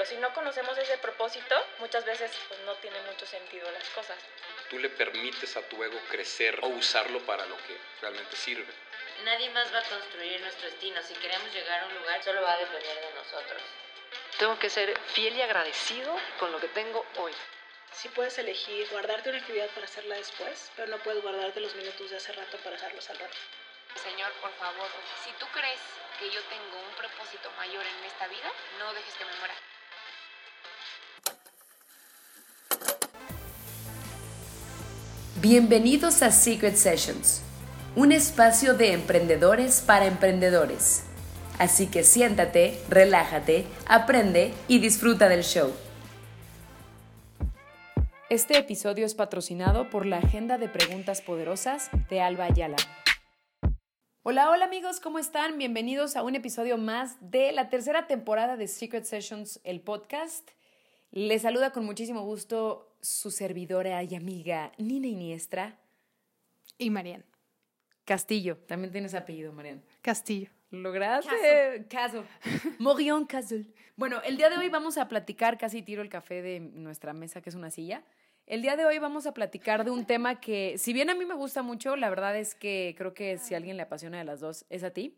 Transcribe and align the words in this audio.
pero 0.00 0.12
si 0.12 0.16
no 0.16 0.32
conocemos 0.32 0.78
ese 0.78 0.96
propósito, 0.96 1.54
muchas 1.78 2.06
veces 2.06 2.32
pues, 2.48 2.58
no 2.60 2.74
tiene 2.76 2.98
mucho 3.02 3.26
sentido 3.26 3.70
las 3.70 3.86
cosas. 3.90 4.16
Tú 4.70 4.78
le 4.78 4.88
permites 4.88 5.54
a 5.58 5.68
tu 5.68 5.84
ego 5.84 6.00
crecer 6.08 6.58
o 6.62 6.68
usarlo 6.68 7.20
para 7.26 7.44
lo 7.44 7.54
que 7.58 7.76
realmente 8.00 8.34
sirve. 8.34 8.72
Nadie 9.26 9.50
más 9.50 9.70
va 9.74 9.80
a 9.80 9.82
construir 9.82 10.40
nuestro 10.40 10.70
destino. 10.70 11.02
Si 11.02 11.12
queremos 11.16 11.52
llegar 11.52 11.82
a 11.82 11.86
un 11.86 11.94
lugar, 11.96 12.24
solo 12.24 12.40
va 12.40 12.54
a 12.54 12.56
depender 12.56 12.98
de 12.98 13.12
nosotros. 13.12 13.60
Tengo 14.38 14.58
que 14.58 14.70
ser 14.70 14.98
fiel 15.12 15.36
y 15.36 15.42
agradecido 15.42 16.16
con 16.38 16.50
lo 16.50 16.58
que 16.60 16.68
tengo 16.68 17.04
hoy. 17.18 17.34
Sí 17.92 18.08
puedes 18.08 18.38
elegir 18.38 18.88
guardarte 18.88 19.28
una 19.28 19.40
actividad 19.40 19.68
para 19.68 19.84
hacerla 19.84 20.16
después, 20.16 20.72
pero 20.76 20.88
no 20.88 20.96
puedes 21.02 21.22
guardarte 21.22 21.60
los 21.60 21.74
minutos 21.74 22.08
de 22.08 22.16
hace 22.16 22.32
rato 22.32 22.56
para 22.64 22.76
hacerlos 22.76 23.10
al 23.10 23.18
rato. 23.18 23.36
Señor, 24.02 24.32
por 24.40 24.52
favor, 24.54 24.88
si 25.22 25.30
tú 25.32 25.44
crees 25.52 25.80
que 26.18 26.30
yo 26.30 26.40
tengo 26.44 26.88
un 26.88 26.94
propósito 26.94 27.50
mayor 27.58 27.84
en 27.84 28.04
esta 28.06 28.28
vida, 28.28 28.50
no 28.78 28.94
dejes 28.94 29.12
que 29.12 29.26
me 29.26 29.36
muera. 29.40 29.54
Bienvenidos 35.42 36.22
a 36.22 36.32
Secret 36.32 36.74
Sessions, 36.74 37.40
un 37.96 38.12
espacio 38.12 38.74
de 38.74 38.92
emprendedores 38.92 39.80
para 39.80 40.04
emprendedores. 40.04 41.06
Así 41.58 41.86
que 41.86 42.04
siéntate, 42.04 42.78
relájate, 42.90 43.64
aprende 43.86 44.52
y 44.68 44.80
disfruta 44.80 45.30
del 45.30 45.42
show. 45.42 45.72
Este 48.28 48.58
episodio 48.58 49.06
es 49.06 49.14
patrocinado 49.14 49.88
por 49.88 50.04
la 50.04 50.18
Agenda 50.18 50.58
de 50.58 50.68
Preguntas 50.68 51.22
Poderosas 51.22 51.88
de 52.10 52.20
Alba 52.20 52.44
Ayala. 52.44 52.76
Hola, 54.22 54.50
hola 54.50 54.66
amigos, 54.66 55.00
¿cómo 55.00 55.18
están? 55.18 55.56
Bienvenidos 55.56 56.16
a 56.16 56.22
un 56.22 56.34
episodio 56.34 56.76
más 56.76 57.16
de 57.22 57.52
la 57.52 57.70
tercera 57.70 58.06
temporada 58.06 58.58
de 58.58 58.68
Secret 58.68 59.04
Sessions, 59.04 59.58
el 59.64 59.80
podcast. 59.80 60.50
Les 61.12 61.40
saluda 61.40 61.72
con 61.72 61.86
muchísimo 61.86 62.24
gusto 62.24 62.89
su 63.00 63.30
servidora 63.30 64.02
y 64.02 64.14
amiga 64.14 64.72
Nina 64.78 65.06
Iniestra. 65.06 65.78
Y 66.78 66.90
Marian. 66.90 67.24
Castillo, 68.04 68.56
también 68.56 68.92
tienes 68.92 69.14
apellido, 69.14 69.52
Marian. 69.52 69.82
Castillo. 70.02 70.50
¿Lograste? 70.70 71.86
Caso. 71.88 72.24
Morion 72.78 73.26
Castle. 73.26 73.66
Bueno, 73.96 74.22
el 74.22 74.36
día 74.36 74.50
de 74.50 74.56
hoy 74.56 74.68
vamos 74.68 74.98
a 74.98 75.08
platicar, 75.08 75.58
casi 75.58 75.82
tiro 75.82 76.00
el 76.00 76.08
café 76.08 76.42
de 76.42 76.60
nuestra 76.60 77.12
mesa, 77.12 77.40
que 77.40 77.50
es 77.50 77.56
una 77.56 77.70
silla. 77.70 78.04
El 78.46 78.62
día 78.62 78.76
de 78.76 78.84
hoy 78.84 78.98
vamos 78.98 79.26
a 79.26 79.34
platicar 79.34 79.84
de 79.84 79.90
un 79.90 80.06
tema 80.06 80.40
que, 80.40 80.76
si 80.78 80.92
bien 80.92 81.10
a 81.10 81.14
mí 81.14 81.24
me 81.24 81.34
gusta 81.34 81.62
mucho, 81.62 81.96
la 81.96 82.08
verdad 82.08 82.36
es 82.36 82.54
que 82.54 82.94
creo 82.96 83.14
que 83.14 83.38
si 83.38 83.54
a 83.54 83.56
alguien 83.56 83.76
le 83.76 83.82
apasiona 83.82 84.18
de 84.18 84.24
las 84.24 84.40
dos, 84.40 84.64
es 84.70 84.82
a 84.84 84.90
ti. 84.90 85.16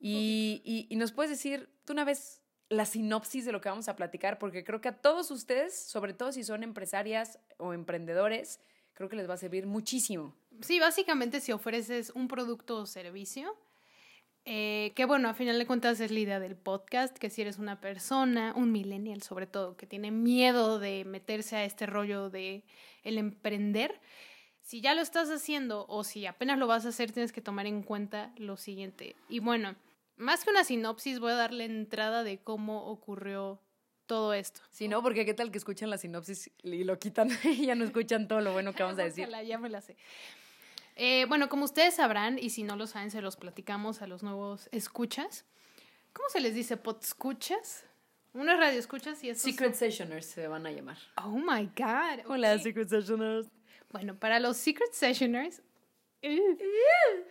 Y, 0.00 0.86
y, 0.88 0.96
nos 0.96 1.12
puedes 1.12 1.30
decir, 1.30 1.68
tú 1.84 1.92
una 1.92 2.04
vez, 2.04 2.40
la 2.68 2.84
sinopsis 2.84 3.44
de 3.44 3.52
lo 3.52 3.60
que 3.60 3.68
vamos 3.68 3.88
a 3.88 3.96
platicar, 3.96 4.38
porque 4.38 4.64
creo 4.64 4.80
que 4.80 4.88
a 4.88 5.00
todos 5.00 5.30
ustedes, 5.30 5.78
sobre 5.78 6.12
todo 6.12 6.32
si 6.32 6.44
son 6.44 6.62
empresarias 6.62 7.38
o 7.56 7.72
emprendedores, 7.72 8.60
creo 8.94 9.08
que 9.08 9.16
les 9.16 9.28
va 9.28 9.34
a 9.34 9.38
servir 9.38 9.66
muchísimo. 9.66 10.34
Sí, 10.60 10.80
básicamente 10.80 11.40
si 11.40 11.52
ofreces 11.52 12.10
un 12.14 12.28
producto 12.28 12.78
o 12.78 12.86
servicio, 12.86 13.56
eh, 14.44 14.92
que 14.96 15.04
bueno, 15.04 15.28
a 15.28 15.34
final 15.34 15.58
de 15.58 15.66
cuentas 15.66 16.00
es 16.00 16.10
la 16.10 16.20
idea 16.20 16.40
del 16.40 16.56
podcast, 16.56 17.16
que 17.16 17.30
si 17.30 17.42
eres 17.42 17.58
una 17.58 17.80
persona, 17.80 18.54
un 18.56 18.72
millennial 18.72 19.22
sobre 19.22 19.46
todo, 19.46 19.76
que 19.76 19.86
tiene 19.86 20.10
miedo 20.10 20.78
de 20.78 21.04
meterse 21.04 21.56
a 21.56 21.64
este 21.64 21.86
rollo 21.86 22.30
de 22.30 22.64
el 23.02 23.18
emprender, 23.18 24.00
si 24.62 24.80
ya 24.80 24.94
lo 24.94 25.00
estás 25.00 25.30
haciendo 25.30 25.86
o 25.88 26.04
si 26.04 26.26
apenas 26.26 26.58
lo 26.58 26.66
vas 26.66 26.84
a 26.84 26.90
hacer, 26.90 27.12
tienes 27.12 27.32
que 27.32 27.40
tomar 27.40 27.66
en 27.66 27.82
cuenta 27.82 28.32
lo 28.36 28.56
siguiente. 28.56 29.16
Y 29.28 29.38
bueno, 29.38 29.76
más 30.18 30.44
que 30.44 30.50
una 30.50 30.64
sinopsis, 30.64 31.20
voy 31.20 31.32
a 31.32 31.36
darle 31.36 31.64
entrada 31.64 32.24
de 32.24 32.38
cómo 32.38 32.86
ocurrió 32.86 33.60
todo 34.06 34.32
esto. 34.34 34.60
Sí, 34.70 34.88
no, 34.88 35.02
porque 35.02 35.24
qué 35.24 35.34
tal 35.34 35.50
que 35.50 35.58
escuchan 35.58 35.90
la 35.90 35.98
sinopsis 35.98 36.50
y 36.62 36.84
lo 36.84 36.98
quitan 36.98 37.28
y 37.44 37.66
ya 37.66 37.74
no 37.74 37.84
escuchan 37.84 38.26
todo 38.28 38.40
lo 38.40 38.52
bueno 38.52 38.72
que 38.72 38.82
vamos 38.82 38.98
a 38.98 39.04
decir. 39.04 39.28
ya 39.46 39.58
me 39.58 39.68
la 39.68 39.80
sé. 39.80 39.96
Eh, 40.96 41.26
bueno, 41.28 41.48
como 41.48 41.64
ustedes 41.64 41.94
sabrán, 41.94 42.38
y 42.38 42.50
si 42.50 42.64
no 42.64 42.74
lo 42.74 42.88
saben, 42.88 43.12
se 43.12 43.20
los 43.20 43.36
platicamos 43.36 44.02
a 44.02 44.08
los 44.08 44.24
nuevos 44.24 44.68
escuchas. 44.72 45.44
¿Cómo 46.12 46.28
se 46.28 46.40
les 46.40 46.54
dice? 46.54 46.76
¿Podscuchas? 46.76 47.84
Una 48.32 48.56
radio 48.56 48.78
escuchas 48.78 49.22
y 49.22 49.32
Secret 49.34 49.74
Sessioners 49.74 50.26
se 50.26 50.48
van 50.48 50.66
a 50.66 50.72
llamar. 50.72 50.98
Oh 51.16 51.38
my 51.38 51.70
God. 51.76 52.26
Hola, 52.26 52.58
Secret 52.58 52.88
Sessioners. 52.88 53.46
Bueno, 53.90 54.18
para 54.18 54.40
los 54.40 54.56
Secret 54.56 54.92
Sessioners. 54.92 55.62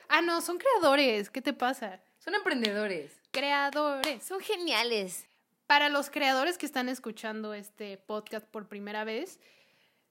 ah, 0.07 0.21
no, 0.21 0.41
son 0.41 0.57
creadores. 0.57 1.29
¿Qué 1.29 1.41
te 1.41 1.53
pasa? 1.53 2.01
Son 2.27 2.35
emprendedores. 2.35 3.21
Creadores. 3.31 4.21
Son 4.21 4.41
geniales. 4.41 5.29
Para 5.65 5.87
los 5.87 6.09
creadores 6.09 6.57
que 6.57 6.65
están 6.65 6.89
escuchando 6.89 7.53
este 7.53 7.95
podcast 7.95 8.45
por 8.45 8.67
primera 8.67 9.05
vez, 9.05 9.39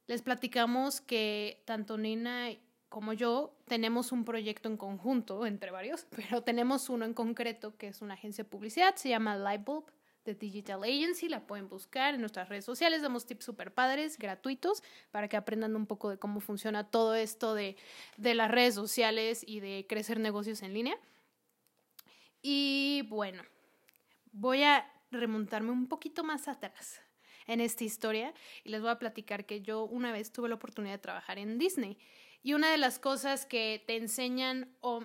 les 0.07 0.23
platicamos 0.23 1.03
que 1.03 1.63
tanto 1.67 1.99
Nina 1.99 2.49
como 2.89 3.13
yo 3.13 3.55
tenemos 3.67 4.13
un 4.13 4.25
proyecto 4.25 4.71
en 4.71 4.79
conjunto, 4.79 5.45
entre 5.45 5.71
varios, 5.71 6.07
pero 6.17 6.43
tenemos 6.43 6.89
uno 6.89 7.05
en 7.05 7.13
concreto 7.13 7.77
que 7.77 7.89
es 7.89 8.01
una 8.01 8.15
agencia 8.15 8.45
de 8.45 8.49
publicidad, 8.49 8.97
se 8.97 9.11
llama 9.11 9.37
Lightbulb 9.37 9.85
de 10.25 10.35
Digital 10.35 10.85
Agency, 10.85 11.29
la 11.29 11.47
pueden 11.47 11.69
buscar 11.69 12.15
en 12.15 12.21
nuestras 12.21 12.49
redes 12.49 12.65
sociales, 12.65 13.03
damos 13.03 13.27
tips 13.27 13.45
super 13.45 13.75
padres, 13.75 14.17
gratuitos, 14.17 14.83
para 15.11 15.29
que 15.29 15.37
aprendan 15.37 15.77
un 15.77 15.85
poco 15.85 16.09
de 16.09 16.19
cómo 16.19 16.41
funciona 16.41 16.91
todo 16.91 17.15
esto 17.15 17.55
de, 17.55 17.77
de 18.17 18.35
las 18.35 18.51
redes 18.51 18.75
sociales 18.75 19.45
y 19.47 19.61
de 19.61 19.85
crecer 19.87 20.19
negocios 20.19 20.63
en 20.63 20.73
línea. 20.73 20.99
Y 22.43 23.03
bueno, 23.09 23.43
voy 24.33 24.63
a 24.63 24.91
remontarme 25.11 25.71
un 25.71 25.89
poquito 25.89 26.25
más 26.25 26.49
atrás 26.49 27.01
en 27.47 27.61
esta 27.61 27.85
historia 27.85 28.35
y 28.65 28.71
les 28.71 28.81
voy 28.81 28.91
a 28.91 28.99
platicar 28.99 29.47
que 29.47 29.63
yo 29.63 29.85
una 29.85 30.13
vez 30.13 30.33
tuve 30.33 30.49
la 30.49 30.57
oportunidad 30.57 30.95
de 30.95 30.99
trabajar 30.99 31.39
en 31.39 31.59
Disney 31.59 31.99
y 32.43 32.55
una 32.55 32.71
de 32.71 32.79
las 32.79 32.99
cosas 32.99 33.47
que 33.47 33.83
te 33.87 33.97
enseñan 33.97 34.77
o 34.81 35.05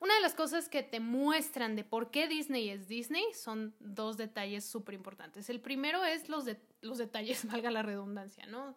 una 0.00 0.14
de 0.14 0.20
las 0.22 0.34
cosas 0.34 0.68
que 0.68 0.82
te 0.82 1.00
muestran 1.00 1.76
de 1.76 1.84
por 1.84 2.10
qué 2.10 2.28
Disney 2.28 2.70
es 2.70 2.88
Disney 2.88 3.24
son 3.34 3.74
dos 3.78 4.16
detalles 4.16 4.64
súper 4.64 4.94
importantes. 4.94 5.50
El 5.50 5.60
primero 5.60 6.02
es 6.04 6.28
los, 6.28 6.44
los 6.80 6.98
detalles, 6.98 7.44
valga 7.50 7.70
la 7.70 7.82
redundancia, 7.82 8.46
¿no? 8.46 8.74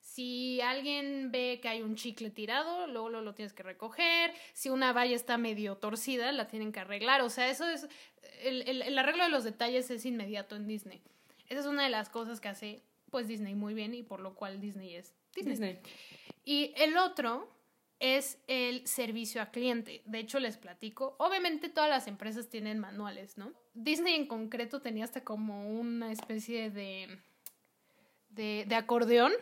Si 0.00 0.60
alguien 0.60 1.30
ve 1.30 1.60
que 1.62 1.68
hay 1.68 1.82
un 1.82 1.94
chicle 1.94 2.30
tirado, 2.30 2.86
luego 2.86 3.10
lo, 3.10 3.20
lo, 3.20 3.34
tienes 3.34 3.52
que 3.52 3.62
recoger. 3.62 4.32
Si 4.52 4.68
una 4.70 4.92
valla 4.92 5.14
está 5.14 5.38
medio 5.38 5.76
torcida, 5.76 6.32
la 6.32 6.48
tienen 6.48 6.72
que 6.72 6.80
arreglar. 6.80 7.20
O 7.22 7.30
sea, 7.30 7.48
eso 7.48 7.68
es. 7.68 7.86
El, 8.42 8.62
el, 8.68 8.82
el, 8.82 8.98
arreglo 8.98 9.24
de 9.24 9.30
los 9.30 9.44
detalles 9.44 9.90
es 9.90 10.04
inmediato 10.04 10.56
en 10.56 10.66
Disney. 10.66 11.02
Esa 11.48 11.60
es 11.60 11.66
una 11.66 11.84
de 11.84 11.90
las 11.90 12.08
cosas 12.08 12.40
que 12.40 12.48
hace 12.48 12.82
pues 13.10 13.28
Disney 13.28 13.54
muy 13.54 13.74
bien 13.74 13.94
y 13.94 14.02
por 14.02 14.20
lo 14.20 14.34
cual 14.34 14.60
Disney 14.60 14.94
es 14.94 15.14
Disney. 15.34 15.52
Disney. 15.52 15.78
Y 16.44 16.72
el 16.76 16.96
otro 16.96 17.48
es 18.00 18.38
el 18.46 18.86
servicio 18.86 19.42
a 19.42 19.50
cliente. 19.50 20.02
De 20.06 20.18
hecho, 20.18 20.40
les 20.40 20.56
platico. 20.56 21.14
Obviamente 21.18 21.68
todas 21.68 21.90
las 21.90 22.06
empresas 22.06 22.48
tienen 22.48 22.78
manuales, 22.78 23.36
¿no? 23.36 23.52
Disney 23.74 24.14
en 24.14 24.26
concreto 24.26 24.80
tenía 24.80 25.04
hasta 25.04 25.22
como 25.22 25.68
una 25.78 26.10
especie 26.10 26.70
de, 26.70 27.18
de, 28.30 28.64
de 28.66 28.74
acordeón 28.74 29.32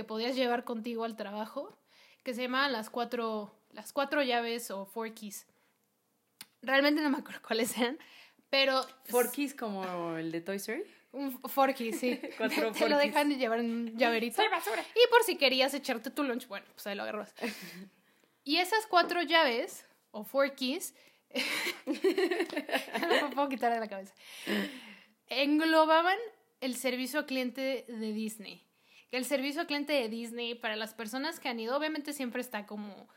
que 0.00 0.04
podías 0.04 0.34
llevar 0.34 0.64
contigo 0.64 1.04
al 1.04 1.14
trabajo, 1.14 1.76
que 2.22 2.32
se 2.32 2.40
llamaban 2.40 2.72
las 2.72 2.88
cuatro, 2.88 3.54
las 3.70 3.92
cuatro 3.92 4.22
llaves 4.22 4.70
o 4.70 4.86
four 4.86 5.12
keys. 5.12 5.46
Realmente 6.62 7.02
no 7.02 7.10
me 7.10 7.18
acuerdo 7.18 7.42
cuáles 7.46 7.76
eran, 7.76 7.98
pero... 8.48 8.82
¿Four 9.04 9.30
keys 9.30 9.54
como 9.54 10.16
el 10.16 10.32
de 10.32 10.40
Toy 10.40 10.56
Story? 10.56 10.84
Un 11.12 11.38
forky, 11.42 11.92
sí. 11.92 12.18
Cuatro 12.38 12.72
Te 12.72 12.88
lo 12.88 12.96
dejan 12.96 13.28
de 13.28 13.36
llevar 13.36 13.58
en 13.58 13.70
un 13.70 13.98
llaverito. 13.98 14.42
Y 14.42 15.10
por 15.10 15.22
si 15.24 15.36
querías 15.36 15.74
echarte 15.74 16.08
tu 16.10 16.22
lunch, 16.22 16.46
bueno, 16.48 16.64
pues 16.72 16.86
ahí 16.86 16.94
lo 16.94 17.02
agarras. 17.02 17.34
y 18.44 18.56
esas 18.56 18.86
cuatro 18.86 19.20
llaves, 19.20 19.84
o 20.12 20.24
forkies, 20.24 20.94
no 21.84 23.08
me 23.28 23.34
puedo 23.34 23.48
quitar 23.50 23.74
de 23.74 23.80
la 23.80 23.88
cabeza, 23.88 24.14
englobaban 25.26 26.16
el 26.62 26.76
servicio 26.76 27.18
al 27.18 27.26
cliente 27.26 27.84
de 27.86 28.12
Disney. 28.14 28.69
El 29.10 29.24
servicio 29.24 29.62
al 29.62 29.66
cliente 29.66 29.92
de 29.92 30.08
Disney, 30.08 30.54
para 30.54 30.76
las 30.76 30.94
personas 30.94 31.40
que 31.40 31.48
han 31.48 31.58
ido, 31.60 31.76
obviamente 31.76 32.12
siempre 32.12 32.40
está 32.40 32.66
como... 32.66 33.08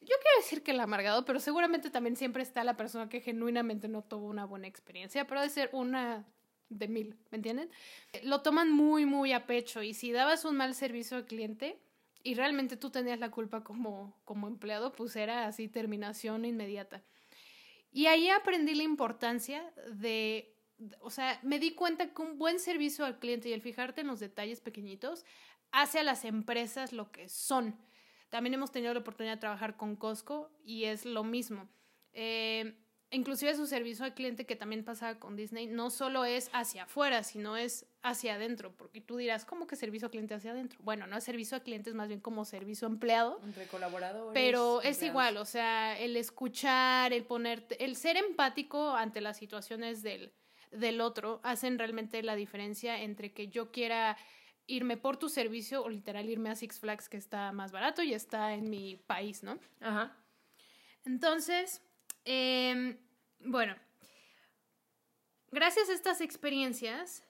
Yo 0.00 0.14
quiero 0.20 0.36
decir 0.38 0.62
que 0.62 0.72
el 0.72 0.80
amargado, 0.80 1.24
pero 1.24 1.40
seguramente 1.40 1.90
también 1.90 2.16
siempre 2.16 2.42
está 2.42 2.62
la 2.62 2.76
persona 2.76 3.08
que 3.08 3.20
genuinamente 3.20 3.88
no 3.88 4.02
tuvo 4.02 4.26
una 4.26 4.44
buena 4.44 4.68
experiencia, 4.68 5.26
pero 5.26 5.40
de 5.40 5.48
ser 5.48 5.70
una 5.72 6.26
de 6.68 6.88
mil, 6.88 7.16
¿me 7.30 7.36
entienden? 7.36 7.70
Lo 8.22 8.42
toman 8.42 8.70
muy, 8.70 9.06
muy 9.06 9.32
a 9.32 9.46
pecho 9.46 9.82
y 9.82 9.94
si 9.94 10.12
dabas 10.12 10.44
un 10.44 10.56
mal 10.56 10.74
servicio 10.74 11.16
al 11.16 11.26
cliente 11.26 11.78
y 12.22 12.34
realmente 12.34 12.76
tú 12.76 12.90
tenías 12.90 13.18
la 13.18 13.30
culpa 13.30 13.62
como, 13.62 14.16
como 14.24 14.48
empleado, 14.48 14.92
pues 14.92 15.14
era 15.16 15.46
así 15.46 15.68
terminación 15.68 16.44
inmediata. 16.44 17.02
Y 17.92 18.06
ahí 18.06 18.28
aprendí 18.28 18.74
la 18.74 18.82
importancia 18.82 19.72
de, 19.92 20.53
o 21.00 21.10
sea, 21.10 21.38
me 21.42 21.58
di 21.58 21.74
cuenta 21.74 22.12
que 22.12 22.22
un 22.22 22.38
buen 22.38 22.58
servicio 22.58 23.04
al 23.04 23.18
cliente 23.18 23.48
y 23.48 23.52
el 23.52 23.62
fijarte 23.62 24.02
en 24.02 24.06
los 24.06 24.20
detalles 24.20 24.60
pequeñitos 24.60 25.24
hace 25.70 26.00
a 26.00 26.02
las 26.02 26.24
empresas 26.24 26.92
lo 26.92 27.10
que 27.10 27.28
son. 27.28 27.76
También 28.30 28.54
hemos 28.54 28.72
tenido 28.72 28.94
la 28.94 29.00
oportunidad 29.00 29.34
de 29.34 29.40
trabajar 29.40 29.76
con 29.76 29.96
Costco 29.96 30.50
y 30.64 30.84
es 30.84 31.04
lo 31.04 31.24
mismo. 31.24 31.68
Eh, 32.12 32.76
inclusive 33.10 33.54
su 33.54 33.66
servicio 33.66 34.04
al 34.04 34.14
cliente 34.14 34.46
que 34.46 34.56
también 34.56 34.84
pasaba 34.84 35.18
con 35.18 35.36
Disney, 35.36 35.66
no 35.66 35.90
solo 35.90 36.24
es 36.24 36.50
hacia 36.52 36.84
afuera, 36.84 37.22
sino 37.22 37.56
es 37.56 37.86
hacia 38.02 38.34
adentro, 38.34 38.76
porque 38.76 39.00
tú 39.00 39.16
dirás, 39.16 39.44
¿cómo 39.44 39.66
que 39.66 39.76
servicio 39.76 40.06
al 40.06 40.10
cliente 40.10 40.34
hacia 40.34 40.50
adentro? 40.50 40.78
Bueno, 40.82 41.06
no 41.06 41.16
es 41.16 41.24
servicio 41.24 41.56
al 41.56 41.62
cliente, 41.62 41.90
es 41.90 41.96
más 41.96 42.08
bien 42.08 42.20
como 42.20 42.44
servicio 42.44 42.86
empleado. 42.86 43.40
Entre 43.44 43.66
colaboradores. 43.66 44.34
Pero 44.34 44.82
es 44.82 45.02
igual, 45.02 45.36
o 45.36 45.44
sea, 45.44 45.98
el 45.98 46.16
escuchar, 46.16 47.12
el 47.12 47.24
ponerte, 47.24 47.82
el 47.84 47.96
ser 47.96 48.16
empático 48.16 48.90
ante 48.90 49.20
las 49.20 49.36
situaciones 49.36 50.02
del, 50.02 50.32
del 50.74 51.00
otro 51.00 51.40
hacen 51.42 51.78
realmente 51.78 52.22
la 52.22 52.34
diferencia 52.34 53.00
entre 53.00 53.32
que 53.32 53.48
yo 53.48 53.70
quiera 53.70 54.16
irme 54.66 54.96
por 54.96 55.16
tu 55.16 55.28
servicio 55.28 55.82
o 55.82 55.88
literal 55.88 56.28
irme 56.28 56.50
a 56.50 56.56
Six 56.56 56.80
Flags 56.80 57.08
que 57.08 57.16
está 57.16 57.52
más 57.52 57.72
barato 57.72 58.02
y 58.02 58.14
está 58.14 58.54
en 58.54 58.70
mi 58.70 58.96
país, 58.96 59.42
¿no? 59.42 59.58
Ajá. 59.80 60.16
Entonces, 61.04 61.82
em, 62.24 62.96
bueno, 63.40 63.76
gracias 65.50 65.88
a 65.90 65.92
estas 65.92 66.20
experiencias 66.20 67.24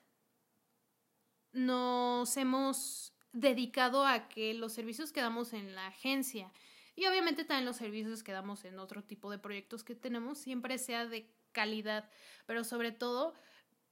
nos 1.53 2.37
hemos 2.37 3.13
dedicado 3.33 4.07
a 4.07 4.29
que 4.29 4.55
los 4.55 4.73
servicios 4.73 5.11
que 5.11 5.21
damos 5.21 5.53
en 5.53 5.75
la 5.75 5.89
agencia 5.89 6.53
y 6.97 7.07
obviamente 7.07 7.45
también 7.45 7.67
los 7.67 7.77
servicios 7.77 8.23
que 8.23 8.33
damos 8.33 8.65
en 8.65 8.79
otro 8.79 9.03
tipo 9.03 9.31
de 9.31 9.39
proyectos 9.39 9.83
que 9.83 9.97
tenemos 9.97 10.39
siempre 10.39 10.79
sea 10.79 11.07
de 11.07 11.29
calidad, 11.55 12.11
pero 12.45 12.65
sobre 12.65 12.93
todo, 12.93 13.33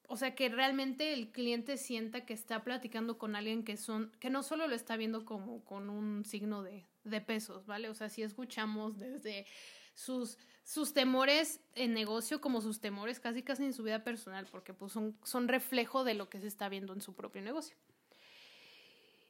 o 0.09 0.19
sea, 0.19 0.35
que 0.35 0.51
realmente 0.51 1.15
el 1.15 1.33
cliente 1.33 1.79
sienta 1.79 2.27
que 2.27 2.35
está 2.35 2.63
platicando 2.63 3.17
con 3.17 3.35
alguien 3.35 3.65
que 3.65 3.79
son, 3.79 4.13
que 4.21 4.29
no 4.29 4.43
solo 4.43 4.69
lo 4.69 4.75
está 4.75 4.99
viendo 4.99 5.25
como 5.25 5.65
con 5.65 5.89
un 5.89 6.27
signo 6.27 6.63
de, 6.63 6.87
de 7.05 7.21
pesos, 7.23 7.65
¿vale? 7.65 7.89
O 7.89 7.95
sea, 7.95 8.11
si 8.11 8.23
escuchamos 8.23 8.99
desde 8.99 9.47
sus, 9.95 10.39
sus 10.65 10.93
temores 10.93 11.61
en 11.75 11.95
negocio 11.95 12.41
como 12.41 12.61
sus 12.61 12.81
temores 12.81 13.21
casi 13.21 13.43
casi 13.43 13.65
en 13.65 13.73
su 13.73 13.83
vida 13.83 14.05
personal, 14.05 14.47
porque 14.51 14.75
pues 14.75 14.93
son, 14.93 15.19
son 15.23 15.49
reflejo 15.49 16.05
de 16.05 16.15
lo 16.15 16.29
que 16.29 16.41
se 16.41 16.47
está 16.47 16.69
viendo 16.69 16.93
en 16.93 17.01
su 17.01 17.15
propio 17.15 17.43
negocio. 17.43 17.77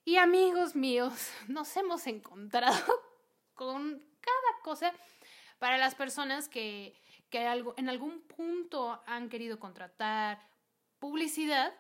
Y 0.05 0.17
amigos 0.17 0.75
míos, 0.75 1.31
nos 1.49 1.77
hemos 1.77 2.07
encontrado 2.07 3.01
con 3.55 4.03
cada 4.21 4.63
cosa 4.63 4.93
para 5.59 5.79
las 5.79 5.95
personas 5.95 6.49
que, 6.49 7.01
que 7.33 7.41
en 7.79 7.89
algún 7.89 8.21
punto 8.23 9.03
han 9.07 9.31
querido 9.31 9.59
contratar 9.59 10.47
publicidad. 10.99 11.73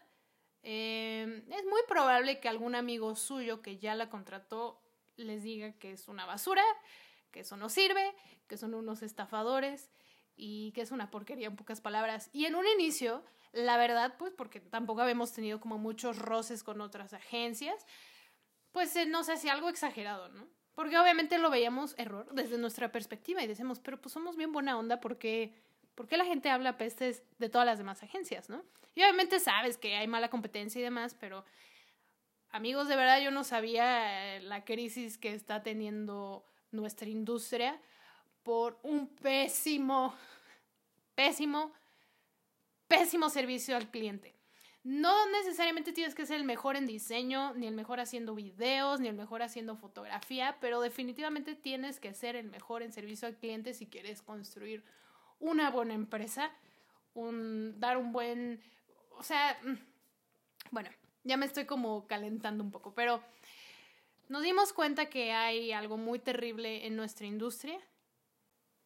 eh, 0.64 1.44
es 1.50 1.64
muy 1.66 1.81
probable 1.87 2.40
que 2.40 2.49
algún 2.49 2.75
amigo 2.75 3.14
suyo 3.14 3.62
que 3.62 3.78
ya 3.78 3.94
la 3.94 4.08
contrató 4.08 4.81
les 5.16 5.43
diga 5.43 5.72
que 5.75 5.93
es 5.93 6.08
una 6.08 6.25
basura, 6.25 6.64
que 7.31 7.40
eso 7.40 7.56
no 7.56 7.69
sirve, 7.69 8.14
que 8.46 8.56
son 8.56 8.75
unos 8.75 9.02
estafadores 9.02 9.90
y 10.37 10.72
que 10.72 10.81
es 10.81 10.90
una 10.90 11.10
porquería 11.10 11.49
en 11.49 11.56
pocas 11.56 11.81
palabras. 11.81 12.31
Y 12.32 12.46
en 12.46 12.54
un 12.54 12.66
inicio, 12.66 13.22
la 13.52 13.76
verdad, 13.76 14.16
pues 14.19 14.32
porque 14.32 14.60
tampoco 14.60 15.02
habíamos 15.02 15.32
tenido 15.32 15.60
como 15.60 15.76
muchos 15.76 16.19
roces 16.19 16.62
con 16.62 16.81
otras 16.81 17.12
agencias, 17.12 17.87
pues 18.70 18.96
eh, 18.96 19.04
nos 19.04 19.28
hacía 19.28 19.52
algo 19.52 19.69
exagerado, 19.69 20.28
¿no? 20.31 20.49
Porque 20.74 20.98
obviamente 20.98 21.38
lo 21.38 21.50
veíamos 21.50 21.94
error 21.98 22.32
desde 22.32 22.58
nuestra 22.58 22.90
perspectiva 22.90 23.42
y 23.42 23.46
decimos, 23.46 23.78
pero 23.80 24.00
pues 24.00 24.12
somos 24.12 24.36
bien 24.36 24.52
buena 24.52 24.78
onda 24.78 25.00
porque... 25.00 25.54
¿Por 25.94 26.08
qué 26.08 26.16
la 26.16 26.24
gente 26.24 26.48
habla 26.48 26.78
pestes 26.78 27.22
de 27.38 27.50
todas 27.50 27.66
las 27.66 27.76
demás 27.76 28.02
agencias, 28.02 28.48
no? 28.48 28.64
Y 28.94 29.02
obviamente 29.02 29.40
sabes 29.40 29.76
que 29.76 29.94
hay 29.94 30.06
mala 30.06 30.30
competencia 30.30 30.78
y 30.78 30.82
demás, 30.82 31.14
pero 31.20 31.44
amigos, 32.50 32.88
de 32.88 32.96
verdad 32.96 33.20
yo 33.20 33.30
no 33.30 33.44
sabía 33.44 34.36
eh, 34.36 34.40
la 34.40 34.64
crisis 34.64 35.19
que 35.19 35.34
está 35.34 35.62
teniendo 35.62 36.46
nuestra 36.70 37.08
industria 37.08 37.80
por 38.42 38.78
un 38.82 39.08
pésimo, 39.08 40.14
pésimo, 41.14 41.72
pésimo 42.88 43.28
servicio 43.30 43.76
al 43.76 43.90
cliente. 43.90 44.34
No 44.84 45.31
necesariamente 45.31 45.93
tienes 45.93 46.14
que 46.14 46.26
ser 46.26 46.38
el 46.38 46.44
mejor 46.44 46.75
en 46.76 46.87
diseño, 46.87 47.55
ni 47.55 47.69
el 47.69 47.75
mejor 47.75 48.00
haciendo 48.00 48.34
videos, 48.34 48.99
ni 48.99 49.06
el 49.06 49.14
mejor 49.14 49.43
haciendo 49.43 49.76
fotografía, 49.76 50.56
pero 50.61 50.81
definitivamente 50.81 51.55
tienes 51.55 52.00
que 52.00 52.12
ser 52.14 52.34
el 52.34 52.49
mejor 52.49 52.82
en 52.82 52.93
servicio 52.93 53.29
al 53.29 53.37
cliente 53.37 53.75
si 53.75 53.87
quieres 53.87 54.23
construir 54.23 54.84
una 55.38 55.70
buena 55.70 55.94
empresa, 55.94 56.50
un, 57.14 57.79
dar 57.79 57.96
un 57.96 58.12
buen, 58.12 58.61
o 59.11 59.23
sea, 59.23 59.56
mm, 59.62 59.79
bueno, 60.73 60.90
ya 61.23 61.37
me 61.37 61.46
estoy 61.46 61.64
como 61.64 62.06
calentando 62.08 62.64
un 62.64 62.73
poco, 62.73 62.93
pero 62.93 63.23
nos 64.28 64.43
dimos 64.43 64.73
cuenta 64.73 65.06
que 65.06 65.32
hay 65.32 65.73
algo 65.73 65.96
muy 65.96 66.19
terrible 66.19 66.87
en 66.87 66.96
nuestra 66.96 67.26
industria. 67.26 67.78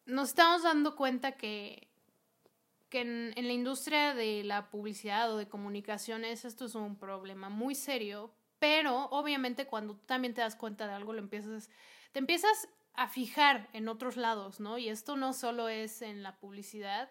Nos 0.05 0.29
estamos 0.29 0.63
dando 0.63 0.95
cuenta 0.95 1.33
que, 1.33 1.87
que 2.89 3.01
en, 3.01 3.33
la 3.35 3.53
industria 3.53 4.13
de 4.13 4.43
la 4.43 4.69
publicidad 4.69 5.31
o 5.33 5.37
de 5.37 5.47
comunicaciones 5.47 6.45
esto 6.45 6.65
es 6.65 6.75
un 6.75 6.97
problema 6.97 7.49
muy 7.49 7.75
serio, 7.75 8.33
pero 8.59 9.05
obviamente 9.11 9.67
cuando 9.67 9.95
tú 9.95 10.05
también 10.05 10.33
te 10.33 10.41
das 10.41 10.55
cuenta 10.55 10.87
de 10.87 10.93
algo, 10.93 11.13
lo 11.13 11.19
empiezas, 11.19 11.69
te 12.11 12.19
empiezas 12.19 12.69
a 12.93 13.07
fijar 13.07 13.69
en 13.73 13.87
otros 13.87 14.17
lados, 14.17 14.59
¿no? 14.59 14.77
Y 14.77 14.89
esto 14.89 15.17
no 15.17 15.33
solo 15.33 15.69
es 15.69 16.01
en 16.01 16.23
la 16.23 16.39
publicidad. 16.39 17.09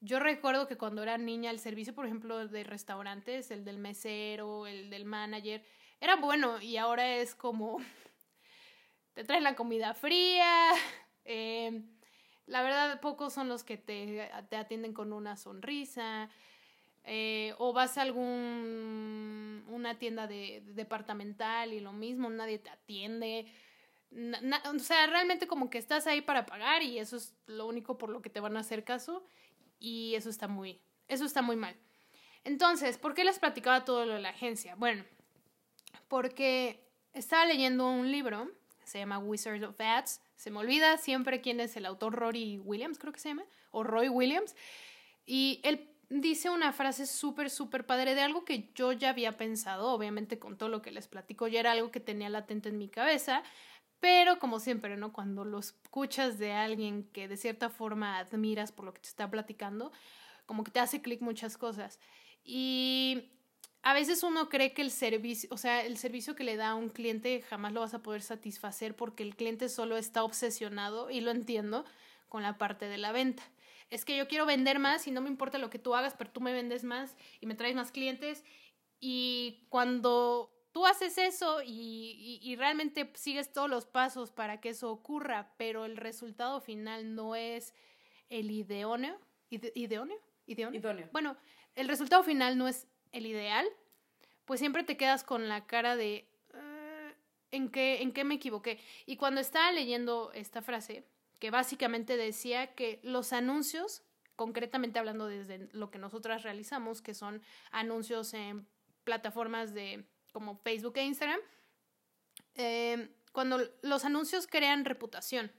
Yo 0.00 0.18
recuerdo 0.18 0.66
que 0.66 0.76
cuando 0.76 1.02
era 1.02 1.16
niña 1.16 1.50
el 1.50 1.60
servicio, 1.60 1.94
por 1.94 2.06
ejemplo, 2.06 2.48
de 2.48 2.64
restaurantes, 2.64 3.52
el 3.52 3.64
del 3.64 3.78
mesero, 3.78 4.66
el 4.66 4.90
del 4.90 5.04
manager, 5.04 5.64
era 6.00 6.16
bueno 6.16 6.60
y 6.60 6.76
ahora 6.76 7.16
es 7.16 7.36
como 7.36 7.78
te 9.14 9.24
traen 9.24 9.44
la 9.44 9.56
comida 9.56 9.94
fría. 9.94 10.70
Eh, 11.24 11.84
la 12.52 12.62
verdad, 12.62 13.00
pocos 13.00 13.32
son 13.32 13.48
los 13.48 13.64
que 13.64 13.78
te, 13.78 14.30
te 14.50 14.56
atienden 14.56 14.92
con 14.92 15.14
una 15.14 15.36
sonrisa. 15.36 16.28
Eh, 17.04 17.54
o 17.58 17.72
vas 17.72 17.96
a 17.96 18.02
algún 18.02 19.64
una 19.68 19.98
tienda 19.98 20.26
de, 20.26 20.62
de, 20.64 20.74
departamental 20.74 21.72
y 21.72 21.80
lo 21.80 21.92
mismo, 21.92 22.28
nadie 22.28 22.58
te 22.58 22.68
atiende. 22.68 23.46
O 24.70 24.78
sea, 24.78 25.06
realmente 25.06 25.46
como 25.46 25.70
que 25.70 25.78
estás 25.78 26.06
ahí 26.06 26.20
para 26.20 26.44
pagar 26.44 26.82
y 26.82 26.98
eso 26.98 27.16
es 27.16 27.34
lo 27.46 27.66
único 27.66 27.96
por 27.96 28.10
lo 28.10 28.20
que 28.20 28.28
te 28.28 28.38
van 28.38 28.58
a 28.58 28.60
hacer 28.60 28.84
caso 28.84 29.24
y 29.80 30.14
eso 30.14 30.28
está 30.28 30.46
muy, 30.46 30.78
eso 31.08 31.24
está 31.24 31.40
muy 31.40 31.56
mal. 31.56 31.74
Entonces, 32.44 32.98
¿por 32.98 33.14
qué 33.14 33.24
les 33.24 33.38
platicaba 33.38 33.86
todo 33.86 34.04
lo 34.04 34.12
de 34.12 34.20
la 34.20 34.28
agencia? 34.28 34.74
Bueno, 34.74 35.04
porque 36.06 36.86
estaba 37.14 37.46
leyendo 37.46 37.90
un 37.90 38.12
libro, 38.12 38.50
se 38.84 38.98
llama 38.98 39.18
Wizard 39.18 39.64
of 39.64 39.80
Ads, 39.80 40.20
se 40.42 40.50
me 40.50 40.58
olvida 40.58 40.98
siempre 40.98 41.40
quién 41.40 41.60
es 41.60 41.76
el 41.76 41.86
autor, 41.86 42.16
Rory 42.16 42.58
Williams, 42.58 42.98
creo 42.98 43.12
que 43.12 43.20
se 43.20 43.28
llama, 43.28 43.44
o 43.70 43.84
Roy 43.84 44.08
Williams, 44.08 44.56
y 45.24 45.60
él 45.62 45.88
dice 46.10 46.50
una 46.50 46.72
frase 46.72 47.06
súper, 47.06 47.48
súper 47.48 47.86
padre 47.86 48.16
de 48.16 48.22
algo 48.22 48.44
que 48.44 48.72
yo 48.74 48.90
ya 48.90 49.10
había 49.10 49.36
pensado, 49.36 49.92
obviamente 49.92 50.40
con 50.40 50.58
todo 50.58 50.68
lo 50.68 50.82
que 50.82 50.90
les 50.90 51.06
platico, 51.06 51.46
ya 51.46 51.60
era 51.60 51.70
algo 51.70 51.92
que 51.92 52.00
tenía 52.00 52.28
latente 52.28 52.70
en 52.70 52.78
mi 52.78 52.88
cabeza, 52.88 53.44
pero 54.00 54.40
como 54.40 54.58
siempre, 54.58 54.96
¿no? 54.96 55.12
Cuando 55.12 55.44
lo 55.44 55.60
escuchas 55.60 56.40
de 56.40 56.50
alguien 56.50 57.04
que 57.12 57.28
de 57.28 57.36
cierta 57.36 57.70
forma 57.70 58.18
admiras 58.18 58.72
por 58.72 58.84
lo 58.84 58.92
que 58.92 59.00
te 59.00 59.08
está 59.08 59.30
platicando, 59.30 59.92
como 60.44 60.64
que 60.64 60.72
te 60.72 60.80
hace 60.80 61.02
clic 61.02 61.20
muchas 61.20 61.56
cosas. 61.56 62.00
Y 62.42 63.30
a 63.82 63.94
veces 63.94 64.22
uno 64.22 64.48
cree 64.48 64.72
que 64.72 64.82
el 64.82 64.90
servicio, 64.90 65.48
o 65.52 65.56
sea, 65.56 65.84
el 65.84 65.96
servicio 65.96 66.36
que 66.36 66.44
le 66.44 66.56
da 66.56 66.70
a 66.70 66.74
un 66.74 66.88
cliente 66.88 67.42
jamás 67.42 67.72
lo 67.72 67.80
vas 67.80 67.94
a 67.94 68.02
poder 68.02 68.22
satisfacer 68.22 68.94
porque 68.94 69.24
el 69.24 69.34
cliente 69.34 69.68
solo 69.68 69.96
está 69.96 70.22
obsesionado, 70.22 71.10
y 71.10 71.20
lo 71.20 71.32
entiendo, 71.32 71.84
con 72.28 72.42
la 72.42 72.58
parte 72.58 72.86
de 72.86 72.98
la 72.98 73.12
venta. 73.12 73.42
Es 73.90 74.04
que 74.04 74.16
yo 74.16 74.26
quiero 74.28 74.46
vender 74.46 74.78
más 74.78 75.06
y 75.06 75.10
no 75.10 75.20
me 75.20 75.28
importa 75.28 75.58
lo 75.58 75.68
que 75.68 75.78
tú 75.78 75.94
hagas, 75.94 76.14
pero 76.16 76.30
tú 76.30 76.40
me 76.40 76.52
vendes 76.52 76.84
más 76.84 77.16
y 77.40 77.46
me 77.46 77.54
traes 77.54 77.74
más 77.74 77.92
clientes. 77.92 78.44
Y 79.00 79.66
cuando 79.68 80.50
tú 80.72 80.86
haces 80.86 81.18
eso 81.18 81.60
y, 81.62 81.68
y, 81.68 82.38
y 82.40 82.56
realmente 82.56 83.12
sigues 83.14 83.52
todos 83.52 83.68
los 83.68 83.84
pasos 83.84 84.30
para 84.30 84.60
que 84.60 84.70
eso 84.70 84.90
ocurra, 84.90 85.52
pero 85.58 85.84
el 85.84 85.98
resultado 85.98 86.60
final 86.60 87.14
no 87.14 87.34
es 87.34 87.74
el 88.30 88.50
ideóneo, 88.50 89.18
ide, 89.50 89.72
ideóneo, 89.74 90.18
ideóneo. 90.46 90.80
Idóneo. 90.80 91.08
Bueno, 91.12 91.36
el 91.74 91.88
resultado 91.88 92.22
final 92.22 92.56
no 92.56 92.68
es 92.68 92.86
el 93.12 93.26
ideal, 93.26 93.66
pues 94.44 94.60
siempre 94.60 94.82
te 94.84 94.96
quedas 94.96 95.24
con 95.24 95.48
la 95.48 95.66
cara 95.66 95.96
de 95.96 96.26
uh, 96.54 97.12
¿en, 97.50 97.70
qué, 97.70 98.02
¿en 98.02 98.12
qué 98.12 98.24
me 98.24 98.34
equivoqué? 98.34 98.80
Y 99.06 99.16
cuando 99.16 99.40
estaba 99.40 99.70
leyendo 99.72 100.32
esta 100.34 100.62
frase, 100.62 101.04
que 101.38 101.50
básicamente 101.50 102.16
decía 102.16 102.74
que 102.74 103.00
los 103.02 103.32
anuncios, 103.32 104.02
concretamente 104.36 104.98
hablando 104.98 105.26
desde 105.26 105.68
lo 105.72 105.90
que 105.90 105.98
nosotras 105.98 106.42
realizamos, 106.42 107.02
que 107.02 107.14
son 107.14 107.42
anuncios 107.70 108.34
en 108.34 108.66
plataformas 109.04 109.74
de 109.74 110.04
como 110.32 110.56
Facebook 110.56 110.96
e 110.96 111.04
Instagram, 111.04 111.40
eh, 112.54 113.08
cuando 113.32 113.58
los 113.82 114.04
anuncios 114.04 114.46
crean 114.46 114.84
reputación, 114.84 115.52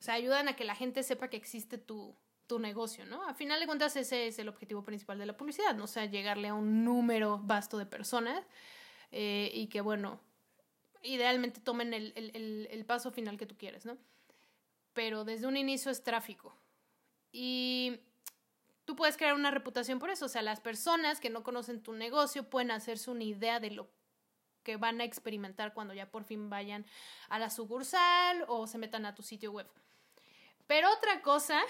o 0.00 0.02
sea, 0.02 0.14
ayudan 0.14 0.48
a 0.48 0.56
que 0.56 0.64
la 0.64 0.74
gente 0.74 1.02
sepa 1.02 1.28
que 1.28 1.36
existe 1.36 1.78
tu, 1.78 2.16
tu 2.46 2.58
negocio, 2.58 3.06
¿no? 3.06 3.26
A 3.26 3.34
final 3.34 3.60
de 3.60 3.66
cuentas 3.66 3.96
ese 3.96 4.26
es 4.26 4.38
el 4.38 4.48
objetivo 4.48 4.84
principal 4.84 5.18
de 5.18 5.26
la 5.26 5.36
publicidad, 5.36 5.74
¿no? 5.74 5.84
O 5.84 5.88
sea, 5.88 6.04
llegarle 6.04 6.48
a 6.48 6.54
un 6.54 6.84
número 6.84 7.40
vasto 7.42 7.78
de 7.78 7.86
personas 7.86 8.44
eh, 9.12 9.50
y 9.54 9.68
que, 9.68 9.80
bueno, 9.80 10.20
idealmente 11.02 11.60
tomen 11.60 11.94
el, 11.94 12.12
el, 12.16 12.68
el, 12.70 12.84
paso 12.84 13.10
final 13.10 13.38
que 13.38 13.46
tú 13.46 13.56
quieres, 13.56 13.86
¿no? 13.86 13.96
Pero 14.92 15.24
desde 15.24 15.46
un 15.46 15.56
inicio 15.56 15.90
es 15.90 16.02
tráfico. 16.02 16.56
Y 17.32 18.00
tú 18.84 18.94
puedes 18.96 19.16
crear 19.16 19.34
una 19.34 19.50
reputación 19.50 19.98
por 19.98 20.10
eso. 20.10 20.26
O 20.26 20.28
sea, 20.28 20.42
las 20.42 20.60
personas 20.60 21.20
que 21.20 21.30
no 21.30 21.42
conocen 21.42 21.82
tu 21.82 21.92
negocio 21.92 22.48
pueden 22.48 22.70
hacerse 22.70 23.10
una 23.10 23.24
idea 23.24 23.60
de 23.60 23.70
lo 23.70 23.88
que 24.62 24.76
van 24.76 25.00
a 25.00 25.04
experimentar 25.04 25.74
cuando 25.74 25.94
ya 25.94 26.10
por 26.10 26.24
fin 26.24 26.48
vayan 26.48 26.86
a 27.28 27.38
la 27.38 27.50
sucursal 27.50 28.44
o 28.48 28.66
se 28.66 28.78
metan 28.78 29.06
a 29.06 29.14
tu 29.14 29.22
sitio 29.22 29.52
web. 29.52 29.68
Pero 30.66 30.90
otra 30.92 31.20
cosa 31.22 31.62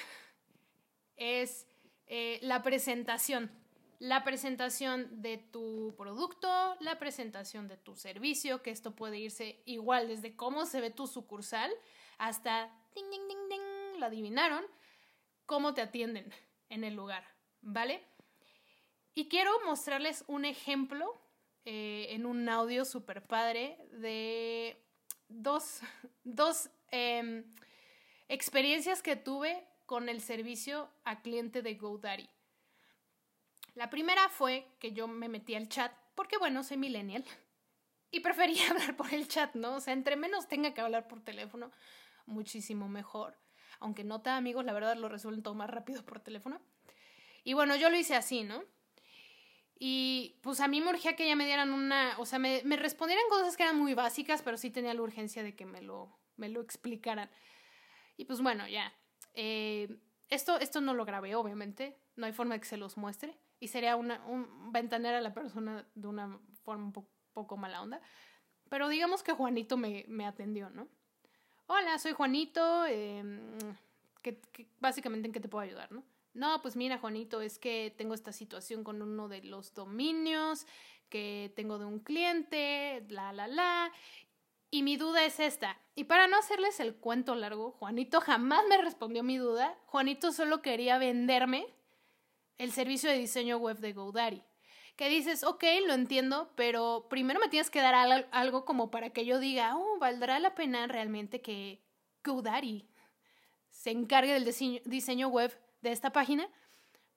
es 1.17 1.67
eh, 2.07 2.39
la 2.43 2.63
presentación. 2.63 3.51
La 3.99 4.25
presentación 4.25 5.23
de 5.23 5.39
tu 5.39 5.95
producto, 5.97 6.49
la 6.81 6.99
presentación 6.99 7.69
de 7.69 7.77
tu 7.77 7.97
servicio, 7.97 8.61
que 8.63 8.71
esto 8.71 8.95
puede 8.95 9.19
irse 9.19 9.63
igual 9.65 10.09
desde 10.09 10.37
cómo 10.37 10.67
se 10.67 10.81
ve 10.81 10.91
tu 10.91 11.07
sucursal 11.07 11.73
hasta, 12.19 12.67
ding, 12.95 13.09
ding, 13.11 13.29
ding, 13.29 13.49
ding, 13.49 14.01
lo 14.01 14.07
adivinaron, 14.07 14.65
cómo 15.47 15.75
te 15.75 15.81
atienden 15.81 16.31
en 16.69 16.85
el 16.85 16.95
lugar, 16.95 17.25
¿vale? 17.63 18.03
Y 19.15 19.29
quiero 19.29 19.53
mostrarles 19.65 20.25
un 20.27 20.45
ejemplo 20.45 21.21
eh, 21.65 22.09
en 22.11 22.27
un 22.27 22.49
audio 22.49 22.85
super 22.85 23.23
padre 23.23 23.79
de 23.93 24.77
dos, 25.29 25.81
dos 26.25 26.69
em, 26.91 27.45
experiencias 28.29 29.03
que 29.03 29.17
tuve 29.17 29.67
con 29.87 30.09
el 30.09 30.21
servicio 30.21 30.91
a 31.05 31.23
cliente 31.23 31.63
de 31.63 31.75
GoDaddy. 31.75 32.29
La 33.75 33.91
primera 33.91 34.29
fue 34.29 34.69
que 34.79 34.93
yo 34.93 35.09
me 35.09 35.29
metí 35.29 35.55
al 35.55 35.69
chat, 35.69 35.93
porque 36.15 36.39
bueno, 36.39 36.63
soy 36.63 36.77
millennial 36.77 37.25
y 38.11 38.21
prefería 38.21 38.69
hablar 38.71 38.97
por 38.97 39.13
el 39.13 39.29
chat, 39.29 39.55
¿no? 39.55 39.77
O 39.77 39.81
sea, 39.81 39.93
entre 39.93 40.17
menos 40.17 40.49
tenga 40.49 40.73
que 40.73 40.81
hablar 40.81 41.09
por 41.09 41.23
teléfono, 41.23 41.73
muchísimo 42.27 42.89
mejor. 42.89 43.37
Aunque 43.81 44.05
no 44.05 44.23
te 44.23 44.31
amigos, 44.31 44.65
la 44.65 44.73
verdad 44.73 44.97
lo 44.97 45.09
resuelven 45.09 45.43
todo 45.43 45.55
más 45.55 45.69
rápido 45.69 46.05
por 46.05 46.21
teléfono. 46.21 46.61
Y 47.43 47.55
bueno, 47.55 47.77
yo 47.77 47.91
lo 47.91 47.97
hice 47.99 48.15
así, 48.15 48.45
¿no? 48.45 48.63
Y 49.79 50.39
pues 50.43 50.61
a 50.61 50.69
mí 50.69 50.81
me 50.81 50.91
urgía 50.91 51.17
que 51.17 51.27
ya 51.27 51.35
me 51.35 51.45
dieran 51.45 51.73
una, 51.73 52.15
o 52.19 52.25
sea, 52.25 52.39
me, 52.39 52.63
me 52.65 52.77
respondieran 52.77 53.29
cosas 53.29 53.57
que 53.57 53.65
eran 53.65 53.77
muy 53.77 53.95
básicas, 53.95 54.41
pero 54.43 54.57
sí 54.57 54.71
tenía 54.71 54.95
la 54.95 55.03
urgencia 55.03 55.43
de 55.43 55.57
que 55.57 55.67
me 55.67 55.83
lo, 55.83 56.17
me 56.37 56.49
lo 56.49 56.61
explicaran. 56.61 57.29
Y 58.17 58.25
pues 58.27 58.41
bueno, 58.41 58.69
ya. 58.69 58.95
Eh, 59.35 59.97
esto, 60.29 60.59
esto 60.59 60.81
no 60.81 60.95
lo 60.95 61.05
grabé, 61.05 61.35
obviamente. 61.35 61.97
No 62.17 62.27
hay 62.27 62.33
forma 62.33 62.55
de 62.55 62.61
que 62.61 62.67
se 62.67 62.77
los 62.77 62.97
muestre. 62.97 63.39
Y 63.61 63.69
sería 63.69 63.97
una, 63.97 64.25
un 64.27 64.73
ventaner 64.73 65.15
a 65.15 65.21
la 65.21 65.33
persona 65.33 65.87
de 65.95 66.09
una 66.09 66.39
forma 66.65 66.85
un 66.85 66.93
poco 67.33 67.57
mala 67.57 67.83
onda. 67.83 68.01
Pero 68.69 68.89
digamos 68.89 69.23
que 69.23 69.33
Juanito 69.33 69.77
me, 69.77 70.05
me 70.09 70.27
atendió, 70.27 70.71
¿no? 70.71 70.89
Hola, 71.67 71.99
soy 71.99 72.13
Juanito. 72.13 72.85
Eh, 72.87 73.23
básicamente, 74.81 75.27
¿en 75.27 75.33
qué 75.33 75.41
te 75.41 75.49
puedo 75.49 75.63
ayudar, 75.63 75.93
no? 75.93 76.03
No, 76.35 76.61
pues 76.63 76.75
mira, 76.75 76.99
Juanito, 76.99 77.41
es 77.41 77.59
que 77.59 77.95
tengo 77.97 78.13
esta 78.13 78.33
situación 78.33 78.83
con 78.83 79.01
uno 79.01 79.29
de 79.29 79.43
los 79.43 79.73
dominios 79.73 80.67
que 81.09 81.53
tengo 81.55 81.79
de 81.79 81.85
un 81.85 82.01
cliente, 82.01 83.05
la, 83.09 83.33
la, 83.33 83.47
la. 83.47 83.93
Y 84.75 84.83
mi 84.83 84.97
duda 84.97 85.25
es 85.25 85.39
esta. 85.39 85.79
Y 85.95 86.03
para 86.03 86.27
no 86.27 86.37
hacerles 86.37 86.81
el 86.81 86.97
cuento 86.97 87.37
largo, 87.37 87.71
Juanito 87.79 88.21
jamás 88.21 88.65
me 88.69 88.77
respondió 88.77 89.23
mi 89.23 89.37
duda. 89.37 89.79
Juanito 89.87 90.33
solo 90.33 90.63
quería 90.63 90.99
venderme 90.99 91.65
el 92.59 92.73
servicio 92.73 93.09
de 93.09 93.19
diseño 93.19 93.59
web 93.59 93.79
de 93.79 93.93
GoDaddy. 93.93 94.43
Que 94.97 95.09
dices, 95.09 95.45
ok, 95.45 95.63
lo 95.87 95.95
entiendo, 95.95 96.51
pero 96.57 97.07
primero 97.09 97.39
me 97.39 97.49
tienes 97.49 97.71
que 97.71 97.81
dar 97.81 98.27
algo 98.33 98.65
como 98.65 98.91
para 98.91 99.11
que 99.11 99.25
yo 99.25 99.39
diga, 99.39 99.77
oh, 99.77 99.99
valdrá 100.01 100.41
la 100.41 100.57
pena 100.57 100.89
realmente 100.89 101.41
que 101.41 101.81
GoDaddy 102.25 102.89
se 103.71 103.93
encargue 103.93 104.33
del 104.33 104.83
diseño 104.87 105.29
web 105.29 105.57
de 105.83 105.93
esta 105.93 106.11
página, 106.11 106.49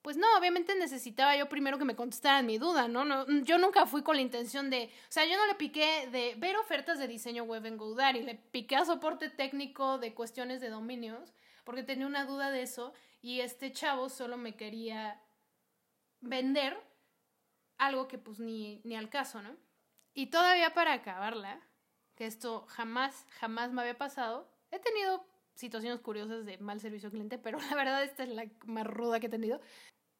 pues 0.02 0.16
no, 0.16 0.26
obviamente 0.38 0.74
necesitaba 0.76 1.36
yo 1.36 1.48
primero 1.48 1.78
que 1.78 1.84
me 1.84 1.96
contestaran 1.96 2.46
mi 2.46 2.58
duda, 2.58 2.88
¿no? 2.88 3.04
¿no? 3.04 3.26
Yo 3.42 3.58
nunca 3.58 3.86
fui 3.86 4.02
con 4.02 4.16
la 4.16 4.22
intención 4.22 4.70
de, 4.70 4.84
o 5.08 5.12
sea, 5.12 5.24
yo 5.26 5.36
no 5.36 5.46
le 5.46 5.54
piqué 5.54 6.08
de 6.10 6.34
ver 6.36 6.56
ofertas 6.56 6.98
de 6.98 7.08
diseño 7.08 7.44
web 7.44 7.66
en 7.66 7.76
GoDaddy, 7.76 8.22
le 8.22 8.34
piqué 8.36 8.76
a 8.76 8.84
soporte 8.84 9.28
técnico 9.28 9.98
de 9.98 10.14
cuestiones 10.14 10.60
de 10.60 10.70
dominios, 10.70 11.34
porque 11.64 11.82
tenía 11.82 12.06
una 12.06 12.24
duda 12.24 12.50
de 12.50 12.62
eso, 12.62 12.92
y 13.20 13.40
este 13.40 13.72
chavo 13.72 14.08
solo 14.08 14.36
me 14.36 14.56
quería 14.56 15.20
vender 16.20 16.78
algo 17.76 18.08
que 18.08 18.18
pues 18.18 18.38
ni, 18.40 18.80
ni 18.84 18.96
al 18.96 19.10
caso, 19.10 19.42
¿no? 19.42 19.56
Y 20.14 20.26
todavía 20.26 20.74
para 20.74 20.94
acabarla, 20.94 21.60
que 22.14 22.26
esto 22.26 22.66
jamás, 22.68 23.26
jamás 23.38 23.72
me 23.72 23.82
había 23.82 23.98
pasado, 23.98 24.50
he 24.70 24.78
tenido 24.78 25.27
situaciones 25.58 26.00
curiosas 26.00 26.46
de 26.46 26.56
mal 26.58 26.80
servicio 26.80 27.08
al 27.08 27.12
cliente, 27.12 27.36
pero 27.44 27.58
la 27.58 27.74
verdad 27.74 28.02
esta 28.04 28.22
es 28.22 28.30
la 28.30 28.46
más 28.66 28.86
ruda 28.86 29.20
que 29.20 29.26
he 29.26 29.30
tenido. 29.30 29.60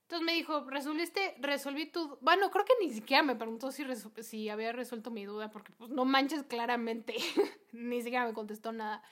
Entonces 0.02 0.24
me 0.24 0.32
dijo, 0.32 0.64
¿resolviste, 0.70 1.34
resolví 1.38 1.86
tu... 1.86 2.18
Bueno, 2.22 2.50
creo 2.50 2.64
que 2.64 2.72
ni 2.80 2.90
siquiera 2.90 3.22
me 3.22 3.36
preguntó 3.36 3.70
si, 3.70 3.84
si 4.22 4.48
había 4.48 4.72
resuelto 4.72 5.10
mi 5.10 5.26
duda, 5.26 5.50
porque 5.50 5.72
pues 5.72 5.90
no 5.90 6.06
manches 6.06 6.44
claramente, 6.44 7.14
ni 7.72 8.00
siquiera 8.00 8.26
me 8.26 8.32
contestó 8.32 8.72
nada. 8.72 9.02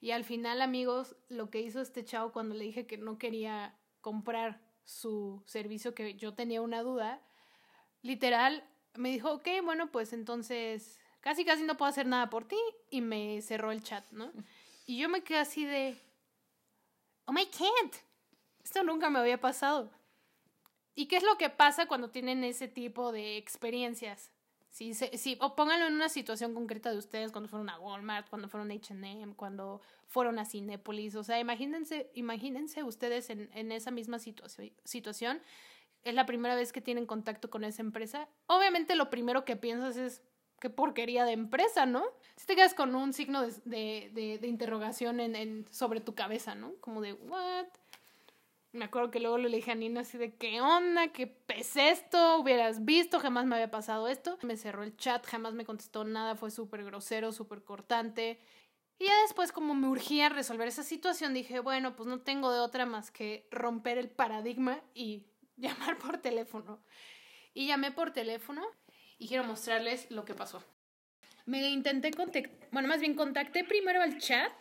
Y 0.00 0.12
al 0.12 0.24
final, 0.24 0.62
amigos, 0.62 1.14
lo 1.28 1.50
que 1.50 1.60
hizo 1.60 1.80
este 1.80 2.04
chavo 2.04 2.32
cuando 2.32 2.54
le 2.54 2.64
dije 2.64 2.86
que 2.86 2.96
no 2.96 3.18
quería 3.18 3.76
comprar 4.00 4.62
su 4.82 5.42
servicio, 5.46 5.94
que 5.94 6.14
yo 6.14 6.34
tenía 6.34 6.62
una 6.62 6.82
duda, 6.82 7.22
literal, 8.00 8.64
me 8.94 9.10
dijo, 9.10 9.30
ok, 9.30 9.48
bueno, 9.62 9.90
pues 9.92 10.14
entonces 10.14 11.00
casi 11.20 11.44
casi 11.44 11.64
no 11.64 11.76
puedo 11.76 11.90
hacer 11.90 12.06
nada 12.06 12.30
por 12.30 12.46
ti 12.46 12.58
y 12.90 13.00
me 13.02 13.40
cerró 13.42 13.72
el 13.72 13.82
chat, 13.82 14.10
¿no? 14.10 14.32
Y 14.86 14.98
yo 14.98 15.08
me 15.08 15.22
quedé 15.22 15.38
así 15.38 15.64
de, 15.64 15.98
oh 17.24 17.32
my 17.32 17.46
can't, 17.46 17.94
esto 18.62 18.82
nunca 18.82 19.10
me 19.10 19.18
había 19.18 19.40
pasado. 19.40 19.90
¿Y 20.94 21.06
qué 21.06 21.16
es 21.16 21.22
lo 21.22 21.36
que 21.38 21.50
pasa 21.50 21.86
cuando 21.86 22.10
tienen 22.10 22.44
ese 22.44 22.68
tipo 22.68 23.12
de 23.12 23.36
experiencias? 23.36 24.30
Si, 24.70 24.92
si, 24.92 25.38
o 25.40 25.54
pónganlo 25.54 25.86
en 25.86 25.94
una 25.94 26.08
situación 26.08 26.52
concreta 26.52 26.90
de 26.90 26.98
ustedes 26.98 27.30
cuando 27.30 27.48
fueron 27.48 27.68
a 27.70 27.78
Walmart, 27.78 28.28
cuando 28.28 28.48
fueron 28.48 28.72
a 28.72 28.74
H&M, 28.74 29.34
cuando 29.36 29.80
fueron 30.08 30.38
a 30.38 30.44
Cinépolis. 30.44 31.14
O 31.14 31.22
sea, 31.22 31.38
imagínense, 31.38 32.10
imagínense 32.14 32.82
ustedes 32.82 33.30
en, 33.30 33.50
en 33.54 33.70
esa 33.70 33.92
misma 33.92 34.18
situación, 34.18 34.72
situación. 34.84 35.40
Es 36.02 36.14
la 36.14 36.26
primera 36.26 36.56
vez 36.56 36.72
que 36.72 36.80
tienen 36.80 37.06
contacto 37.06 37.50
con 37.50 37.62
esa 37.62 37.82
empresa. 37.82 38.28
Obviamente 38.46 38.96
lo 38.96 39.10
primero 39.10 39.44
que 39.44 39.56
piensas 39.56 39.96
es, 39.96 40.22
qué 40.60 40.70
porquería 40.70 41.24
de 41.24 41.32
empresa, 41.32 41.86
¿no? 41.86 42.04
Si 42.36 42.46
te 42.46 42.56
quedas 42.56 42.74
con 42.74 42.94
un 42.94 43.12
signo 43.12 43.42
de, 43.42 44.10
de, 44.12 44.46
interrogación 44.46 45.20
en, 45.20 45.66
sobre 45.70 46.00
tu 46.00 46.14
cabeza, 46.14 46.54
¿no? 46.54 46.74
Como 46.80 47.00
de, 47.00 47.12
¿what? 47.12 47.66
Me 48.72 48.86
acuerdo 48.86 49.10
que 49.10 49.20
luego 49.20 49.38
le 49.38 49.48
dije 49.48 49.70
a 49.70 49.74
Nina 49.76 50.00
así 50.00 50.18
de, 50.18 50.34
¿qué 50.34 50.60
onda? 50.60 51.08
¿Qué 51.08 51.28
pes 51.28 51.76
esto? 51.76 52.38
Hubieras 52.38 52.84
visto, 52.84 53.20
jamás 53.20 53.46
me 53.46 53.54
había 53.54 53.70
pasado 53.70 54.08
esto. 54.08 54.36
Me 54.42 54.56
cerró 54.56 54.82
el 54.82 54.96
chat, 54.96 55.24
jamás 55.26 55.54
me 55.54 55.64
contestó 55.64 56.04
nada, 56.04 56.34
fue 56.34 56.50
súper 56.50 56.82
grosero, 56.82 57.30
súper 57.30 57.62
cortante. 57.62 58.40
Y 58.98 59.04
ya 59.04 59.22
después, 59.22 59.52
como 59.52 59.74
me 59.74 59.88
urgía 59.88 60.28
resolver 60.28 60.66
esa 60.66 60.82
situación, 60.82 61.34
dije, 61.34 61.60
bueno, 61.60 61.94
pues 61.94 62.08
no 62.08 62.20
tengo 62.20 62.50
de 62.52 62.60
otra 62.60 62.86
más 62.86 63.10
que 63.10 63.46
romper 63.50 63.98
el 63.98 64.08
paradigma 64.08 64.80
y 64.94 65.26
llamar 65.56 65.98
por 65.98 66.18
teléfono. 66.18 66.82
Y 67.52 67.66
llamé 67.66 67.92
por 67.92 68.10
teléfono 68.10 68.64
y 69.24 69.28
quiero 69.28 69.44
mostrarles 69.44 70.10
lo 70.10 70.26
que 70.26 70.34
pasó. 70.34 70.62
Me 71.46 71.58
intenté 71.70 72.10
contactar, 72.10 72.52
bueno, 72.72 72.88
más 72.88 73.00
bien 73.00 73.14
contacté 73.14 73.64
primero 73.64 74.02
al 74.02 74.18
chat 74.18 74.52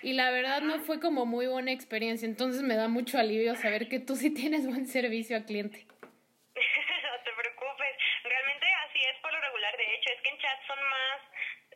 y 0.00 0.14
la 0.14 0.30
verdad 0.30 0.62
no 0.62 0.80
fue 0.80 1.00
como 1.00 1.26
muy 1.26 1.46
buena 1.46 1.70
experiencia, 1.70 2.24
entonces 2.24 2.62
me 2.62 2.76
da 2.76 2.88
mucho 2.88 3.18
alivio 3.18 3.54
saber 3.56 3.88
que 3.88 4.00
tú 4.00 4.16
sí 4.16 4.30
tienes 4.40 4.66
buen 4.66 4.86
servicio 4.86 5.36
al 5.36 5.44
cliente. 5.44 5.84
no 5.84 7.16
te 7.24 7.32
preocupes, 7.36 7.92
realmente 8.24 8.66
así 8.88 9.00
es 9.04 9.20
por 9.20 9.32
lo 9.32 9.40
regular, 9.40 9.76
de 9.76 9.94
hecho, 9.94 10.08
es 10.08 10.20
que 10.22 10.28
en 10.30 10.38
chat 10.38 10.66
son 10.66 10.80
más, 10.80 11.18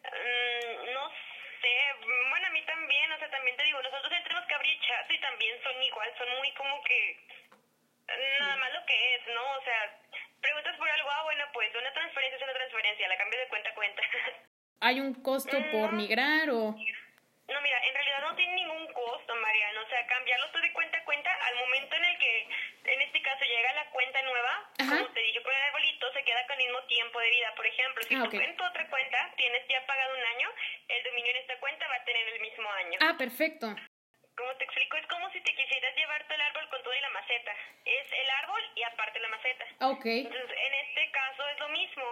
mm, 0.00 0.94
no 0.94 1.12
sé, 1.61 1.76
bueno, 2.30 2.47
a 2.47 2.50
mí 2.56 2.62
también, 2.64 3.12
o 3.12 3.18
sea, 3.18 3.30
también 3.30 3.56
te 3.59 3.64
digo, 3.64 3.82
nosotros 3.82 4.12
tenemos 4.25 4.47
que 4.47 4.54
abrir 4.54 4.80
chat 4.80 5.11
y 5.12 5.20
también 5.20 5.56
son 5.62 5.82
igual, 5.82 6.09
son 6.16 6.28
muy 6.38 6.50
como 6.52 6.82
que 6.85 7.18
nada 8.40 8.56
más 8.56 8.73
lo 8.73 8.87
que 8.87 9.14
es, 9.14 9.26
¿no? 9.28 9.44
O 9.44 9.62
sea, 9.62 10.00
preguntas 10.40 10.76
por 10.76 10.88
algo, 10.88 11.11
ah, 11.11 11.23
bueno, 11.25 11.44
pues 11.52 11.70
una 11.75 11.92
transferencia 11.92 12.37
es 12.37 12.42
una 12.42 12.54
transferencia, 12.54 13.09
la 13.09 13.16
cambio 13.16 13.38
de 13.38 13.49
cuenta 13.49 13.70
a 13.70 13.75
cuenta. 13.75 14.02
¿Hay 14.80 15.00
un 15.00 15.14
costo 15.23 15.56
por 15.73 15.92
migrar 15.92 16.50
o...? 16.50 16.75
No, 17.50 17.61
mira, 17.62 17.78
en 17.85 17.94
realidad 17.94 18.20
no 18.23 18.37
tiene 18.37 18.54
ningún 18.54 18.87
costo, 18.92 19.35
Mariano. 19.35 19.82
O 19.82 19.88
sea, 19.88 20.06
cambiarlo 20.06 20.50
todo 20.52 20.62
de 20.62 20.73
cuenta 20.73 20.99
a 20.99 21.04
cuenta 21.04 21.30
al 21.35 21.56
momento 21.56 21.97
en 21.97 22.04
el 22.04 22.18
que, 22.18 22.49
en 22.85 23.00
este 23.02 23.23
caso, 23.23 23.44
llega 23.44 23.73
la 23.73 23.90
cuenta 23.90 24.23
nueva, 24.23 24.70
como 24.78 25.09
te 25.09 25.20
dije, 25.20 25.42
con 25.42 25.52
el 25.52 25.62
arbolito 25.62 26.12
se 26.12 26.23
queda 26.23 26.47
con 26.47 26.61
el 26.61 26.66
mismo 26.66 26.82
tiempo 26.87 27.18
de 27.18 27.30
vida. 27.30 27.52
Por 27.56 27.66
ejemplo, 27.66 28.02
si 28.04 28.14
ah, 28.14 28.28
tú 28.30 28.40
en 28.40 28.56
tu 28.56 28.64
otra 28.64 28.88
cuenta 28.88 29.35
tienes 29.37 29.66
ya 29.68 29.85
pagado 29.85 30.14
un 30.14 30.25
año, 30.37 30.49
el 30.88 31.02
dominio 31.02 31.30
en 31.32 31.37
esta 31.38 31.59
cuenta 31.59 31.88
va 31.88 31.97
a 31.97 32.04
tener 32.04 32.28
el 32.28 32.40
mismo 32.40 32.70
año. 32.70 32.99
Ah, 33.02 33.14
perfecto. 33.18 33.75
Como 34.40 34.56
te 34.56 34.64
explico, 34.64 34.97
es 34.97 35.06
como 35.09 35.28
si 35.32 35.40
te 35.42 35.54
quisieras 35.54 35.94
llevar 35.94 36.25
todo 36.25 36.35
el 36.35 36.40
árbol 36.40 36.66
con 36.70 36.82
todo 36.82 36.94
y 36.94 37.00
la 37.00 37.11
maceta. 37.11 37.52
Es 37.85 38.06
el 38.11 38.30
árbol 38.40 38.62
y 38.75 38.82
aparte 38.85 39.20
la 39.20 39.28
maceta. 39.28 39.64
Ok. 39.85 40.06
Entonces, 40.06 40.56
en 40.56 40.75
este 40.80 41.11
caso 41.11 41.47
es 41.49 41.59
lo 41.61 41.68
mismo. 41.68 42.04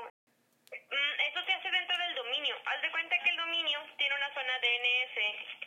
Mm, 0.69 1.21
es 1.21 1.29
Esto 1.29 1.41
se 1.47 1.53
hace 1.55 1.71
dentro 1.71 1.97
del 1.97 2.15
dominio. 2.17 2.55
Haz 2.67 2.83
de 2.83 2.91
cuenta 2.91 3.19
que 3.25 3.31
el 3.31 3.37
dominio 3.39 3.81
tiene 3.97 4.15
una 4.15 4.35
zona 4.35 4.59
DNS. 4.61 5.17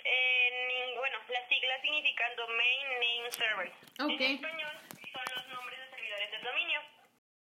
En, 0.05 0.95
bueno, 0.97 1.17
las 1.29 1.49
siglas 1.49 1.81
significan 1.81 2.35
Domain 2.35 2.87
Name 2.93 3.31
Server. 3.31 3.71
Ok. 3.97 4.21
En 4.21 4.35
español 4.35 4.77
son 5.13 5.25
los 5.35 5.47
nombres 5.47 5.79
de 5.79 5.89
servidores 5.89 6.31
del 6.31 6.43
dominio. 6.43 6.81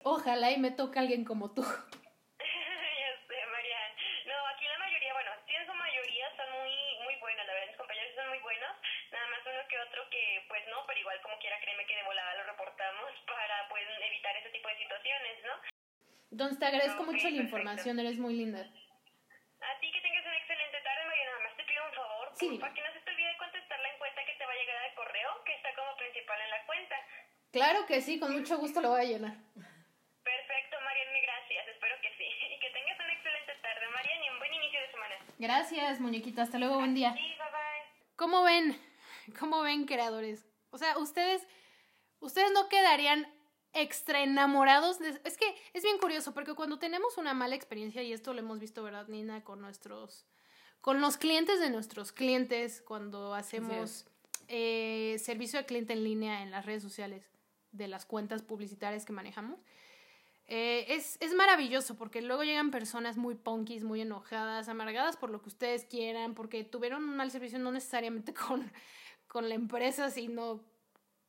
Ojalá 0.04 0.50
y 0.52 0.58
me 0.58 0.70
toque 0.70 1.00
alguien 1.00 1.24
como 1.24 1.52
tú. 1.52 1.62
ya 1.62 3.10
sé, 3.26 3.46
Marian. 3.50 3.92
No, 4.26 4.46
aquí 4.46 4.64
la 4.68 4.78
mayoría, 4.78 5.12
bueno, 5.12 5.32
sí 5.44 5.54
en 5.56 5.66
su 5.66 5.74
mayoría 5.74 6.36
son 6.36 6.52
muy 6.52 6.92
muy 7.02 7.16
buenas, 7.16 7.46
la 7.46 7.52
verdad, 7.52 7.68
mis 7.68 7.76
compañeros 7.76 8.10
sí 8.10 8.16
son 8.16 8.28
muy 8.28 8.38
buenos. 8.38 8.70
Nada 9.10 9.26
más 9.28 9.40
uno 9.44 9.68
que 9.68 9.78
otro 9.80 10.08
que, 10.10 10.41
pues 10.52 10.68
no, 10.68 10.84
pero 10.86 11.00
igual 11.00 11.16
como 11.22 11.38
quiera, 11.40 11.56
créeme 11.64 11.86
que 11.86 11.96
de 11.96 12.02
volada 12.04 12.34
lo 12.36 12.44
reportamos 12.44 13.08
para, 13.26 13.56
pues, 13.72 13.88
evitar 14.04 14.36
ese 14.36 14.50
tipo 14.50 14.68
de 14.68 14.76
situaciones, 14.76 15.34
¿no? 15.48 15.54
Entonces 16.30 16.58
te 16.60 16.66
agradezco 16.66 17.00
Ok, 17.02 17.08
mucho 17.08 17.24
la 17.24 17.32
perfecto. 17.32 17.42
información, 17.48 17.98
eres 18.00 18.18
muy 18.18 18.34
linda. 18.36 18.60
A 18.60 19.80
ti 19.80 19.88
que 19.92 20.00
tengas 20.04 20.24
una 20.28 20.36
excelente 20.36 20.78
tarde, 20.84 21.06
María. 21.08 21.24
Nada 21.24 21.40
más 21.48 21.56
te 21.56 21.64
pido 21.64 21.80
un 21.88 21.94
favor. 21.94 22.26
Sí, 22.36 22.48
porfa, 22.60 22.74
que 22.74 22.82
no 22.84 22.92
se 22.92 23.00
te 23.00 23.10
olvide 23.12 23.36
contestar 23.38 23.80
la 23.80 23.88
encuesta 23.96 24.20
que 24.26 24.34
te 24.36 24.44
va 24.44 24.52
a 24.52 24.56
llegar 24.60 24.76
al 24.76 24.94
correo, 24.94 25.30
que 25.44 25.54
está 25.56 25.74
como 25.74 25.96
principal 25.96 26.38
en 26.42 26.50
la 26.50 26.66
cuenta. 26.66 26.96
Claro 27.52 27.86
que 27.86 28.00
sí, 28.02 28.20
con 28.20 28.32
mucho 28.36 28.58
gusto 28.58 28.80
lo 28.82 28.90
voy 28.90 29.00
a 29.00 29.04
llenar. 29.08 29.32
Perfecto, 30.24 30.76
Marian, 30.84 31.16
gracias. 31.22 31.68
Espero 31.68 31.96
que 32.02 32.10
sí. 32.20 32.28
Y 32.52 32.58
que 32.60 32.70
tengas 32.76 32.98
una 33.00 33.12
excelente 33.12 33.52
tarde, 33.62 33.88
Marian, 33.88 34.20
y 34.24 34.28
un 34.28 34.38
buen 34.38 34.52
inicio 34.52 34.80
de 34.80 34.90
semana. 34.90 35.16
Gracias, 35.38 36.00
muñequita. 36.00 36.42
Hasta 36.42 36.58
luego, 36.58 36.76
buen 36.76 36.94
día. 36.94 37.12
Sí, 37.16 37.24
bye 37.40 37.50
bye. 37.56 37.82
¿Cómo 38.16 38.44
ven? 38.44 38.91
¿Cómo 39.38 39.60
ven, 39.62 39.84
creadores? 39.84 40.46
O 40.70 40.78
sea, 40.78 40.98
ustedes, 40.98 41.46
ustedes 42.20 42.50
no 42.52 42.68
quedarían 42.68 43.26
extra 43.72 44.22
enamorados. 44.22 44.98
de- 44.98 45.20
Es 45.24 45.36
que 45.36 45.54
es 45.72 45.82
bien 45.82 45.98
curioso, 45.98 46.34
porque 46.34 46.54
cuando 46.54 46.78
tenemos 46.78 47.16
una 47.18 47.34
mala 47.34 47.54
experiencia, 47.54 48.02
y 48.02 48.12
esto 48.12 48.32
lo 48.32 48.40
hemos 48.40 48.58
visto, 48.58 48.82
¿verdad, 48.82 49.08
Nina? 49.08 49.42
Con 49.44 49.60
nuestros, 49.60 50.26
con 50.80 51.00
los 51.00 51.16
clientes 51.16 51.60
de 51.60 51.70
nuestros 51.70 52.12
clientes, 52.12 52.82
cuando 52.82 53.34
hacemos 53.34 54.06
eh, 54.48 55.16
servicio 55.22 55.58
de 55.58 55.66
cliente 55.66 55.92
en 55.94 56.04
línea 56.04 56.42
en 56.42 56.50
las 56.50 56.66
redes 56.66 56.82
sociales 56.82 57.24
de 57.70 57.88
las 57.88 58.04
cuentas 58.04 58.42
publicitarias 58.42 59.04
que 59.06 59.12
manejamos. 59.12 59.58
Eh, 60.48 60.86
es, 60.88 61.16
es 61.20 61.32
maravilloso 61.34 61.96
porque 61.96 62.20
luego 62.20 62.42
llegan 62.42 62.70
personas 62.70 63.16
muy 63.16 63.34
punkis, 63.36 63.84
muy 63.84 64.02
enojadas, 64.02 64.68
amargadas 64.68 65.16
por 65.16 65.30
lo 65.30 65.40
que 65.40 65.48
ustedes 65.48 65.84
quieran, 65.86 66.34
porque 66.34 66.64
tuvieron 66.64 67.04
un 67.04 67.16
mal 67.16 67.30
servicio 67.30 67.58
no 67.58 67.72
necesariamente 67.72 68.34
con, 68.48 68.70
con 69.32 69.48
la 69.48 69.54
empresa, 69.54 70.10
sino 70.10 70.60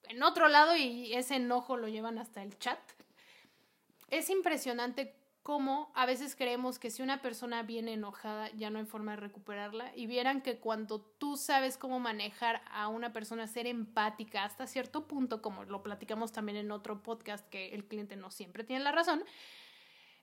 en 0.10 0.24
otro 0.24 0.50
lado 0.50 0.76
y 0.76 1.14
ese 1.14 1.36
enojo 1.36 1.78
lo 1.78 1.88
llevan 1.88 2.18
hasta 2.18 2.44
el 2.44 2.60
chat. 2.60 2.78
Es 4.10 4.30
impresionante 4.30 5.16
cómo 5.42 5.90
a 5.96 6.06
veces 6.06 6.36
creemos 6.36 6.80
que 6.80 6.92
si 6.92 7.02
una 7.02 7.22
persona 7.22 7.64
viene 7.64 7.94
enojada 7.94 8.52
ya 8.58 8.70
no 8.70 8.80
hay 8.80 8.86
forma 8.86 9.12
de 9.12 9.22
recuperarla 9.22 9.96
y 9.96 10.08
vieran 10.08 10.42
que 10.42 10.58
cuando 10.58 11.00
tú 11.00 11.38
sabes 11.38 11.78
cómo 11.78 12.02
manejar 12.02 12.62
a 12.72 12.90
una 12.90 13.14
persona, 13.14 13.48
ser 13.48 13.68
empática 13.68 14.44
hasta 14.44 14.68
cierto 14.68 15.08
punto, 15.08 15.42
como 15.42 15.64
lo 15.64 15.82
platicamos 15.82 16.34
también 16.34 16.58
en 16.58 16.72
otro 16.72 17.04
podcast 17.04 17.48
que 17.48 17.74
el 17.74 17.86
cliente 17.86 18.18
no 18.18 18.32
siempre 18.32 18.66
tiene 18.66 18.84
la 18.84 18.92
razón, 18.92 19.24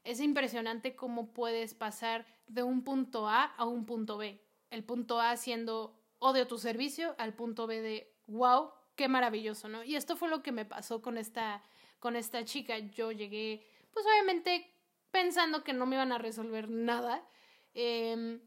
es 0.04 0.20
impresionante 0.20 0.94
cómo 0.94 1.32
puedes 1.32 1.72
pasar 1.72 2.26
de 2.46 2.62
un 2.62 2.84
punto 2.84 3.26
A 3.26 3.44
a 3.44 3.64
un 3.64 3.86
punto 3.86 4.18
B. 4.18 4.38
El 4.68 4.84
punto 4.84 5.18
A 5.18 5.38
siendo 5.38 5.99
odio 6.20 6.46
tu 6.46 6.56
servicio 6.56 7.16
al 7.18 7.34
punto 7.34 7.66
B 7.66 7.82
de 7.82 8.14
wow, 8.28 8.70
qué 8.94 9.08
maravilloso, 9.08 9.68
¿no? 9.68 9.82
Y 9.82 9.96
esto 9.96 10.16
fue 10.16 10.28
lo 10.28 10.42
que 10.42 10.52
me 10.52 10.64
pasó 10.64 11.02
con 11.02 11.18
esta, 11.18 11.64
con 11.98 12.14
esta 12.14 12.44
chica. 12.44 12.78
Yo 12.78 13.10
llegué, 13.10 13.66
pues 13.92 14.06
obviamente 14.06 14.72
pensando 15.10 15.64
que 15.64 15.72
no 15.72 15.86
me 15.86 15.96
iban 15.96 16.12
a 16.12 16.18
resolver 16.18 16.68
nada. 16.68 17.26
Eh, 17.74 18.40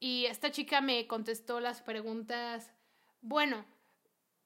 y 0.00 0.24
esta 0.26 0.50
chica 0.50 0.80
me 0.80 1.06
contestó 1.06 1.60
las 1.60 1.82
preguntas, 1.82 2.72
bueno, 3.20 3.66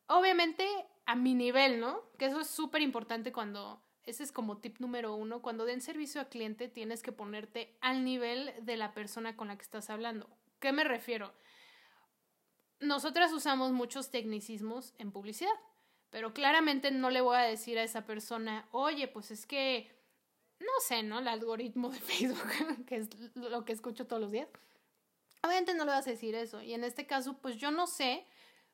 obviamente 0.08 0.66
a 1.06 1.14
mi 1.14 1.34
nivel, 1.34 1.80
¿no? 1.80 2.02
Que 2.18 2.26
eso 2.26 2.40
es 2.40 2.48
súper 2.48 2.82
importante 2.82 3.32
cuando, 3.32 3.80
ese 4.02 4.24
es 4.24 4.32
como 4.32 4.58
tip 4.58 4.78
número 4.80 5.14
uno, 5.14 5.42
cuando 5.42 5.64
den 5.64 5.80
servicio 5.80 6.20
a 6.20 6.28
cliente 6.28 6.68
tienes 6.68 7.02
que 7.02 7.12
ponerte 7.12 7.78
al 7.80 8.04
nivel 8.04 8.52
de 8.62 8.76
la 8.76 8.92
persona 8.92 9.36
con 9.36 9.48
la 9.48 9.56
que 9.56 9.62
estás 9.62 9.90
hablando. 9.90 10.28
¿Qué 10.58 10.72
me 10.72 10.82
refiero? 10.82 11.32
Nosotras 12.84 13.32
usamos 13.32 13.72
muchos 13.72 14.10
tecnicismos 14.10 14.92
en 14.98 15.10
publicidad, 15.10 15.54
pero 16.10 16.34
claramente 16.34 16.90
no 16.90 17.10
le 17.10 17.22
voy 17.22 17.36
a 17.36 17.40
decir 17.40 17.78
a 17.78 17.82
esa 17.82 18.04
persona, 18.04 18.68
oye, 18.72 19.08
pues 19.08 19.30
es 19.30 19.46
que, 19.46 19.90
no 20.60 20.72
sé, 20.86 21.02
¿no? 21.02 21.18
El 21.18 21.28
algoritmo 21.28 21.88
de 21.88 21.98
Facebook, 22.00 22.84
que 22.86 22.96
es 22.96 23.08
lo 23.34 23.64
que 23.64 23.72
escucho 23.72 24.06
todos 24.06 24.20
los 24.20 24.30
días. 24.30 24.48
Obviamente 25.42 25.74
no 25.74 25.84
le 25.84 25.92
vas 25.92 26.06
a 26.06 26.10
decir 26.10 26.34
eso. 26.34 26.62
Y 26.62 26.74
en 26.74 26.84
este 26.84 27.06
caso, 27.06 27.38
pues 27.38 27.56
yo 27.56 27.70
no 27.70 27.86
sé. 27.86 28.26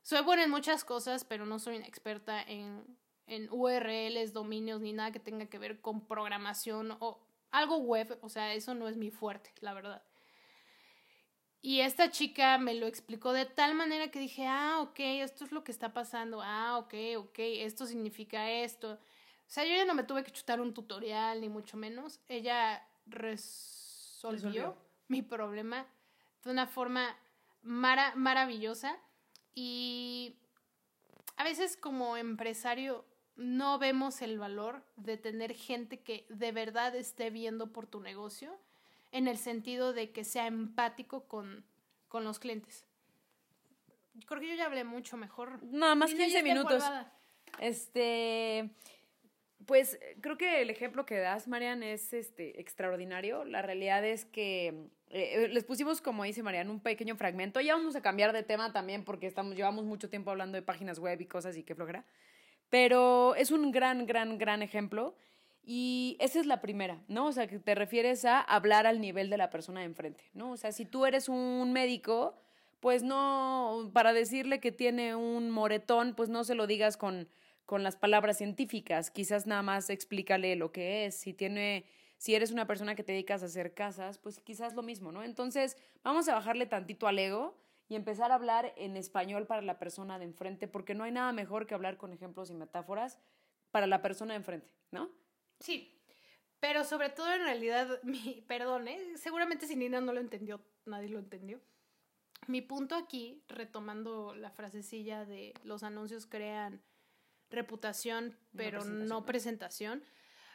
Soy 0.03 0.23
buena 0.23 0.45
en 0.45 0.51
muchas 0.51 0.85
cosas, 0.85 1.25
pero 1.25 1.47
no 1.47 1.59
soy 1.59 1.77
una 1.77 1.87
experta 1.87 2.43
en, 2.43 2.85
en 3.27 3.49
URLs, 3.51 4.33
dominios, 4.33 4.81
ni 4.81 4.93
nada 4.93 5.13
que 5.13 5.21
tenga 5.21 5.47
que 5.47 5.59
ver 5.59 5.81
con 5.81 6.07
programación 6.07 6.97
o 7.01 7.21
algo 7.51 7.79
web. 7.79 8.19
O 8.23 8.29
sea, 8.29 8.55
eso 8.55 8.75
no 8.75 8.89
es 8.89 8.97
mi 8.97 9.11
fuerte, 9.11 9.53
la 9.61 9.75
verdad. 9.75 10.03
Y 11.63 11.81
esta 11.81 12.11
chica 12.11 12.57
me 12.59 12.75
lo 12.75 12.87
explicó 12.87 13.33
de 13.33 13.45
tal 13.45 13.75
manera 13.75 14.11
que 14.11 14.19
dije, 14.19 14.47
ah, 14.47 14.81
ok, 14.81 14.99
esto 14.99 15.45
es 15.45 15.53
lo 15.53 15.63
que 15.63 15.73
está 15.73 15.93
pasando. 15.93 16.41
Ah, 16.43 16.79
ok, 16.79 16.95
ok, 17.19 17.39
esto 17.39 17.85
significa 17.87 18.51
esto. 18.51 18.93
O 18.95 18.99
sea, 19.53 19.65
yo 19.65 19.75
ya 19.75 19.85
no 19.85 19.95
me 19.95 20.05
tuve 20.05 20.25
que 20.25 20.31
chutar 20.31 20.61
un 20.61 20.73
tutorial, 20.73 21.41
ni 21.41 21.49
mucho 21.49 21.77
menos. 21.77 22.21
Ella 22.29 22.83
resolvió, 23.07 24.31
Resolvió. 24.49 24.77
mi 25.09 25.23
problema 25.23 25.87
de 26.45 26.51
una 26.51 26.67
forma 26.67 27.15
mara 27.63 28.15
maravillosa. 28.17 28.97
Y 29.55 30.37
a 31.37 31.45
veces 31.45 31.77
como 31.77 32.17
empresario 32.17 33.05
no 33.37 33.79
vemos 33.79 34.23
el 34.23 34.39
valor 34.39 34.83
de 34.97 35.17
tener 35.19 35.55
gente 35.55 36.01
que 36.01 36.27
de 36.31 36.53
verdad 36.53 36.95
esté 36.95 37.31
viendo 37.31 37.73
por 37.73 37.87
tu 37.87 38.01
negocio 38.01 38.57
en 39.13 39.29
el 39.29 39.39
sentido 39.39 39.93
de 39.93 40.13
que 40.13 40.25
sea 40.25 40.47
empático 40.47 41.27
con, 41.27 41.65
con 42.09 42.25
los 42.25 42.39
clientes. 42.39 42.87
Creo 44.27 44.41
que 44.41 44.49
yo 44.49 44.55
ya 44.55 44.67
hablé 44.67 44.85
mucho 44.85 45.17
mejor. 45.17 45.63
Nada 45.63 45.95
más 45.95 46.11
Nina, 46.13 46.25
15 46.25 46.33
ya 46.33 46.39
está 46.39 46.55
minutos. 46.55 46.85
Este, 47.59 48.71
pues 49.67 49.99
creo 50.21 50.37
que 50.37 50.63
el 50.63 50.71
ejemplo 50.71 51.07
que 51.07 51.19
das, 51.19 51.49
Marian, 51.49 51.83
es 51.83 52.13
este 52.13 52.61
extraordinario. 52.61 53.45
La 53.45 53.63
realidad 53.63 54.05
es 54.05 54.25
que 54.25 54.89
eh, 55.09 55.49
les 55.49 55.65
pusimos, 55.65 56.01
como 56.01 56.25
dice 56.25 56.43
Marian, 56.43 56.71
un 56.71 56.81
pequeño 56.81 57.17
fragmento. 57.17 57.61
Ya 57.61 57.75
vamos 57.75 57.97
a 57.97 58.03
cambiar 58.03 58.33
de 58.33 58.43
tema 58.43 58.73
también 58.73 59.05
porque 59.05 59.27
estamos, 59.27 59.55
llevamos 59.55 59.85
mucho 59.85 60.09
tiempo 60.09 60.31
hablando 60.31 60.57
de 60.57 60.63
páginas 60.63 60.99
web 60.99 61.21
y 61.21 61.27
cosas 61.27 61.57
y 61.57 61.63
qué 61.63 61.75
flojera. 61.75 62.05
Pero 62.69 63.35
es 63.35 63.51
un 63.51 63.71
gran, 63.73 64.07
gran, 64.07 64.39
gran 64.39 64.63
ejemplo. 64.63 65.17
Y 65.73 66.17
esa 66.19 66.41
es 66.41 66.47
la 66.47 66.61
primera, 66.61 67.01
¿no? 67.07 67.27
O 67.27 67.33
sea, 67.33 67.47
que 67.47 67.61
te 67.61 67.77
refieres 67.77 68.25
a 68.25 68.41
hablar 68.41 68.89
al 68.89 69.01
nivel 69.01 69.31
de 69.31 69.37
la 69.37 69.51
persona 69.51 69.79
de 69.79 69.87
enfrente, 69.87 70.29
¿no? 70.35 70.51
O 70.51 70.57
sea, 70.57 70.73
si 70.73 70.85
tú 70.85 71.07
eres 71.07 71.29
un 71.29 71.73
médico, 71.73 72.35
pues 72.81 73.05
no, 73.05 73.89
para 73.93 74.13
decirle 74.13 74.59
que 74.59 74.73
tiene 74.73 75.15
un 75.15 75.49
moretón, 75.49 76.17
pues 76.17 76.29
no 76.29 76.43
se 76.43 76.57
lo 76.57 76.67
digas 76.67 76.97
con, 76.97 77.29
con 77.67 77.85
las 77.85 77.95
palabras 77.95 78.39
científicas, 78.39 79.13
quizás 79.13 79.47
nada 79.47 79.63
más 79.63 79.91
explícale 79.91 80.57
lo 80.57 80.73
que 80.73 81.07
es, 81.07 81.15
si 81.15 81.35
tiene, 81.35 81.85
si 82.17 82.35
eres 82.35 82.51
una 82.51 82.67
persona 82.67 82.97
que 82.97 83.05
te 83.05 83.13
dedicas 83.13 83.45
a 83.45 83.47
hacer 83.47 83.73
casas, 83.73 84.19
pues 84.19 84.41
quizás 84.41 84.75
lo 84.75 84.83
mismo, 84.83 85.13
¿no? 85.13 85.23
Entonces, 85.23 85.77
vamos 86.03 86.29
a 86.29 86.35
bajarle 86.35 86.67
tantito 86.67 87.07
al 87.07 87.21
ego 87.21 87.57
y 87.89 87.95
empezar 87.95 88.33
a 88.33 88.35
hablar 88.35 88.75
en 88.77 88.97
español 88.97 89.47
para 89.47 89.63
la 89.63 89.79
persona 89.79 90.19
de 90.19 90.25
enfrente, 90.25 90.67
porque 90.67 90.97
no 90.97 91.05
hay 91.05 91.13
nada 91.13 91.33
mejor 91.33 91.69
que 91.69 91.75
hablar 91.75 91.97
con 91.97 92.13
ejemplos 92.13 92.51
y 92.51 92.55
metáforas 92.55 93.21
para 93.71 93.87
la 93.87 94.03
persona 94.03 94.35
de 94.35 94.39
enfrente, 94.39 94.73
¿no? 94.91 95.11
Sí, 95.61 95.97
pero 96.59 96.85
sobre 96.85 97.11
todo 97.11 97.33
en 97.33 97.43
realidad, 97.43 98.01
mi, 98.03 98.45
perdón, 98.47 98.89
¿eh? 98.89 98.99
seguramente 99.17 99.67
si 99.67 99.77
Nina 99.77 100.01
no 100.01 100.13
lo 100.13 100.21
entendió, 100.21 100.61
nadie 100.87 101.09
lo 101.09 101.19
entendió. 101.19 101.61
Mi 102.47 102.63
punto 102.63 102.97
aquí, 102.97 103.45
retomando 103.49 104.35
la 104.35 104.51
frasecilla 104.51 105.25
de 105.25 105.55
los 105.63 105.83
anuncios 105.83 106.27
crean 106.27 106.83
reputación, 107.51 108.37
pero 108.57 108.79
presentación, 108.79 109.09
no 109.09 109.21
¿no? 109.21 109.27
presentación, 109.27 110.05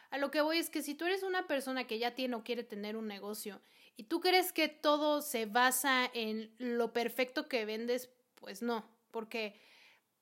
a 0.09 0.17
lo 0.17 0.31
que 0.31 0.41
voy 0.41 0.57
es 0.57 0.69
que 0.69 0.81
si 0.81 0.95
tú 0.95 1.05
eres 1.05 1.23
una 1.23 1.47
persona 1.47 1.85
que 1.85 1.99
ya 1.99 2.15
tiene 2.15 2.35
o 2.35 2.43
quiere 2.43 2.63
tener 2.63 2.95
un 2.95 3.07
negocio 3.07 3.61
y 3.97 4.05
tú 4.05 4.21
crees 4.21 4.51
que 4.51 4.67
todo 4.67 5.21
se 5.21 5.45
basa 5.45 6.09
en 6.13 6.53
lo 6.57 6.93
perfecto 6.93 7.47
que 7.47 7.65
vendes, 7.65 8.09
pues 8.35 8.61
no, 8.61 8.85
porque 9.11 9.59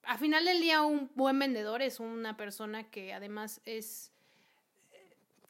a 0.04 0.18
final 0.18 0.46
del 0.46 0.62
día 0.62 0.82
un 0.82 1.12
buen 1.16 1.38
vendedor 1.40 1.82
es 1.82 2.00
una 2.00 2.38
persona 2.38 2.90
que 2.90 3.14
además 3.14 3.62
es 3.66 4.13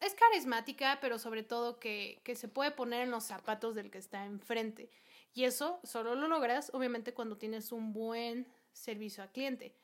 es 0.06 0.13
carismática, 0.16 1.00
pero 1.02 1.18
sobre 1.18 1.44
todo 1.44 1.80
que, 1.80 2.22
que 2.24 2.36
se 2.36 2.48
puede 2.48 2.72
poner 2.72 3.02
en 3.02 3.12
los 3.12 3.24
zapatos 3.24 3.76
del 3.76 3.92
que 3.92 3.98
está 3.98 4.26
enfrente. 4.26 4.89
Y 5.34 5.46
eso 5.46 5.80
solo 5.84 6.16
lo 6.16 6.28
logras, 6.28 6.72
obviamente, 6.74 7.13
cuando 7.13 7.38
tienes 7.38 7.72
un 7.72 7.94
buen 7.94 8.48
servicio 8.72 9.24
al 9.24 9.32
cliente. 9.32 9.76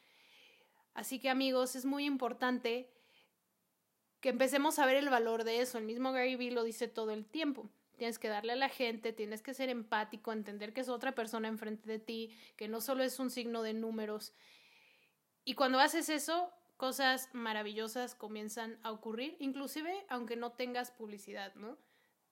Así 0.93 1.19
que, 1.19 1.29
amigos, 1.29 1.75
es 1.75 1.86
muy 1.86 2.05
importante 2.05 2.89
que 4.19 4.29
empecemos 4.29 4.79
a 4.79 4.86
ver 4.86 4.97
el 4.97 5.10
valor 5.10 5.43
de 5.43 5.62
eso. 5.62 5.77
El 5.77 5.86
mismo 5.86 6.12
Gary 6.12 6.36
Vee 6.36 6.51
lo 6.51 6.63
dice 6.63 6.88
todo 6.88 7.12
el 7.12 7.25
tiempo. 7.25 7.69
tienes 7.97 8.17
que 8.17 8.29
darle 8.29 8.53
a 8.53 8.55
la 8.55 8.69
gente, 8.69 9.12
tienes 9.12 9.41
que 9.41 9.53
ser 9.53 9.67
empático, 9.67 10.32
entender 10.32 10.71
que 10.71 10.79
es 10.82 10.88
otra 10.88 11.15
persona 11.15 11.49
enfrente 11.49 11.89
de 11.89 11.99
ti, 11.99 12.34
que 12.55 12.69
no 12.69 12.79
solo 12.79 13.03
es 13.03 13.19
un 13.19 13.29
signo 13.29 13.62
de 13.62 13.73
números. 13.73 14.34
Y 15.43 15.55
cuando 15.55 15.79
haces 15.79 16.08
eso, 16.08 16.53
cosas 16.79 17.27
maravillosas 17.33 18.15
comienzan 18.15 18.79
a 18.83 18.91
ocurrir, 18.93 19.35
inclusive 19.39 20.05
aunque 20.07 20.37
no 20.37 20.53
tengas 20.53 20.91
publicidad, 20.91 21.53
¿no? 21.55 21.77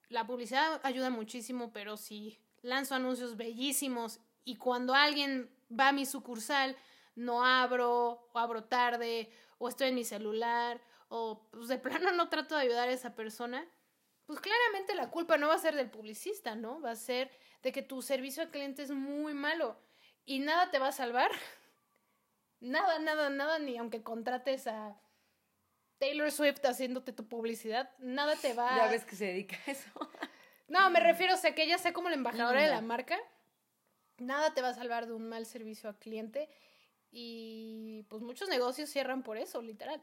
La 0.08 0.26
publicidad 0.26 0.80
ayuda 0.84 1.10
muchísimo, 1.10 1.70
pero 1.70 1.98
si 1.98 2.40
lanzo 2.62 2.94
anuncios 2.94 3.36
bellísimos 3.36 4.20
y 4.44 4.56
cuando 4.56 4.94
alguien 4.94 5.54
va 5.70 5.88
a 5.88 5.92
mi 5.92 6.06
sucursal, 6.06 6.78
no 7.14 7.44
abro, 7.44 8.30
o 8.32 8.38
abro 8.38 8.64
tarde, 8.64 9.30
o 9.58 9.68
estoy 9.68 9.88
en 9.88 9.96
mi 9.96 10.04
celular, 10.04 10.80
o 11.10 11.46
pues 11.50 11.68
de 11.68 11.76
plano 11.76 12.12
no 12.12 12.30
trato 12.30 12.54
de 12.54 12.62
ayudar 12.62 12.88
a 12.88 12.92
esa 12.92 13.14
persona, 13.14 13.68
pues 14.24 14.40
claramente 14.40 14.94
la 14.94 15.10
culpa 15.10 15.36
no 15.36 15.48
va 15.48 15.56
a 15.56 15.58
ser 15.58 15.74
del 15.74 15.90
publicista, 15.90 16.54
¿no? 16.54 16.80
Va 16.80 16.92
a 16.92 16.96
ser 16.96 17.30
de 17.62 17.70
que 17.70 17.82
tu 17.82 18.00
servicio 18.00 18.42
al 18.42 18.50
cliente 18.50 18.82
es 18.82 18.92
muy 18.92 19.34
malo 19.34 19.76
y 20.24 20.38
nada 20.38 20.70
te 20.70 20.78
va 20.78 20.88
a 20.88 20.92
salvar. 20.92 21.32
Nada, 22.60 22.98
nada, 22.98 23.30
nada, 23.30 23.58
ni 23.58 23.76
aunque 23.76 24.02
contrates 24.02 24.66
a 24.66 24.96
Taylor 25.98 26.30
Swift 26.30 26.64
haciéndote 26.64 27.12
tu 27.12 27.28
publicidad, 27.28 27.90
nada 27.98 28.34
te 28.36 28.54
va 28.54 28.76
Ya 28.76 28.90
ves 28.90 29.04
que 29.04 29.16
se 29.16 29.26
dedica 29.26 29.56
a 29.66 29.70
eso. 29.70 29.90
No, 30.68 30.90
me 30.90 31.00
refiero, 31.00 31.32
o 31.32 31.36
sea, 31.38 31.54
que 31.54 31.62
ella 31.62 31.78
sea 31.78 31.94
como 31.94 32.10
la 32.10 32.14
embajadora 32.14 32.62
de 32.62 32.68
la 32.68 32.82
marca. 32.82 33.18
Nada 34.18 34.52
te 34.52 34.60
va 34.60 34.68
a 34.68 34.74
salvar 34.74 35.06
de 35.06 35.14
un 35.14 35.26
mal 35.26 35.46
servicio 35.46 35.88
al 35.88 35.98
cliente. 35.98 36.50
Y 37.10 38.04
pues 38.10 38.22
muchos 38.22 38.50
negocios 38.50 38.90
cierran 38.90 39.22
por 39.22 39.38
eso, 39.38 39.62
literal. 39.62 40.02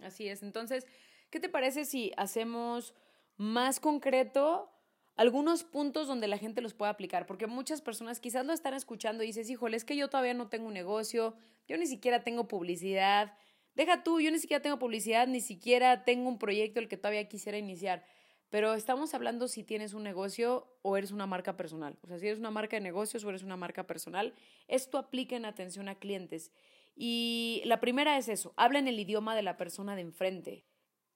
Así 0.00 0.28
es. 0.28 0.42
Entonces, 0.42 0.86
¿qué 1.28 1.40
te 1.40 1.50
parece 1.50 1.84
si 1.84 2.12
hacemos 2.16 2.94
más 3.36 3.80
concreto 3.80 4.70
algunos 5.16 5.62
puntos 5.62 6.06
donde 6.06 6.26
la 6.26 6.38
gente 6.38 6.62
los 6.62 6.72
pueda 6.72 6.90
aplicar? 6.90 7.26
Porque 7.26 7.46
muchas 7.46 7.82
personas 7.82 8.18
quizás 8.18 8.46
lo 8.46 8.54
están 8.54 8.72
escuchando 8.72 9.22
y 9.22 9.26
dices, 9.26 9.50
híjole, 9.50 9.76
es 9.76 9.84
que 9.84 9.96
yo 9.96 10.08
todavía 10.08 10.32
no 10.32 10.48
tengo 10.48 10.68
un 10.68 10.74
negocio, 10.74 11.36
yo 11.68 11.76
ni 11.76 11.86
siquiera 11.86 12.24
tengo 12.24 12.48
publicidad. 12.48 13.36
Deja 13.74 14.02
tú, 14.02 14.20
yo 14.20 14.30
ni 14.30 14.38
siquiera 14.38 14.62
tengo 14.62 14.78
publicidad, 14.78 15.26
ni 15.26 15.40
siquiera 15.40 16.04
tengo 16.04 16.28
un 16.28 16.38
proyecto 16.38 16.80
el 16.80 16.88
que 16.88 16.96
todavía 16.96 17.28
quisiera 17.28 17.58
iniciar. 17.58 18.04
Pero 18.50 18.74
estamos 18.74 19.14
hablando 19.14 19.48
si 19.48 19.64
tienes 19.64 19.94
un 19.94 20.02
negocio 20.02 20.76
o 20.82 20.98
eres 20.98 21.10
una 21.10 21.26
marca 21.26 21.56
personal. 21.56 21.98
O 22.02 22.06
sea, 22.06 22.18
si 22.18 22.26
eres 22.26 22.38
una 22.38 22.50
marca 22.50 22.76
de 22.76 22.82
negocios 22.82 23.24
o 23.24 23.30
eres 23.30 23.42
una 23.42 23.56
marca 23.56 23.86
personal, 23.86 24.34
esto 24.68 24.98
aplica 24.98 25.36
en 25.36 25.46
atención 25.46 25.88
a 25.88 25.94
clientes. 25.94 26.52
Y 26.94 27.62
la 27.64 27.80
primera 27.80 28.18
es 28.18 28.28
eso, 28.28 28.52
habla 28.56 28.78
en 28.78 28.88
el 28.88 29.00
idioma 29.00 29.34
de 29.34 29.42
la 29.42 29.56
persona 29.56 29.96
de 29.96 30.02
enfrente. 30.02 30.66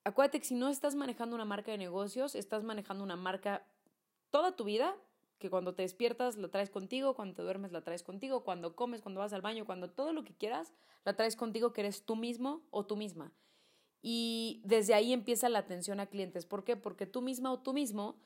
Acuérdate 0.04 0.38
que 0.38 0.46
si 0.46 0.54
no 0.54 0.70
estás 0.70 0.94
manejando 0.94 1.34
una 1.34 1.44
marca 1.44 1.72
de 1.72 1.78
negocios, 1.78 2.34
estás 2.34 2.64
manejando 2.64 3.04
una 3.04 3.16
marca 3.16 3.66
toda 4.30 4.56
tu 4.56 4.64
vida, 4.64 4.96
que 5.38 5.50
cuando 5.50 5.74
te 5.74 5.82
despiertas 5.82 6.36
la 6.36 6.48
traes 6.48 6.70
contigo, 6.70 7.14
cuando 7.14 7.34
te 7.34 7.42
duermes 7.42 7.72
la 7.72 7.82
traes 7.82 8.02
contigo, 8.02 8.44
cuando 8.44 8.74
comes, 8.74 9.02
cuando 9.02 9.20
vas 9.20 9.32
al 9.32 9.42
baño, 9.42 9.66
cuando 9.66 9.90
todo 9.90 10.12
lo 10.12 10.24
que 10.24 10.34
quieras, 10.34 10.72
la 11.04 11.14
traes 11.14 11.36
contigo 11.36 11.72
que 11.72 11.82
eres 11.82 12.04
tú 12.04 12.16
mismo 12.16 12.62
o 12.70 12.86
tú 12.86 12.96
misma. 12.96 13.32
Y 14.02 14.62
desde 14.64 14.94
ahí 14.94 15.12
empieza 15.12 15.48
la 15.48 15.58
atención 15.58 16.00
a 16.00 16.06
clientes. 16.06 16.46
¿Por 16.46 16.64
qué? 16.64 16.76
Porque 16.76 17.06
tú 17.06 17.22
misma 17.22 17.52
o 17.52 17.60
tú 17.60 17.72
mismo, 17.72 18.16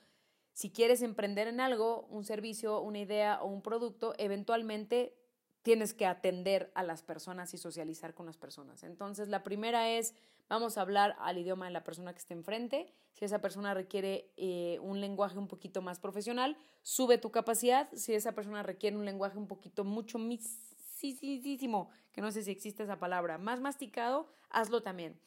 si 0.53 0.70
quieres 0.70 1.03
emprender 1.03 1.49
en 1.49 1.61
algo, 1.61 2.07
un 2.11 2.25
servicio, 2.25 2.81
una 2.81 2.99
idea 2.99 3.40
o 3.42 3.46
un 3.46 3.62
producto, 3.62 4.14
eventualmente 4.18 5.19
tienes 5.62 5.92
que 5.92 6.07
atender 6.07 6.70
a 6.75 6.83
las 6.83 7.03
personas 7.03 7.53
y 7.55 7.59
socializar 7.59 8.14
con 8.14 8.27
las 8.27 8.37
personas. 8.37 8.83
Entonces, 8.83 9.29
la 9.29 9.42
primera 9.42 9.90
es, 9.90 10.14
vamos 10.49 10.79
a 10.79 10.83
hablar 10.83 11.16
al 11.20 11.38
idioma 11.38 11.66
de 11.66 11.73
la 11.73 11.85
persona 11.85 12.12
que 12.12 12.18
esté 12.18 12.35
enfrente. 12.35 12.92
Si 13.12 13.25
esa 13.25 13.40
persona 13.40 13.75
requiere 13.75 14.33
eh, 14.37 14.79
un 14.81 15.01
lenguaje 15.01 15.38
un 15.38 15.49
poquito 15.49 15.83
más 15.83 15.99
profesional, 15.99 16.57
sube 16.83 17.18
tu 17.18 17.31
capacidad. 17.31 17.90
Si 17.92 18.14
esa 18.14 18.33
persona 18.33 18.62
requiere 18.62 18.96
un 18.96 19.05
lenguaje 19.05 19.37
un 19.37 19.46
poquito 19.46 19.85
mucho 19.85 20.18
misísimo, 20.18 21.90
que 22.12 22.20
no 22.20 22.31
sé 22.31 22.42
si 22.42 22.51
existe 22.51 22.83
esa 22.83 22.99
palabra, 22.99 23.37
más 23.37 23.61
masticado, 23.61 24.29
hazlo 24.49 24.83
también. 24.83 25.20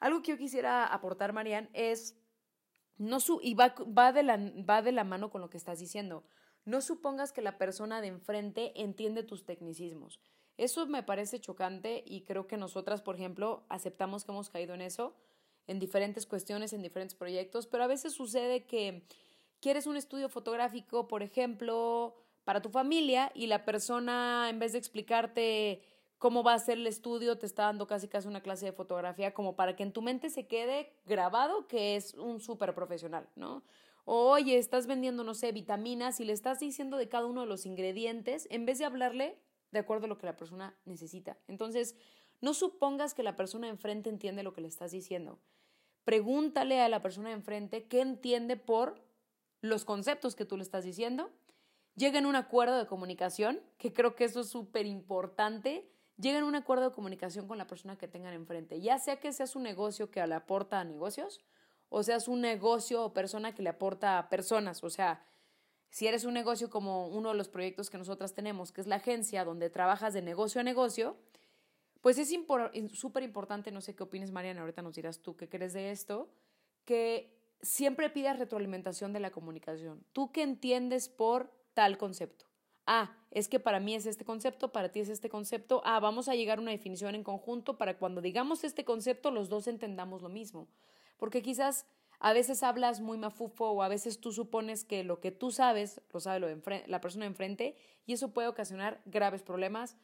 Algo 0.00 0.22
que 0.22 0.32
yo 0.32 0.38
quisiera 0.38 0.86
aportar, 0.86 1.32
Marian, 1.32 1.68
es, 1.72 2.16
no 2.96 3.20
su, 3.20 3.40
y 3.42 3.54
va, 3.54 3.74
va, 3.96 4.12
de 4.12 4.22
la, 4.22 4.36
va 4.36 4.82
de 4.82 4.92
la 4.92 5.04
mano 5.04 5.30
con 5.30 5.40
lo 5.40 5.50
que 5.50 5.56
estás 5.56 5.78
diciendo, 5.78 6.24
no 6.66 6.82
supongas 6.82 7.32
que 7.32 7.40
la 7.40 7.56
persona 7.56 8.02
de 8.02 8.08
enfrente 8.08 8.72
entiende 8.80 9.22
tus 9.22 9.46
tecnicismos. 9.46 10.20
Eso 10.58 10.86
me 10.86 11.02
parece 11.02 11.40
chocante 11.40 12.02
y 12.04 12.22
creo 12.22 12.46
que 12.46 12.56
nosotras, 12.56 13.02
por 13.02 13.14
ejemplo, 13.14 13.64
aceptamos 13.68 14.24
que 14.24 14.32
hemos 14.32 14.50
caído 14.50 14.74
en 14.74 14.82
eso, 14.82 15.14
en 15.66 15.78
diferentes 15.78 16.26
cuestiones, 16.26 16.72
en 16.72 16.82
diferentes 16.82 17.14
proyectos, 17.14 17.66
pero 17.66 17.84
a 17.84 17.86
veces 17.86 18.12
sucede 18.12 18.66
que 18.66 19.06
quieres 19.60 19.86
un 19.86 19.96
estudio 19.96 20.28
fotográfico, 20.28 21.08
por 21.08 21.22
ejemplo, 21.22 22.16
para 22.44 22.62
tu 22.62 22.70
familia 22.70 23.30
y 23.34 23.46
la 23.46 23.64
persona, 23.64 24.48
en 24.50 24.58
vez 24.58 24.72
de 24.72 24.78
explicarte 24.78 25.82
cómo 26.18 26.42
va 26.42 26.54
a 26.54 26.58
ser 26.58 26.78
el 26.78 26.86
estudio, 26.86 27.38
te 27.38 27.46
está 27.46 27.64
dando 27.64 27.86
casi 27.86 28.08
casi 28.08 28.26
una 28.26 28.40
clase 28.40 28.66
de 28.66 28.72
fotografía 28.72 29.34
como 29.34 29.54
para 29.54 29.76
que 29.76 29.82
en 29.82 29.92
tu 29.92 30.02
mente 30.02 30.30
se 30.30 30.46
quede 30.46 30.92
grabado 31.04 31.68
que 31.68 31.96
es 31.96 32.14
un 32.14 32.40
súper 32.40 32.74
profesional, 32.74 33.28
¿no? 33.36 33.62
Oye, 34.06 34.56
estás 34.56 34.86
vendiendo, 34.86 35.24
no 35.24 35.34
sé, 35.34 35.52
vitaminas 35.52 36.20
y 36.20 36.24
le 36.24 36.32
estás 36.32 36.60
diciendo 36.60 36.96
de 36.96 37.08
cada 37.08 37.26
uno 37.26 37.42
de 37.42 37.46
los 37.46 37.66
ingredientes 37.66 38.48
en 38.50 38.64
vez 38.64 38.78
de 38.78 38.86
hablarle 38.86 39.38
de 39.72 39.80
acuerdo 39.80 40.06
a 40.06 40.08
lo 40.08 40.16
que 40.16 40.26
la 40.26 40.36
persona 40.36 40.78
necesita. 40.86 41.36
Entonces, 41.48 41.96
no 42.40 42.54
supongas 42.54 43.12
que 43.12 43.22
la 43.22 43.36
persona 43.36 43.68
enfrente 43.68 44.08
entiende 44.08 44.42
lo 44.42 44.54
que 44.54 44.62
le 44.62 44.68
estás 44.68 44.92
diciendo. 44.92 45.38
Pregúntale 46.04 46.80
a 46.80 46.88
la 46.88 47.02
persona 47.02 47.32
enfrente 47.32 47.88
qué 47.88 48.00
entiende 48.00 48.56
por 48.56 49.02
los 49.60 49.84
conceptos 49.84 50.34
que 50.36 50.44
tú 50.44 50.56
le 50.56 50.62
estás 50.62 50.84
diciendo. 50.84 51.30
Lleguen 51.96 52.24
a 52.24 52.28
un 52.28 52.36
acuerdo 52.36 52.78
de 52.78 52.86
comunicación, 52.86 53.60
que 53.76 53.92
creo 53.92 54.14
que 54.14 54.24
eso 54.24 54.40
es 54.40 54.48
súper 54.48 54.86
importante 54.86 55.90
lleguen 56.18 56.44
a 56.44 56.46
un 56.46 56.54
acuerdo 56.54 56.88
de 56.88 56.94
comunicación 56.94 57.46
con 57.46 57.58
la 57.58 57.66
persona 57.66 57.96
que 57.96 58.08
tengan 58.08 58.32
enfrente, 58.32 58.80
ya 58.80 58.98
sea 58.98 59.20
que 59.20 59.32
seas 59.32 59.56
un 59.56 59.62
negocio 59.62 60.10
que 60.10 60.26
le 60.26 60.34
aporta 60.34 60.80
a 60.80 60.84
negocios 60.84 61.40
o 61.88 62.02
seas 62.02 62.28
un 62.28 62.40
negocio 62.40 63.04
o 63.04 63.12
persona 63.12 63.54
que 63.54 63.62
le 63.62 63.70
aporta 63.70 64.18
a 64.18 64.28
personas, 64.28 64.82
o 64.84 64.90
sea, 64.90 65.24
si 65.90 66.06
eres 66.06 66.24
un 66.24 66.34
negocio 66.34 66.68
como 66.68 67.08
uno 67.08 67.30
de 67.30 67.36
los 67.36 67.48
proyectos 67.48 67.90
que 67.90 67.98
nosotras 67.98 68.34
tenemos, 68.34 68.72
que 68.72 68.80
es 68.80 68.86
la 68.86 68.96
agencia 68.96 69.44
donde 69.44 69.70
trabajas 69.70 70.12
de 70.14 70.22
negocio 70.22 70.60
a 70.60 70.64
negocio, 70.64 71.16
pues 72.00 72.18
es 72.18 72.34
súper 72.92 73.22
importante, 73.22 73.70
no 73.70 73.80
sé 73.80 73.94
qué 73.94 74.02
opines 74.02 74.30
Mariana, 74.30 74.60
ahorita 74.60 74.82
nos 74.82 74.94
dirás 74.94 75.20
tú 75.20 75.36
qué 75.36 75.48
crees 75.48 75.72
de 75.72 75.90
esto, 75.90 76.28
que 76.84 77.34
siempre 77.62 78.10
pidas 78.10 78.38
retroalimentación 78.38 79.12
de 79.12 79.20
la 79.20 79.30
comunicación. 79.30 80.04
¿Tú 80.12 80.30
qué 80.32 80.42
entiendes 80.42 81.08
por 81.08 81.50
tal 81.74 81.98
concepto? 81.98 82.46
ah, 82.86 83.10
es 83.30 83.48
que 83.48 83.60
para 83.60 83.80
mí 83.80 83.94
es 83.94 84.06
este 84.06 84.24
concepto, 84.24 84.72
para 84.72 84.90
ti 84.90 85.00
es 85.00 85.08
este 85.08 85.28
concepto, 85.28 85.82
ah, 85.84 86.00
vamos 86.00 86.28
a 86.28 86.34
llegar 86.34 86.58
a 86.58 86.62
una 86.62 86.70
definición 86.70 87.14
en 87.14 87.24
conjunto 87.24 87.76
para 87.76 87.98
cuando 87.98 88.20
digamos 88.20 88.64
este 88.64 88.84
concepto 88.84 89.30
los 89.30 89.48
dos 89.48 89.66
entendamos 89.66 90.22
lo 90.22 90.28
mismo. 90.28 90.68
Porque 91.16 91.42
quizás 91.42 91.86
a 92.18 92.32
veces 92.32 92.62
hablas 92.62 93.00
muy 93.00 93.18
mafufo 93.18 93.70
o 93.70 93.82
a 93.82 93.88
veces 93.88 94.20
tú 94.20 94.32
supones 94.32 94.84
que 94.84 95.04
lo 95.04 95.20
que 95.20 95.32
tú 95.32 95.50
sabes 95.50 96.00
lo 96.12 96.20
sabe 96.20 96.40
lo 96.40 96.46
de 96.46 96.84
la 96.86 97.00
persona 97.00 97.24
de 97.24 97.30
enfrente 97.30 97.76
y 98.06 98.14
eso 98.14 98.32
puede 98.32 98.48
ocasionar 98.48 99.00
graves 99.04 99.42
problemas. 99.42 99.96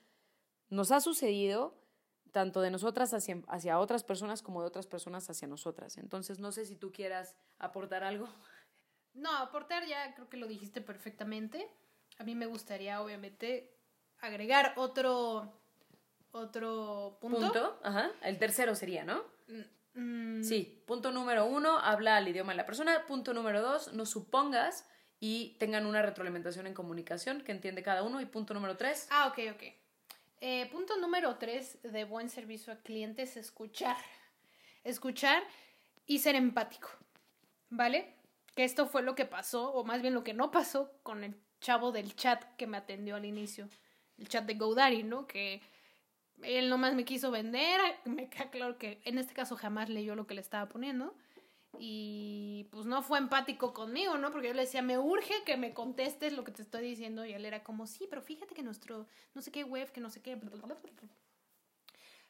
Nos 0.68 0.90
ha 0.90 1.00
sucedido 1.00 1.78
tanto 2.32 2.60
de 2.62 2.70
nosotras 2.70 3.12
hacia, 3.14 3.42
hacia 3.48 3.78
otras 3.78 4.04
personas 4.04 4.42
como 4.42 4.60
de 4.62 4.66
otras 4.66 4.86
personas 4.86 5.28
hacia 5.28 5.46
nosotras. 5.46 5.98
Entonces, 5.98 6.38
no 6.38 6.50
sé 6.50 6.64
si 6.64 6.76
tú 6.76 6.92
quieras 6.92 7.36
aportar 7.58 8.02
algo. 8.04 8.28
No, 9.12 9.36
aportar 9.36 9.86
ya 9.86 10.14
creo 10.14 10.28
que 10.28 10.38
lo 10.38 10.46
dijiste 10.46 10.80
perfectamente. 10.80 11.68
A 12.18 12.24
mí 12.24 12.34
me 12.34 12.46
gustaría, 12.46 13.02
obviamente, 13.02 13.76
agregar 14.18 14.72
otro, 14.76 15.60
otro 16.30 17.18
punto. 17.20 17.40
Punto, 17.40 17.78
ajá. 17.82 18.10
El 18.22 18.38
tercero 18.38 18.74
sería, 18.74 19.04
¿no? 19.04 19.22
Mm, 19.94 20.42
sí, 20.42 20.82
punto 20.86 21.12
número 21.12 21.46
uno, 21.46 21.78
habla 21.78 22.18
el 22.18 22.28
idioma 22.28 22.52
de 22.52 22.56
la 22.56 22.66
persona. 22.66 23.04
Punto 23.06 23.34
número 23.34 23.60
dos, 23.62 23.92
no 23.92 24.06
supongas 24.06 24.86
y 25.20 25.56
tengan 25.58 25.86
una 25.86 26.02
retroalimentación 26.02 26.66
en 26.66 26.74
comunicación 26.74 27.42
que 27.42 27.52
entiende 27.52 27.82
cada 27.82 28.02
uno. 28.02 28.20
Y 28.20 28.26
punto 28.26 28.54
número 28.54 28.76
tres. 28.76 29.06
Ah, 29.10 29.28
ok, 29.28 29.38
ok. 29.54 29.62
Eh, 30.40 30.68
punto 30.72 30.96
número 30.96 31.36
tres 31.36 31.78
de 31.82 32.04
buen 32.04 32.28
servicio 32.28 32.72
a 32.72 32.76
clientes, 32.76 33.36
escuchar. 33.36 33.96
Escuchar 34.82 35.42
y 36.06 36.18
ser 36.18 36.34
empático. 36.34 36.88
¿Vale? 37.70 38.16
Que 38.56 38.64
esto 38.64 38.86
fue 38.86 39.02
lo 39.02 39.14
que 39.14 39.24
pasó, 39.24 39.72
o 39.72 39.84
más 39.84 40.02
bien 40.02 40.14
lo 40.14 40.24
que 40.24 40.34
no 40.34 40.50
pasó 40.50 40.98
con 41.02 41.24
el 41.24 41.40
chavo 41.60 41.92
del 41.92 42.14
chat 42.16 42.44
que 42.56 42.66
me 42.66 42.76
atendió 42.76 43.16
al 43.16 43.24
inicio, 43.24 43.68
el 44.18 44.28
chat 44.28 44.44
de 44.44 44.54
GoDaddy, 44.54 45.04
¿no? 45.04 45.26
Que 45.26 45.62
él 46.42 46.68
nomás 46.68 46.94
me 46.94 47.04
quiso 47.04 47.30
vender, 47.30 47.80
me 48.04 48.28
queda 48.28 48.50
claro 48.50 48.78
que 48.78 49.00
en 49.04 49.18
este 49.18 49.34
caso 49.34 49.56
jamás 49.56 49.88
leyó 49.88 50.14
lo 50.14 50.26
que 50.26 50.34
le 50.34 50.40
estaba 50.40 50.68
poniendo 50.68 51.14
y 51.78 52.68
pues 52.70 52.86
no 52.86 53.02
fue 53.02 53.18
empático 53.18 53.72
conmigo, 53.72 54.18
¿no? 54.18 54.30
Porque 54.30 54.48
yo 54.48 54.54
le 54.54 54.62
decía, 54.62 54.82
me 54.82 54.98
urge 54.98 55.42
que 55.44 55.56
me 55.56 55.72
contestes 55.72 56.32
lo 56.34 56.44
que 56.44 56.52
te 56.52 56.62
estoy 56.62 56.82
diciendo 56.82 57.24
y 57.24 57.32
él 57.32 57.44
era 57.44 57.62
como, 57.62 57.86
sí, 57.86 58.06
pero 58.08 58.22
fíjate 58.22 58.54
que 58.54 58.62
nuestro, 58.62 59.06
no 59.34 59.42
sé 59.42 59.50
qué 59.50 59.64
web, 59.64 59.90
que 59.90 60.00
no 60.00 60.10
sé 60.10 60.20
qué. 60.20 60.38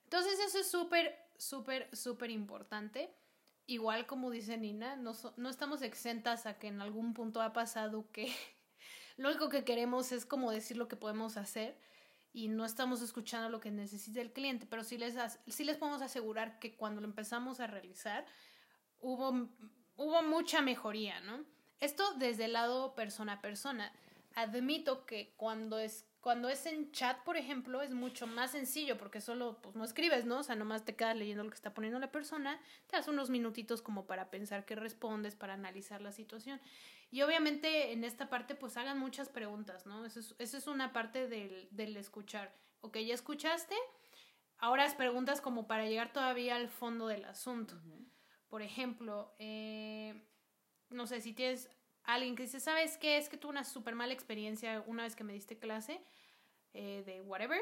Entonces 0.05 0.39
eso 0.41 0.59
es 0.59 0.71
súper, 0.71 1.17
súper, 1.37 1.89
súper 1.95 2.31
importante 2.31 3.11
igual 3.67 4.07
como 4.07 4.31
dice 4.31 4.57
Nina, 4.57 4.97
no, 4.97 5.13
no 5.37 5.49
estamos 5.49 5.83
exentas 5.83 6.47
a 6.47 6.59
que 6.59 6.69
en 6.69 6.81
algún 6.81 7.15
punto 7.15 7.41
ha 7.41 7.53
pasado 7.53 8.11
que 8.13 8.33
lo 9.17 9.29
único 9.29 9.49
que 9.49 9.65
queremos 9.65 10.13
es 10.13 10.27
como 10.27 10.51
decir 10.51 10.77
lo 10.77 10.89
que 10.89 10.97
podemos 10.97 11.37
hacer 11.37 11.77
y 12.33 12.49
no 12.49 12.65
estamos 12.65 13.03
escuchando 13.03 13.49
lo 13.51 13.61
que 13.61 13.71
necesita 13.71 14.21
el 14.21 14.33
cliente, 14.33 14.67
pero 14.67 14.85
sí 14.85 14.97
les, 14.97 15.17
sí 15.47 15.65
les 15.65 15.77
podemos 15.77 16.03
asegurar 16.03 16.59
que 16.59 16.75
cuando 16.75 17.01
lo 17.01 17.07
empezamos 17.07 17.61
a 17.61 17.67
realizar 17.67 18.25
hubo, 19.01 19.49
hubo 19.97 20.23
mucha 20.23 20.63
mejoría, 20.63 21.21
¿no? 21.21 21.45
Esto 21.81 22.15
desde 22.15 22.47
el 22.47 22.55
lado 22.55 22.95
persona 22.95 23.35
a 23.35 23.41
persona. 23.41 23.93
Admito 24.35 25.05
que 25.05 25.35
cuando 25.37 25.79
es, 25.79 26.07
cuando 26.21 26.49
es 26.49 26.65
en 26.65 26.93
chat, 26.93 27.19
por 27.25 27.37
ejemplo, 27.37 27.83
es 27.83 27.91
mucho 27.91 28.27
más 28.27 28.53
sencillo 28.53 28.97
porque 28.97 29.21
solo 29.21 29.61
pues, 29.61 29.75
no 29.75 29.85
escribes, 29.85 30.25
¿no? 30.25 30.39
O 30.39 30.43
sea, 30.43 30.55
nomás 30.55 30.85
te 30.85 30.95
quedas 30.95 31.17
leyendo 31.17 31.45
lo 31.45 31.51
que 31.51 31.57
está 31.57 31.75
poniendo 31.75 31.99
la 31.99 32.13
persona, 32.13 32.59
te 32.87 32.97
das 32.97 33.09
unos 33.09 33.29
minutitos 33.29 33.83
como 33.83 34.07
para 34.07 34.31
pensar 34.31 34.65
qué 34.65 34.77
respondes, 34.77 35.35
para 35.35 35.55
analizar 35.55 36.01
la 36.01 36.13
situación. 36.13 36.61
Y 37.13 37.21
obviamente 37.21 37.93
en 37.93 38.05
esta 38.05 38.31
parte 38.31 38.55
pues 38.55 38.79
hagan 38.79 38.99
muchas 38.99 39.29
preguntas, 39.29 39.85
¿no? 39.85 40.05
Eso 40.07 40.19
es, 40.19 40.35
eso 40.39 40.57
es 40.57 40.67
una 40.67 40.95
parte 40.95 41.29
del, 41.29 41.69
del 41.71 41.97
escuchar. 41.99 42.53
Ok, 42.81 42.97
ya 42.97 43.13
escuchaste, 43.13 43.77
ahora 44.57 44.85
haz 44.85 44.95
preguntas 44.95 45.43
como 45.43 45.67
para 45.67 45.87
llegar 45.87 46.11
todavía 46.13 46.57
al 46.57 46.71
fondo 46.71 47.07
del 47.07 47.27
asunto. 47.27 47.79
Por 48.49 48.63
ejemplo, 48.63 49.35
eh, 49.39 50.23
no 50.89 51.07
sé, 51.07 51.21
si 51.21 51.35
tienes 51.35 51.69
alguien 52.05 52.35
que 52.35 52.45
dice, 52.45 52.61
¿sabes 52.61 52.97
qué? 52.97 53.19
Es 53.19 53.29
que 53.29 53.37
tuve 53.37 53.51
una 53.51 53.65
súper 53.65 53.95
mala 53.95 54.15
experiencia 54.15 54.83
una 54.87 55.03
vez 55.03 55.15
que 55.15 55.23
me 55.23 55.35
diste 55.35 55.59
clase 55.59 56.01
eh, 56.73 57.03
de 57.05 57.21
whatever. 57.21 57.61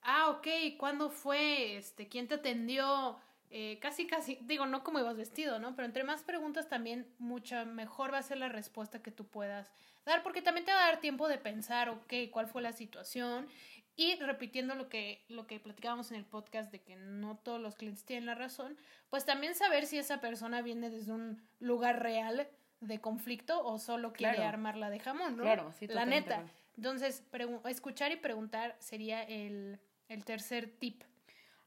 Ah, 0.00 0.30
ok, 0.30 0.46
¿cuándo 0.78 1.10
fue? 1.10 1.76
Este, 1.76 2.08
¿Quién 2.08 2.26
te 2.26 2.36
atendió? 2.36 3.20
Eh, 3.50 3.78
casi, 3.80 4.06
casi, 4.06 4.38
digo, 4.42 4.66
no 4.66 4.84
como 4.84 4.98
ibas 4.98 5.16
vestido, 5.16 5.58
¿no? 5.58 5.74
Pero 5.74 5.86
entre 5.86 6.04
más 6.04 6.22
preguntas 6.22 6.68
también 6.68 7.06
mucha 7.18 7.64
mejor 7.64 8.12
va 8.12 8.18
a 8.18 8.22
ser 8.22 8.36
la 8.38 8.48
respuesta 8.48 9.02
que 9.02 9.10
tú 9.10 9.26
puedas 9.26 9.72
dar, 10.04 10.22
porque 10.22 10.42
también 10.42 10.66
te 10.66 10.72
va 10.72 10.84
a 10.84 10.90
dar 10.90 11.00
tiempo 11.00 11.28
de 11.28 11.38
pensar, 11.38 11.88
ok, 11.88 12.12
cuál 12.30 12.46
fue 12.46 12.60
la 12.62 12.72
situación. 12.72 13.48
Y 13.96 14.14
repitiendo 14.16 14.74
lo 14.76 14.88
que, 14.88 15.24
lo 15.28 15.46
que 15.46 15.58
platicábamos 15.58 16.10
en 16.12 16.18
el 16.18 16.24
podcast 16.24 16.70
de 16.70 16.80
que 16.82 16.94
no 16.94 17.36
todos 17.38 17.60
los 17.60 17.74
clientes 17.74 18.04
tienen 18.04 18.26
la 18.26 18.34
razón, 18.36 18.76
pues 19.10 19.24
también 19.24 19.54
saber 19.56 19.86
si 19.86 19.98
esa 19.98 20.20
persona 20.20 20.62
viene 20.62 20.88
desde 20.88 21.12
un 21.12 21.42
lugar 21.58 22.00
real 22.02 22.48
de 22.80 23.00
conflicto 23.00 23.64
o 23.64 23.78
solo 23.78 24.12
quiere 24.12 24.34
Claro. 24.36 24.48
armarla 24.50 24.88
de 24.90 25.00
jamón, 25.00 25.36
¿no? 25.36 25.42
Claro, 25.42 25.72
sí, 25.72 25.88
La 25.88 26.04
neta. 26.06 26.44
Entonces, 26.76 27.24
escuchar 27.64 28.12
y 28.12 28.16
preguntar 28.16 28.76
sería 28.78 29.22
el, 29.24 29.80
el 30.08 30.24
tercer 30.24 30.70
tip. 30.78 31.02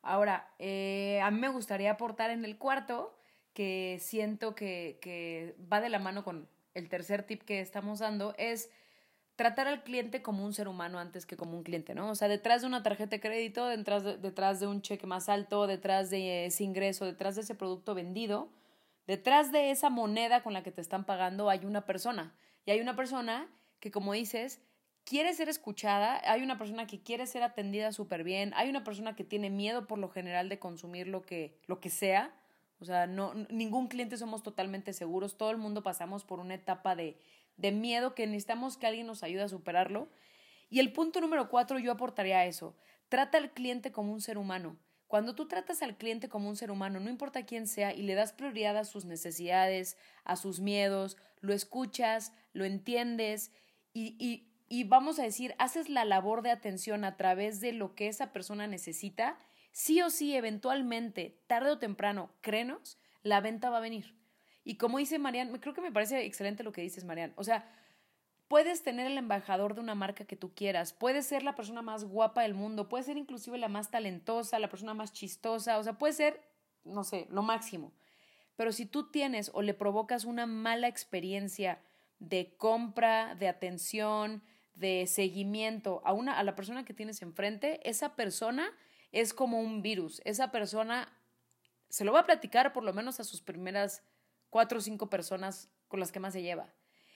Ahora, 0.02 0.54
eh, 0.60 1.20
a 1.24 1.32
mí 1.32 1.40
me 1.40 1.50
gustaría 1.50 1.92
aportar 1.92 2.32
en 2.32 2.46
el 2.46 2.58
cuarto, 2.58 3.16
que 3.54 3.98
siento 4.00 4.56
que, 4.56 4.98
que 5.02 5.56
va 5.72 5.82
de 5.82 5.90
la 5.90 6.00
mano 6.00 6.24
con 6.24 6.48
el 6.74 6.90
tercer 6.90 7.24
tip 7.24 7.44
que 7.44 7.60
estamos 7.60 8.00
dando, 8.00 8.34
es 8.38 8.70
tratar 9.36 9.68
al 9.68 9.84
cliente 9.84 10.22
como 10.22 10.46
un 10.46 10.54
ser 10.54 10.68
humano 10.68 11.00
antes 11.00 11.26
que 11.26 11.36
como 11.36 11.58
un 11.58 11.64
cliente, 11.64 11.96
¿no? 11.96 12.10
O 12.12 12.16
sea, 12.16 12.28
detrás 12.28 12.62
de 12.62 12.68
una 12.68 12.84
tarjeta 12.84 13.16
de 13.16 13.20
crédito, 13.20 13.66
detrás 13.66 14.04
de, 14.04 14.18
detrás 14.18 14.60
de 14.60 14.68
un 14.68 14.82
cheque 14.82 15.08
más 15.08 15.30
alto, 15.30 15.68
detrás 15.68 16.10
de 16.10 16.46
ese 16.46 16.64
ingreso, 16.64 17.06
detrás 17.06 17.36
de 17.36 17.42
ese 17.42 17.56
producto 17.56 17.96
vendido, 17.96 18.50
detrás 19.08 19.52
de 19.52 19.72
esa 19.72 19.90
moneda 19.90 20.44
con 20.44 20.54
la 20.54 20.64
que 20.64 20.72
te 20.72 20.82
están 20.82 21.06
pagando 21.06 21.50
hay 21.50 21.66
una 21.66 21.86
persona. 21.86 22.36
Y 22.66 22.72
hay 22.72 22.82
una 22.82 22.96
persona 22.96 23.50
que, 23.80 23.90
como 23.90 24.14
dices, 24.14 24.62
quiere 25.04 25.34
ser 25.34 25.50
escuchada, 25.50 26.22
hay 26.30 26.42
una 26.42 26.58
persona 26.58 26.88
que 26.88 27.02
quiere 27.02 27.28
ser 27.28 27.44
atendida 27.44 27.92
súper 27.92 28.24
bien, 28.24 28.54
hay 28.56 28.70
una 28.70 28.84
persona 28.84 29.16
que 29.16 29.24
tiene 29.24 29.50
miedo 29.50 29.88
por 29.88 30.00
lo 30.00 30.10
general 30.10 30.50
de 30.50 30.60
consumir 30.60 31.08
lo 31.08 31.22
que, 31.22 31.60
lo 31.68 31.80
que 31.80 31.90
sea. 31.90 32.34
O 32.80 32.86
sea, 32.86 33.06
no, 33.06 33.34
ningún 33.50 33.88
cliente 33.88 34.18
somos 34.18 34.42
totalmente 34.42 34.94
seguros, 34.94 35.38
todo 35.38 35.52
el 35.52 35.58
mundo 35.58 35.84
pasamos 35.84 36.24
por 36.24 36.40
una 36.40 36.56
etapa 36.56 36.96
de, 36.96 37.20
de 37.58 37.72
miedo 37.72 38.16
que 38.16 38.26
necesitamos 38.26 38.78
que 38.78 38.88
alguien 38.88 39.08
nos 39.08 39.24
ayude 39.24 39.44
a 39.44 39.50
superarlo. 39.50 40.10
Y 40.70 40.80
el 40.80 40.94
punto 40.94 41.22
número 41.22 41.50
cuatro, 41.50 41.78
yo 41.78 41.92
aportaría 41.92 42.46
eso. 42.46 42.76
Trata 43.10 43.38
al 43.38 43.52
cliente 43.52 43.92
como 43.92 44.14
un 44.14 44.22
ser 44.22 44.38
humano. 44.38 44.80
Cuando 45.08 45.36
tú 45.36 45.46
tratas 45.50 45.82
al 45.82 45.98
cliente 45.98 46.30
como 46.30 46.48
un 46.48 46.56
ser 46.56 46.72
humano, 46.72 47.02
no 47.02 47.10
importa 47.10 47.46
quién 47.46 47.68
sea, 47.68 47.94
y 47.94 48.04
le 48.04 48.16
das 48.16 48.32
prioridad 48.32 48.78
a 48.78 48.86
sus 48.86 49.04
necesidades, 49.04 49.98
a 50.24 50.38
sus 50.38 50.62
miedos, 50.62 51.18
lo 51.42 51.54
escuchas, 51.54 52.32
lo 52.54 52.64
entiendes 52.64 53.52
y, 53.94 54.51
y 54.72 54.86
vamos 54.86 55.20
a 55.20 55.24
decir, 55.24 55.54
haces 55.58 55.90
la 55.90 56.06
labor 56.06 56.44
de 56.44 56.50
atención 56.50 57.04
a 57.04 57.18
través 57.18 57.60
de 57.60 57.74
lo 57.74 57.94
que 57.94 58.08
esa 58.08 58.32
persona 58.32 58.68
necesita, 58.68 59.38
sí 59.74 60.02
o 60.02 60.10
sí, 60.10 60.34
eventualmente, 60.34 61.38
tarde 61.48 61.72
o 61.72 61.78
temprano, 61.78 62.32
créenos, 62.40 62.98
la 63.22 63.42
venta 63.42 63.70
va 63.70 63.80
a 63.80 63.82
venir. 63.82 64.16
Y 64.64 64.78
como 64.78 64.98
dice 64.98 65.20
Marian, 65.20 65.52
creo 65.60 65.74
que 65.74 65.82
me 65.82 65.92
parece 65.92 66.24
excelente 66.24 66.64
lo 66.64 66.72
que 66.72 66.82
dices, 66.82 67.04
Marian. 67.04 67.34
O 67.36 67.44
sea, 67.44 67.70
puedes 68.48 68.82
tener 68.82 69.08
el 69.08 69.18
embajador 69.18 69.76
de 69.76 69.82
una 69.82 69.94
marca 69.94 70.24
que 70.24 70.38
tú 70.38 70.54
quieras, 70.56 70.94
puedes 70.94 71.26
ser 71.26 71.44
la 71.44 71.56
persona 71.56 71.82
más 71.82 72.06
guapa 72.06 72.44
del 72.44 72.54
mundo, 72.54 72.88
puedes 72.88 73.08
ser 73.08 73.18
inclusive 73.18 73.58
la 73.58 73.68
más 73.68 73.92
talentosa, 73.92 74.58
la 74.58 74.70
persona 74.70 74.94
más 74.94 75.12
chistosa, 75.12 75.80
o 75.80 75.84
sea, 75.84 75.98
puede 75.98 76.14
ser, 76.14 76.42
no 76.86 77.04
sé, 77.04 77.28
lo 77.30 77.42
máximo. 77.42 77.92
Pero 78.56 78.72
si 78.72 78.86
tú 78.86 79.12
tienes 79.12 79.52
o 79.54 79.64
le 79.64 79.74
provocas 79.74 80.24
una 80.24 80.46
mala 80.46 80.88
experiencia 80.88 81.82
de 82.20 82.56
compra, 82.56 83.36
de 83.36 83.50
atención, 83.50 84.42
de 84.74 85.06
seguimiento 85.08 86.02
a, 86.06 86.14
una, 86.14 86.38
a 86.38 86.44
la 86.44 86.56
persona 86.56 86.86
que 86.86 86.94
tienes 86.94 87.22
enfrente, 87.22 87.80
esa 87.88 88.16
persona 88.16 88.72
es 89.12 89.34
como 89.34 89.60
un 89.60 89.82
virus. 89.82 90.22
Esa 90.26 90.52
persona 90.52 91.18
se 91.90 92.06
lo 92.06 92.14
va 92.14 92.22
a 92.22 92.26
platicar 92.26 92.74
por 92.74 92.84
lo 92.84 92.94
menos 92.94 93.20
a 93.20 93.24
sus 93.24 93.42
primeras 93.42 94.04
cuatro 94.50 94.80
o 94.80 94.82
cinco 94.82 95.10
personas 95.10 95.70
con 95.88 96.00
las 96.00 96.12
que 96.12 96.20
más 96.20 96.34
se 96.34 96.42
lleva. 96.42 96.74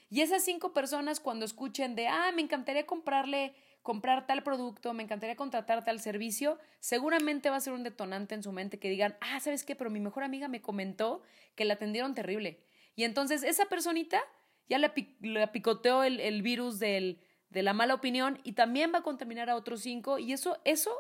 Y 0.10 0.22
esas 0.22 0.44
cinco 0.44 0.74
personas 0.74 1.20
cuando 1.20 1.46
escuchen 1.46 1.96
de, 1.96 2.08
ah, 2.08 2.32
me 2.36 2.42
encantaría 2.42 2.86
comprarle, 2.86 3.56
comprar 3.82 4.28
tal 4.28 4.44
producto, 4.44 4.94
me 4.94 5.04
encantaría 5.04 5.36
contratar 5.36 5.84
tal 5.84 6.00
servicio, 6.00 6.60
seguramente 6.80 7.50
va 7.50 7.56
a 7.56 7.62
ser 7.62 7.74
un 7.74 7.84
detonante 7.84 8.36
en 8.36 8.44
su 8.44 8.52
mente 8.52 8.78
que 8.80 8.90
digan, 8.90 9.18
ah, 9.22 9.40
¿sabes 9.40 9.64
qué? 9.64 9.76
Pero 9.76 9.90
mi 9.90 10.00
mejor 10.00 10.24
amiga 10.24 10.48
me 10.48 10.62
comentó 10.62 11.24
que 11.56 11.66
la 11.66 11.76
atendieron 11.76 12.14
terrible. 12.14 12.60
Y 12.96 13.04
entonces 13.04 13.44
esa 13.44 13.66
personita 13.66 14.22
ya 14.68 14.78
le, 14.78 14.90
pi- 14.90 15.18
le 15.22 15.48
picoteó 15.48 16.04
el, 16.04 16.20
el 16.20 16.42
virus 16.42 16.80
del, 16.80 17.20
de 17.56 17.64
la 17.64 17.72
mala 17.72 17.94
opinión 17.94 18.42
y 18.44 18.52
también 18.52 18.92
va 18.94 19.00
a 19.00 19.04
contaminar 19.04 19.50
a 19.50 19.56
otros 19.56 19.80
cinco 19.80 20.20
y 20.20 20.34
eso, 20.34 20.60
eso 20.66 20.94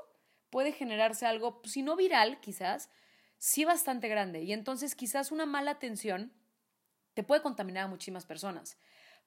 puede 0.49 0.71
generarse 0.71 1.25
algo, 1.25 1.61
si 1.65 1.81
no 1.81 1.97
viral 1.97 2.39
quizás, 2.39 2.89
sí 3.37 3.65
bastante 3.65 4.07
grande. 4.07 4.41
Y 4.41 4.53
entonces 4.53 4.95
quizás 4.95 5.33
una 5.33 5.45
mala 5.45 5.71
atención 5.71 6.31
te 7.13 7.23
puede 7.23 7.41
contaminar 7.41 7.83
a 7.83 7.87
muchísimas 7.89 8.25
personas. 8.25 8.77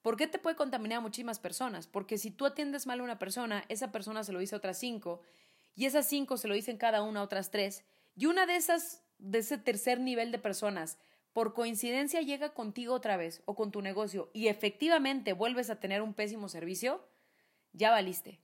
¿Por 0.00 0.16
qué 0.16 0.26
te 0.26 0.38
puede 0.38 0.56
contaminar 0.56 0.98
a 0.98 1.02
muchísimas 1.02 1.38
personas? 1.38 1.86
Porque 1.86 2.16
si 2.16 2.30
tú 2.30 2.46
atiendes 2.46 2.86
mal 2.86 3.00
a 3.00 3.04
una 3.04 3.18
persona, 3.18 3.62
esa 3.68 3.92
persona 3.92 4.24
se 4.24 4.32
lo 4.32 4.38
dice 4.38 4.54
a 4.54 4.58
otras 4.58 4.78
cinco, 4.78 5.20
y 5.74 5.84
esas 5.84 6.08
cinco 6.08 6.38
se 6.38 6.48
lo 6.48 6.54
dicen 6.54 6.78
cada 6.78 7.02
una 7.02 7.20
a 7.20 7.24
otras 7.24 7.50
tres, 7.50 7.84
y 8.16 8.24
una 8.24 8.46
de 8.46 8.56
esas, 8.56 9.04
de 9.18 9.40
ese 9.40 9.58
tercer 9.58 10.00
nivel 10.00 10.32
de 10.32 10.38
personas, 10.38 10.96
por 11.34 11.52
coincidencia 11.52 12.22
llega 12.22 12.54
contigo 12.54 12.94
otra 12.94 13.18
vez 13.18 13.42
o 13.44 13.54
con 13.54 13.70
tu 13.70 13.82
negocio 13.82 14.30
y 14.32 14.48
efectivamente 14.48 15.34
vuelves 15.34 15.68
a 15.68 15.78
tener 15.78 16.00
un 16.00 16.14
pésimo 16.14 16.48
servicio, 16.48 17.06
ya 17.78 17.90
valiste. 17.90 18.40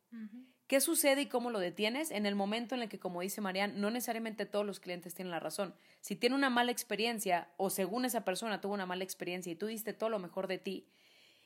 ¿Qué 0.67 0.81
sucede 0.81 1.23
y 1.23 1.27
cómo 1.27 1.51
lo 1.51 1.59
detienes? 1.59 2.11
En 2.11 2.25
el 2.25 2.35
momento 2.35 2.75
en 2.75 2.83
el 2.83 2.89
que, 2.89 2.99
como 2.99 3.21
dice 3.21 3.43
Marian, 3.43 3.81
no 3.81 3.91
necesariamente 3.91 4.47
todos 4.47 4.65
los 4.65 4.81
clientes 4.81 5.15
tienen 5.15 5.31
la 5.31 5.41
razón. 5.41 5.75
Si 6.01 6.17
tiene 6.17 6.35
una 6.35 6.49
mala 6.49 6.73
experiencia 6.73 7.49
o 7.59 7.69
según 7.69 8.07
esa 8.07 8.25
persona 8.25 8.63
tuvo 8.63 8.73
una 8.73 8.87
mala 8.87 9.05
experiencia 9.05 9.53
y 9.53 9.57
tú 9.57 9.67
diste 9.67 9.93
todo 9.93 10.09
lo 10.09 10.19
mejor 10.19 10.47
de 10.47 10.59
ti 10.59 10.89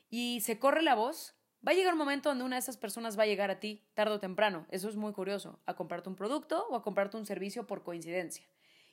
y 0.09 0.39
se 0.41 0.57
corre 0.57 0.81
la 0.81 0.95
voz, 0.95 1.35
va 1.67 1.73
a 1.73 1.75
llegar 1.75 1.93
un 1.93 1.99
momento 1.99 2.29
donde 2.29 2.45
una 2.45 2.55
de 2.55 2.61
esas 2.61 2.77
personas 2.77 3.19
va 3.19 3.23
a 3.23 3.27
llegar 3.27 3.51
a 3.51 3.59
ti 3.59 3.83
tarde 3.93 4.15
o 4.15 4.19
temprano. 4.19 4.65
Eso 4.71 4.87
es 4.87 4.95
muy 4.95 5.11
curioso, 5.11 5.59
a 5.65 5.75
comprarte 5.75 6.07
un 6.07 6.15
producto 6.15 6.65
o 6.69 6.75
a 6.75 6.81
comprarte 6.81 7.17
un 7.17 7.25
servicio 7.25 7.67
por 7.67 7.83
coincidencia. 7.83 8.45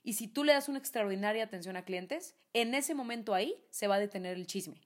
Y 0.02 0.14
si 0.14 0.26
tú 0.28 0.42
le 0.44 0.52
das 0.52 0.68
una 0.68 0.78
extraordinaria 0.78 1.44
atención 1.44 1.76
a 1.76 1.84
clientes, 1.84 2.36
en 2.52 2.74
ese 2.74 2.94
momento 2.94 3.32
ahí 3.34 3.54
se 3.70 3.86
va 3.86 3.96
a 3.96 4.00
detener 4.00 4.36
el 4.36 4.46
chisme. 4.46 4.80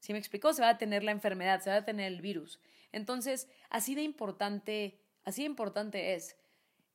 ¿Sí 0.00 0.12
me 0.12 0.18
explicó? 0.18 0.52
Se 0.52 0.62
va 0.62 0.68
a 0.68 0.72
detener 0.72 1.04
la 1.04 1.12
enfermedad, 1.12 1.60
se 1.60 1.70
va 1.70 1.76
a 1.76 1.80
detener 1.80 2.12
el 2.12 2.20
virus. 2.20 2.60
Entonces, 2.92 3.48
así 3.70 3.94
de 3.94 4.02
importante, 4.02 5.00
así 5.24 5.42
de 5.42 5.46
importante 5.46 6.14
es 6.14 6.36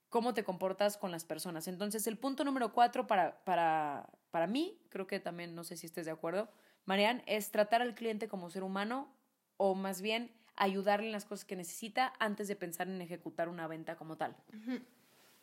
cómo 0.10 0.34
te 0.34 0.44
comportas 0.44 0.98
con 0.98 1.12
las 1.12 1.26
personas. 1.26 1.68
Entonces, 1.68 2.08
el 2.08 2.18
punto 2.18 2.44
número 2.44 2.72
cuatro 2.72 3.08
para, 3.08 3.44
para, 3.44 4.10
para 4.32 4.48
mí, 4.48 4.80
creo 4.90 5.08
que 5.08 5.20
también, 5.20 5.56
no 5.56 5.64
sé 5.64 5.76
si 5.76 5.88
estés 5.88 6.06
de 6.06 6.12
acuerdo, 6.12 6.50
Marian, 6.86 7.22
es 7.26 7.52
tratar 7.52 7.82
al 7.82 7.96
cliente 7.96 8.28
como 8.28 8.50
ser 8.50 8.64
humano 8.64 9.14
o 9.58 9.76
más 9.76 10.02
bien 10.02 10.32
ayudarle 10.56 11.08
en 11.08 11.12
las 11.12 11.26
cosas 11.26 11.46
que 11.46 11.56
necesita 11.56 12.14
antes 12.20 12.48
de 12.48 12.56
pensar 12.56 12.88
en 12.88 13.02
ejecutar 13.02 13.50
una 13.50 13.68
venta 13.68 13.96
como 13.96 14.18
tal. 14.18 14.36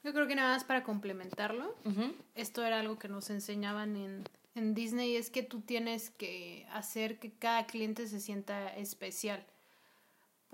Yo 0.03 0.12
creo 0.12 0.27
que 0.27 0.35
nada 0.35 0.55
más 0.55 0.64
para 0.64 0.83
complementarlo, 0.83 1.77
esto 2.35 2.64
era 2.64 2.81
algo 2.81 2.99
que 2.99 3.09
nos 3.09 3.31
enseñaban 3.31 3.97
en, 3.97 4.25
en 4.55 4.75
Disney, 4.75 5.17
es 5.17 5.31
que 5.31 5.43
tú 5.43 5.61
tienes 5.61 6.11
que 6.11 6.67
hacer 6.73 7.19
que 7.19 7.33
cada 7.33 7.67
cliente 7.67 8.07
se 8.07 8.21
sienta 8.21 8.75
especial. 8.77 9.47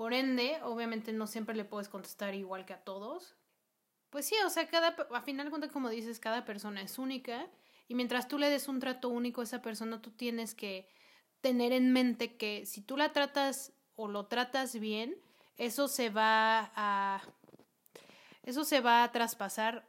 Por 0.01 0.15
ende, 0.15 0.59
obviamente 0.63 1.13
no 1.13 1.27
siempre 1.27 1.55
le 1.55 1.67
puedes 1.67 1.91
contestar 1.91 2.35
igual 2.35 2.65
que 2.65 2.73
a 2.73 2.83
todos. 2.83 3.37
Pues 4.09 4.25
sí, 4.25 4.35
o 4.47 4.49
sea, 4.49 4.67
cada, 4.67 4.97
a 5.15 5.21
final 5.21 5.45
de 5.45 5.51
cuentas, 5.51 5.73
como 5.73 5.91
dices, 5.91 6.19
cada 6.19 6.47
persona 6.47 6.81
es 6.81 6.99
única 6.99 7.47
Y 7.87 7.95
mientras 7.95 8.27
tú 8.27 8.39
le 8.39 8.49
des 8.49 8.67
un 8.67 8.81
trato 8.81 9.11
único 9.11 9.43
a 9.43 9.45
esa 9.45 9.61
persona, 9.61 10.01
tú 10.01 10.11
tienes 10.11 10.55
que 10.55 10.89
tener 11.43 11.73
en 11.73 11.93
mente 11.93 12.39
que 12.39 12.65
si 12.65 12.81
tú 12.81 12.97
la 12.97 13.13
tratas 13.13 13.75
o 13.95 14.09
lo 14.09 14.25
tratas 14.25 14.81
bien, 14.81 15.21
eso 15.59 15.87
se 15.87 16.09
va 16.09 16.73
a 16.75 17.21
eso 18.43 18.65
se 18.65 18.81
va 18.81 19.05
a 19.05 19.13
traspasar 19.13 19.87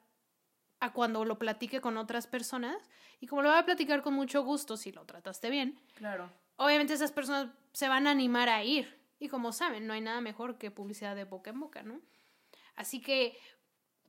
a 0.81 0.91
cuando 0.91 1.23
lo 1.23 1.39
platique 1.39 1.79
con 1.79 1.95
otras 1.95 2.27
personas 2.27 2.89
y 3.21 3.27
como 3.27 3.43
lo 3.43 3.47
va 3.47 3.59
a 3.59 3.65
platicar 3.65 4.01
con 4.01 4.13
mucho 4.13 4.43
gusto 4.43 4.75
si 4.75 4.91
lo 4.91 5.05
trataste 5.05 5.49
bien. 5.49 5.79
Claro. 5.93 6.29
Obviamente 6.57 6.95
esas 6.95 7.13
personas 7.13 7.47
se 7.71 7.87
van 7.87 8.07
a 8.07 8.11
animar 8.11 8.49
a 8.49 8.61
ir 8.65 9.00
y 9.21 9.29
como 9.29 9.53
saben, 9.53 9.85
no 9.87 9.93
hay 9.93 10.01
nada 10.01 10.19
mejor 10.19 10.57
que 10.57 10.71
publicidad 10.71 11.15
de 11.15 11.23
boca 11.23 11.51
en 11.51 11.59
boca, 11.59 11.83
¿no? 11.83 12.01
Así 12.75 12.99
que 13.01 13.37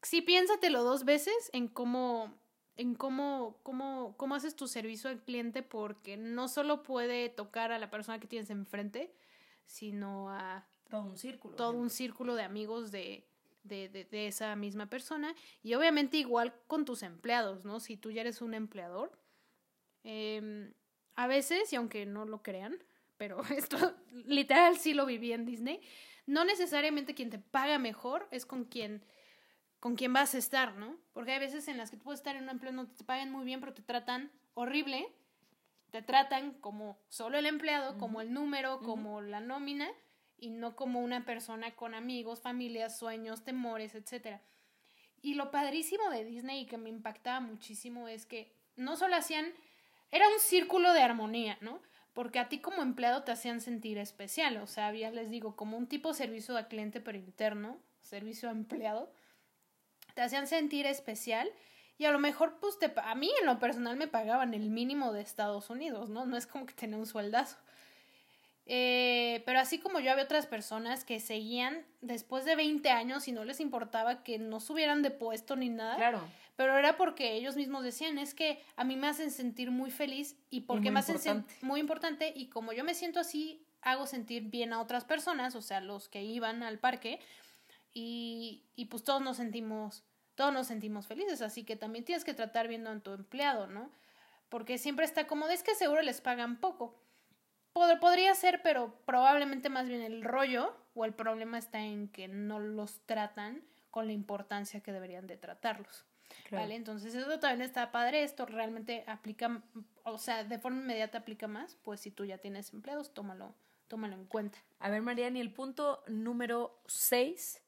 sí 0.00 0.22
piénsatelo 0.22 0.82
dos 0.82 1.04
veces 1.04 1.50
en 1.52 1.68
cómo 1.68 2.34
en 2.76 2.94
cómo, 2.94 3.58
cómo, 3.62 4.16
cómo 4.16 4.34
haces 4.34 4.56
tu 4.56 4.66
servicio 4.66 5.10
al 5.10 5.22
cliente 5.22 5.62
porque 5.62 6.16
no 6.16 6.48
solo 6.48 6.82
puede 6.82 7.28
tocar 7.28 7.70
a 7.70 7.78
la 7.78 7.90
persona 7.90 8.18
que 8.18 8.26
tienes 8.26 8.48
enfrente, 8.48 9.12
sino 9.66 10.30
a 10.30 10.66
Todo 10.88 11.02
un 11.02 11.18
círculo. 11.18 11.54
todo 11.54 11.72
un 11.72 11.90
círculo 11.90 12.34
de 12.34 12.44
amigos 12.44 12.90
de, 12.90 13.26
de, 13.64 13.90
de, 13.90 14.04
de 14.06 14.26
esa 14.26 14.56
misma 14.56 14.86
persona 14.86 15.34
y 15.62 15.74
obviamente 15.74 16.16
igual 16.16 16.54
con 16.66 16.86
tus 16.86 17.02
empleados, 17.02 17.66
¿no? 17.66 17.78
Si 17.78 17.98
tú 17.98 18.10
ya 18.10 18.22
eres 18.22 18.40
un 18.40 18.54
empleador, 18.54 19.12
em, 20.02 20.72
a 21.14 21.26
veces, 21.26 21.70
y 21.74 21.76
aunque 21.76 22.06
no 22.06 22.24
lo 22.24 22.42
crean, 22.42 22.82
pero 23.22 23.40
esto 23.56 23.94
literal 24.26 24.76
sí 24.78 24.94
lo 24.94 25.06
viví 25.06 25.32
en 25.32 25.46
Disney, 25.46 25.80
no 26.26 26.44
necesariamente 26.44 27.14
quien 27.14 27.30
te 27.30 27.38
paga 27.38 27.78
mejor 27.78 28.26
es 28.32 28.44
con 28.44 28.64
quien 28.64 29.04
con 29.78 29.94
quien 29.94 30.12
vas 30.12 30.34
a 30.34 30.38
estar, 30.38 30.74
¿no? 30.74 30.96
Porque 31.12 31.30
hay 31.30 31.38
veces 31.38 31.68
en 31.68 31.76
las 31.76 31.92
que 31.92 31.96
tú 31.96 32.02
puedes 32.02 32.18
estar 32.18 32.34
en 32.34 32.42
un 32.42 32.50
empleo 32.50 32.72
donde 32.72 32.92
te 32.96 33.04
pagan 33.04 33.30
muy 33.30 33.44
bien, 33.44 33.60
pero 33.60 33.74
te 33.74 33.82
tratan 33.82 34.32
horrible, 34.54 35.08
te 35.92 36.02
tratan 36.02 36.54
como 36.54 36.98
solo 37.08 37.38
el 37.38 37.46
empleado, 37.46 37.96
como 37.96 38.20
el 38.20 38.32
número, 38.32 38.80
como 38.80 39.20
la 39.20 39.38
nómina, 39.38 39.88
y 40.36 40.50
no 40.50 40.74
como 40.74 40.98
una 41.00 41.24
persona 41.24 41.76
con 41.76 41.94
amigos, 41.94 42.40
familias, 42.40 42.98
sueños, 42.98 43.44
temores, 43.44 43.94
etc. 43.94 44.40
Y 45.20 45.34
lo 45.34 45.52
padrísimo 45.52 46.10
de 46.10 46.24
Disney 46.24 46.62
y 46.62 46.66
que 46.66 46.78
me 46.78 46.88
impactaba 46.88 47.38
muchísimo 47.38 48.08
es 48.08 48.26
que 48.26 48.52
no 48.74 48.96
solo 48.96 49.14
hacían, 49.14 49.52
era 50.10 50.28
un 50.28 50.40
círculo 50.40 50.92
de 50.92 51.02
armonía, 51.02 51.58
¿no? 51.60 51.80
Porque 52.12 52.38
a 52.38 52.48
ti 52.48 52.58
como 52.58 52.82
empleado 52.82 53.22
te 53.22 53.32
hacían 53.32 53.60
sentir 53.60 53.98
especial, 53.98 54.58
o 54.58 54.66
sea, 54.66 54.88
había, 54.88 55.10
les 55.10 55.30
digo, 55.30 55.56
como 55.56 55.78
un 55.78 55.86
tipo 55.86 56.10
de 56.10 56.14
servicio 56.14 56.56
a 56.56 56.68
cliente 56.68 57.00
pero 57.00 57.16
interno, 57.16 57.78
servicio 58.02 58.48
a 58.48 58.52
empleado, 58.52 59.10
te 60.14 60.22
hacían 60.22 60.46
sentir 60.46 60.86
especial 60.86 61.50
y 61.98 62.04
a 62.04 62.10
lo 62.10 62.18
mejor, 62.18 62.58
pues, 62.60 62.78
te, 62.78 62.92
a 62.96 63.14
mí 63.14 63.30
en 63.40 63.46
lo 63.46 63.58
personal 63.58 63.96
me 63.96 64.08
pagaban 64.08 64.54
el 64.54 64.70
mínimo 64.70 65.12
de 65.12 65.22
Estados 65.22 65.70
Unidos, 65.70 66.10
¿no? 66.10 66.26
No 66.26 66.36
es 66.36 66.46
como 66.46 66.66
que 66.66 66.74
tenía 66.74 66.96
un 66.96 67.06
sueldazo. 67.06 67.56
Eh, 68.66 69.42
pero 69.44 69.58
así 69.58 69.78
como 69.78 70.00
yo 70.00 70.12
había 70.12 70.24
otras 70.24 70.46
personas 70.46 71.04
que 71.04 71.20
seguían 71.20 71.84
después 72.00 72.44
de 72.44 72.56
20 72.56 72.90
años 72.90 73.26
y 73.26 73.32
no 73.32 73.44
les 73.44 73.60
importaba 73.60 74.22
que 74.22 74.38
no 74.38 74.60
subieran 74.60 75.02
de 75.02 75.10
puesto 75.10 75.56
ni 75.56 75.68
nada. 75.68 75.96
Claro. 75.96 76.20
Pero 76.56 76.76
era 76.76 76.96
porque 76.96 77.32
ellos 77.34 77.56
mismos 77.56 77.82
decían, 77.82 78.18
es 78.18 78.34
que 78.34 78.62
a 78.76 78.84
mí 78.84 78.96
me 78.96 79.06
hacen 79.08 79.30
sentir 79.30 79.70
muy 79.70 79.90
feliz 79.90 80.36
y 80.50 80.62
porque 80.62 80.90
me 80.90 81.00
hacen 81.00 81.16
sen- 81.16 81.36
importante. 81.36 81.66
muy 81.66 81.80
importante 81.80 82.32
y 82.36 82.48
como 82.48 82.72
yo 82.72 82.84
me 82.84 82.94
siento 82.94 83.20
así, 83.20 83.66
hago 83.80 84.06
sentir 84.06 84.44
bien 84.44 84.72
a 84.72 84.80
otras 84.80 85.04
personas, 85.04 85.54
o 85.54 85.62
sea, 85.62 85.80
los 85.80 86.08
que 86.08 86.22
iban 86.22 86.62
al 86.62 86.78
parque 86.78 87.18
y, 87.94 88.64
y 88.76 88.86
pues 88.86 89.02
todos 89.04 89.22
nos 89.22 89.36
sentimos, 89.38 90.04
todos 90.34 90.52
nos 90.52 90.66
sentimos 90.66 91.06
felices, 91.06 91.42
así 91.42 91.64
que 91.64 91.76
también 91.76 92.04
tienes 92.04 92.24
que 92.24 92.34
tratar 92.34 92.68
viendo 92.68 92.90
a 92.90 93.00
tu 93.00 93.12
empleado, 93.12 93.66
¿no? 93.66 93.90
Porque 94.48 94.78
siempre 94.78 95.04
está 95.04 95.26
como, 95.26 95.48
es 95.48 95.62
que 95.62 95.74
seguro 95.74 96.02
les 96.02 96.20
pagan 96.20 96.60
poco. 96.60 96.98
Pod- 97.74 97.98
podría 98.00 98.34
ser, 98.34 98.60
pero 98.62 98.94
probablemente 99.06 99.70
más 99.70 99.88
bien 99.88 100.02
el 100.02 100.22
rollo 100.22 100.76
o 100.94 101.04
el 101.06 101.14
problema 101.14 101.58
está 101.58 101.80
en 101.80 102.08
que 102.08 102.28
no 102.28 102.60
los 102.60 103.00
tratan 103.06 103.62
con 103.90 104.06
la 104.06 104.12
importancia 104.12 104.80
que 104.82 104.92
deberían 104.92 105.26
de 105.26 105.36
tratarlos. 105.38 106.04
Claro. 106.48 106.64
¿Vale? 106.64 106.74
Entonces 106.76 107.14
eso 107.14 107.38
también 107.38 107.62
está 107.62 107.90
padre, 107.92 108.22
esto 108.24 108.46
realmente 108.46 109.04
aplica, 109.06 109.62
o 110.04 110.18
sea, 110.18 110.44
de 110.44 110.58
forma 110.58 110.80
inmediata 110.82 111.18
aplica 111.18 111.48
más, 111.48 111.76
pues 111.82 112.00
si 112.00 112.10
tú 112.10 112.24
ya 112.24 112.38
tienes 112.38 112.72
empleados, 112.72 113.12
tómalo, 113.14 113.54
tómalo 113.88 114.14
en 114.14 114.26
cuenta. 114.26 114.58
A 114.80 114.90
ver, 114.90 115.02
Mariana, 115.02 115.38
y 115.38 115.40
el 115.40 115.52
punto 115.52 116.02
número 116.08 116.80
6, 116.86 117.62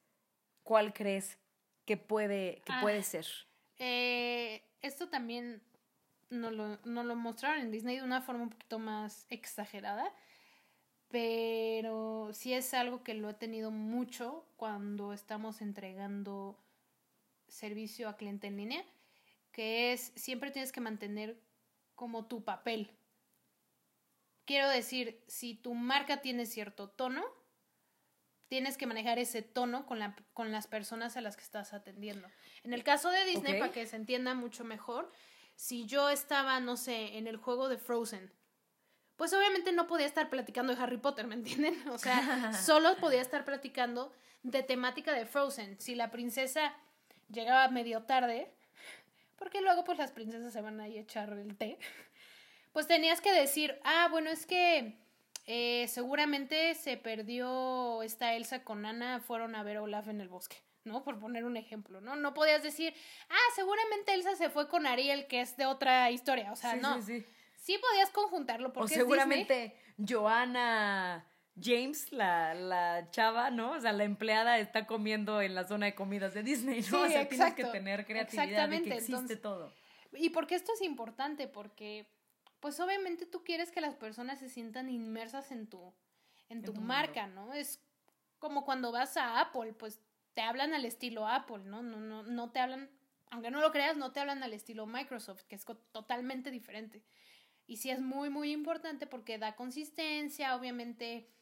¿cuál 0.62 0.92
crees 0.92 1.38
que 1.85 1.96
puede, 1.96 2.62
que 2.64 2.72
Ah. 2.72 2.81
puede 2.83 3.03
ser? 3.03 3.27
Eh, 3.79 4.62
esto 4.83 5.09
también 5.09 5.62
no 6.31 6.50
lo, 6.50 6.79
no 6.85 7.05
lo 7.05 7.14
mostraron 7.16 7.61
en 7.61 7.70
Disney 7.70 7.96
de 7.96 8.03
una 8.03 8.22
forma 8.22 8.44
un 8.44 8.50
poquito 8.50 8.79
más 8.79 9.27
exagerada, 9.31 10.12
pero 11.11 12.31
sí 12.33 12.53
es 12.55 12.74
algo 12.74 13.03
que 13.05 13.14
lo 13.14 13.31
he 13.31 13.35
tenido 13.35 13.70
mucho 13.70 14.44
cuando 14.57 15.12
estamos 15.12 15.61
entregando 15.62 16.59
servicio 17.55 18.09
a 18.09 18.17
cliente 18.17 18.49
en 18.49 18.57
línea, 18.57 18.85
que 19.53 19.93
es 19.93 20.12
siempre 20.17 20.51
tienes 20.51 20.73
que 20.73 20.81
mantener 20.81 21.40
como 21.95 22.27
tu 22.27 22.45
papel. 22.45 22.90
Quiero 24.45 24.69
decir, 24.69 25.23
si 25.27 25.55
tu 25.55 25.75
marca 25.75 26.21
tiene 26.21 26.45
cierto 26.47 26.90
tono, 26.90 27.25
tienes 28.49 28.77
que 28.77 28.87
manejar 28.87 29.19
ese 29.19 29.43
tono 29.43 29.87
con, 29.87 29.99
la, 29.99 30.17
con 30.35 30.53
las 30.53 30.67
personas 30.67 31.17
a 31.17 31.21
las 31.21 31.37
que 31.37 31.45
estás 31.45 31.73
atendiendo. 31.73 32.29
En 32.62 32.75
el 32.75 32.85
caso 32.85 33.11
de 33.11 33.25
Disney, 33.25 33.59
para 33.59 33.73
que 33.73 33.87
se 33.87 33.97
entienda 33.97 34.35
mucho 34.35 34.64
mejor, 34.64 35.11
si 35.55 35.87
yo 35.87 36.11
estaba, 36.11 36.61
no 36.61 36.77
sé, 36.77 37.17
en 37.17 37.27
el 37.27 37.37
juego 37.37 37.69
de 37.69 37.79
Frozen, 37.79 38.33
pues 39.17 39.33
obviamente 39.33 39.73
no 39.73 39.87
podía 39.87 40.07
estar 40.07 40.29
platicando 40.29 40.75
de 40.75 40.83
Harry 40.83 40.99
Potter, 40.99 41.27
¿me 41.27 41.37
entienden? 41.37 41.88
O 41.88 41.99
sea, 41.99 42.53
solo 42.53 42.97
podía 42.97 43.23
estar 43.23 43.45
platicando 43.45 44.12
de 44.43 44.62
temática 44.62 45.12
de 45.12 45.25
Frozen. 45.25 45.81
Si 45.81 45.95
la 45.95 46.11
princesa 46.11 46.77
llegaba 47.31 47.69
medio 47.69 48.03
tarde, 48.05 48.51
porque 49.37 49.61
luego 49.61 49.85
pues 49.85 49.99
las 49.99 50.13
princesas 50.13 50.53
se 50.53 50.61
van 50.61 50.81
ahí 50.81 50.99
a 50.99 51.03
echar 51.03 51.33
el 51.33 51.57
té, 51.57 51.79
pues 52.73 52.87
tenías 52.87 53.21
que 53.21 53.33
decir, 53.33 53.79
ah, 53.85 54.09
bueno, 54.11 54.31
es 54.31 54.47
que 54.47 54.97
eh, 55.47 55.87
seguramente 55.89 56.75
se 56.75 56.97
perdió 56.97 58.03
esta 58.03 58.35
Elsa 58.35 58.65
con 58.65 58.87
Anna, 58.87 59.21
fueron 59.21 59.55
a 59.55 59.63
ver 59.63 59.77
a 59.79 59.83
Olaf 59.83 60.09
en 60.09 60.21
el 60.21 60.29
bosque, 60.29 60.57
¿no? 60.85 61.03
Por 61.05 61.19
poner 61.19 61.45
un 61.45 61.57
ejemplo, 61.57 62.01
¿no? 62.01 62.17
No 62.17 62.33
podías 62.35 62.63
decir, 62.63 62.95
ah, 63.29 63.53
seguramente 63.55 64.15
Elsa 64.15 64.35
se 64.37 64.49
fue 64.51 64.69
con 64.69 64.87
Ariel, 64.87 65.27
que 65.27 65.41
es 65.41 65.57
de 65.57 65.67
otra 65.67 66.11
historia, 66.11 66.51
o 66.53 66.57
sea, 66.57 66.73
Sí, 66.73 66.79
no. 66.81 67.01
sí, 67.03 67.21
sí. 67.21 67.27
Sí 67.57 67.79
podías 67.79 68.11
conjuntarlo 68.11 68.69
O 68.69 68.73
porque 68.75 68.89
Disney. 68.91 69.03
seguramente 69.05 69.77
Joanna 69.97 71.25
James, 71.61 72.12
la, 72.12 72.55
la 72.55 73.09
chava, 73.11 73.51
¿no? 73.51 73.73
O 73.73 73.81
sea, 73.81 73.93
la 73.93 74.05
empleada 74.05 74.59
está 74.59 74.87
comiendo 74.87 75.40
en 75.40 75.55
la 75.55 75.64
zona 75.64 75.87
de 75.87 75.95
comidas 75.95 76.35
de 76.35 76.43
Disney, 76.43 76.81
¿no? 76.81 76.87
Sí, 76.87 76.95
o 77.05 77.09
sea, 77.09 77.29
tienes 77.29 77.55
que 77.55 77.64
tener 77.64 78.05
creatividad 78.07 78.69
de 78.69 78.83
que 78.83 78.95
existe 78.95 79.12
entonces- 79.12 79.40
todo. 79.40 79.73
¿Y 80.12 80.31
por 80.31 80.47
qué 80.47 80.55
esto 80.55 80.73
es 80.73 80.83
importante? 80.83 81.49
Porque, 81.49 82.07
pues 82.61 82.79
obviamente 82.79 83.27
tú 83.27 83.43
quieres 83.43 83.71
que 83.73 83.81
las 83.81 83.95
personas 83.95 84.38
se 84.38 84.49
sientan 84.49 84.88
inmersas 84.88 85.51
en 85.51 85.67
tu, 85.67 85.93
en 86.49 86.61
tu, 86.62 86.67
tu 86.67 86.75
mundo. 86.75 86.87
marca, 86.87 87.27
¿no? 87.27 87.53
Es 87.53 87.81
como 88.38 88.64
cuando 88.64 88.93
vas 88.93 89.17
a 89.17 89.40
Apple, 89.40 89.73
pues 89.73 90.01
te 90.35 90.43
hablan 90.43 90.73
al 90.73 90.85
estilo 90.85 91.27
Apple, 91.27 91.64
¿no? 91.64 91.83
No, 91.83 91.99
no, 91.99 92.23
no 92.23 92.51
te 92.51 92.61
hablan, 92.61 92.90
aunque 93.31 93.51
no 93.51 93.61
lo 93.61 93.73
creas, 93.73 93.97
no 93.97 94.12
te 94.12 94.21
hablan 94.21 94.43
al 94.43 94.53
estilo 94.53 94.87
Microsoft, 94.87 95.43
que 95.45 95.57
es 95.57 95.64
totalmente 95.93 96.51
diferente. 96.51 97.03
Y 97.67 97.79
sí 97.79 97.90
es 97.90 98.01
muy, 98.01 98.31
muy 98.31 98.53
importante 98.53 99.07
porque 99.07 99.38
da 99.38 99.57
consistencia, 99.57 100.55
obviamente 100.55 101.34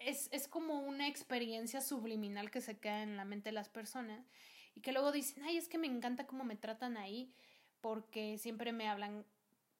es, 0.00 0.28
es 0.32 0.48
como 0.48 0.80
una 0.80 1.08
experiencia 1.08 1.80
subliminal 1.80 2.50
que 2.50 2.60
se 2.60 2.78
queda 2.78 3.02
en 3.02 3.16
la 3.16 3.24
mente 3.24 3.50
de 3.50 3.54
las 3.54 3.68
personas 3.68 4.26
y 4.74 4.80
que 4.80 4.92
luego 4.92 5.12
dicen, 5.12 5.42
ay, 5.44 5.56
es 5.56 5.68
que 5.68 5.78
me 5.78 5.86
encanta 5.86 6.26
cómo 6.26 6.44
me 6.44 6.56
tratan 6.56 6.96
ahí 6.96 7.32
porque 7.80 8.38
siempre 8.38 8.72
me 8.72 8.88
hablan 8.88 9.24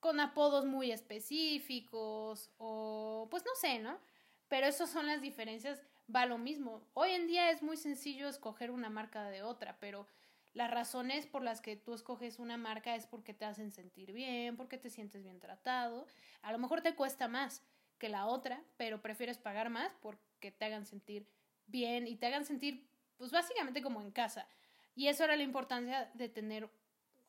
con 0.00 0.20
apodos 0.20 0.64
muy 0.64 0.92
específicos 0.92 2.50
o 2.58 3.26
pues 3.30 3.44
no 3.44 3.52
sé, 3.60 3.78
¿no? 3.78 3.98
Pero 4.48 4.66
esas 4.66 4.90
son 4.90 5.06
las 5.06 5.20
diferencias, 5.20 5.82
va 6.14 6.26
lo 6.26 6.38
mismo. 6.38 6.82
Hoy 6.94 7.10
en 7.10 7.26
día 7.26 7.50
es 7.50 7.62
muy 7.62 7.76
sencillo 7.76 8.28
escoger 8.28 8.70
una 8.70 8.88
marca 8.88 9.28
de 9.30 9.42
otra, 9.42 9.76
pero 9.80 10.06
las 10.54 10.70
razones 10.70 11.26
por 11.26 11.42
las 11.42 11.60
que 11.60 11.76
tú 11.76 11.94
escoges 11.94 12.38
una 12.38 12.56
marca 12.56 12.94
es 12.94 13.06
porque 13.06 13.34
te 13.34 13.44
hacen 13.44 13.70
sentir 13.70 14.12
bien, 14.12 14.56
porque 14.56 14.78
te 14.78 14.90
sientes 14.90 15.22
bien 15.22 15.40
tratado. 15.40 16.06
A 16.42 16.52
lo 16.52 16.58
mejor 16.58 16.80
te 16.80 16.94
cuesta 16.94 17.28
más 17.28 17.62
que 17.98 18.08
la 18.08 18.26
otra, 18.26 18.62
pero 18.76 19.02
prefieres 19.02 19.38
pagar 19.38 19.70
más 19.70 19.92
porque 20.00 20.50
te 20.50 20.64
hagan 20.64 20.86
sentir 20.86 21.28
bien 21.66 22.06
y 22.06 22.16
te 22.16 22.26
hagan 22.26 22.44
sentir, 22.44 22.88
pues 23.16 23.30
básicamente 23.30 23.82
como 23.82 24.00
en 24.00 24.10
casa. 24.10 24.48
Y 24.94 25.08
eso 25.08 25.24
era 25.24 25.36
la 25.36 25.42
importancia 25.42 26.10
de 26.14 26.28
tener, 26.28 26.68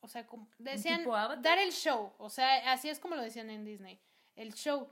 o 0.00 0.08
sea, 0.08 0.26
como 0.26 0.48
decían, 0.58 1.04
dar 1.40 1.58
el 1.58 1.72
show. 1.72 2.12
O 2.18 2.28
sea, 2.30 2.72
así 2.72 2.88
es 2.88 2.98
como 2.98 3.14
lo 3.14 3.22
decían 3.22 3.50
en 3.50 3.64
Disney, 3.64 4.00
el 4.34 4.54
show. 4.54 4.88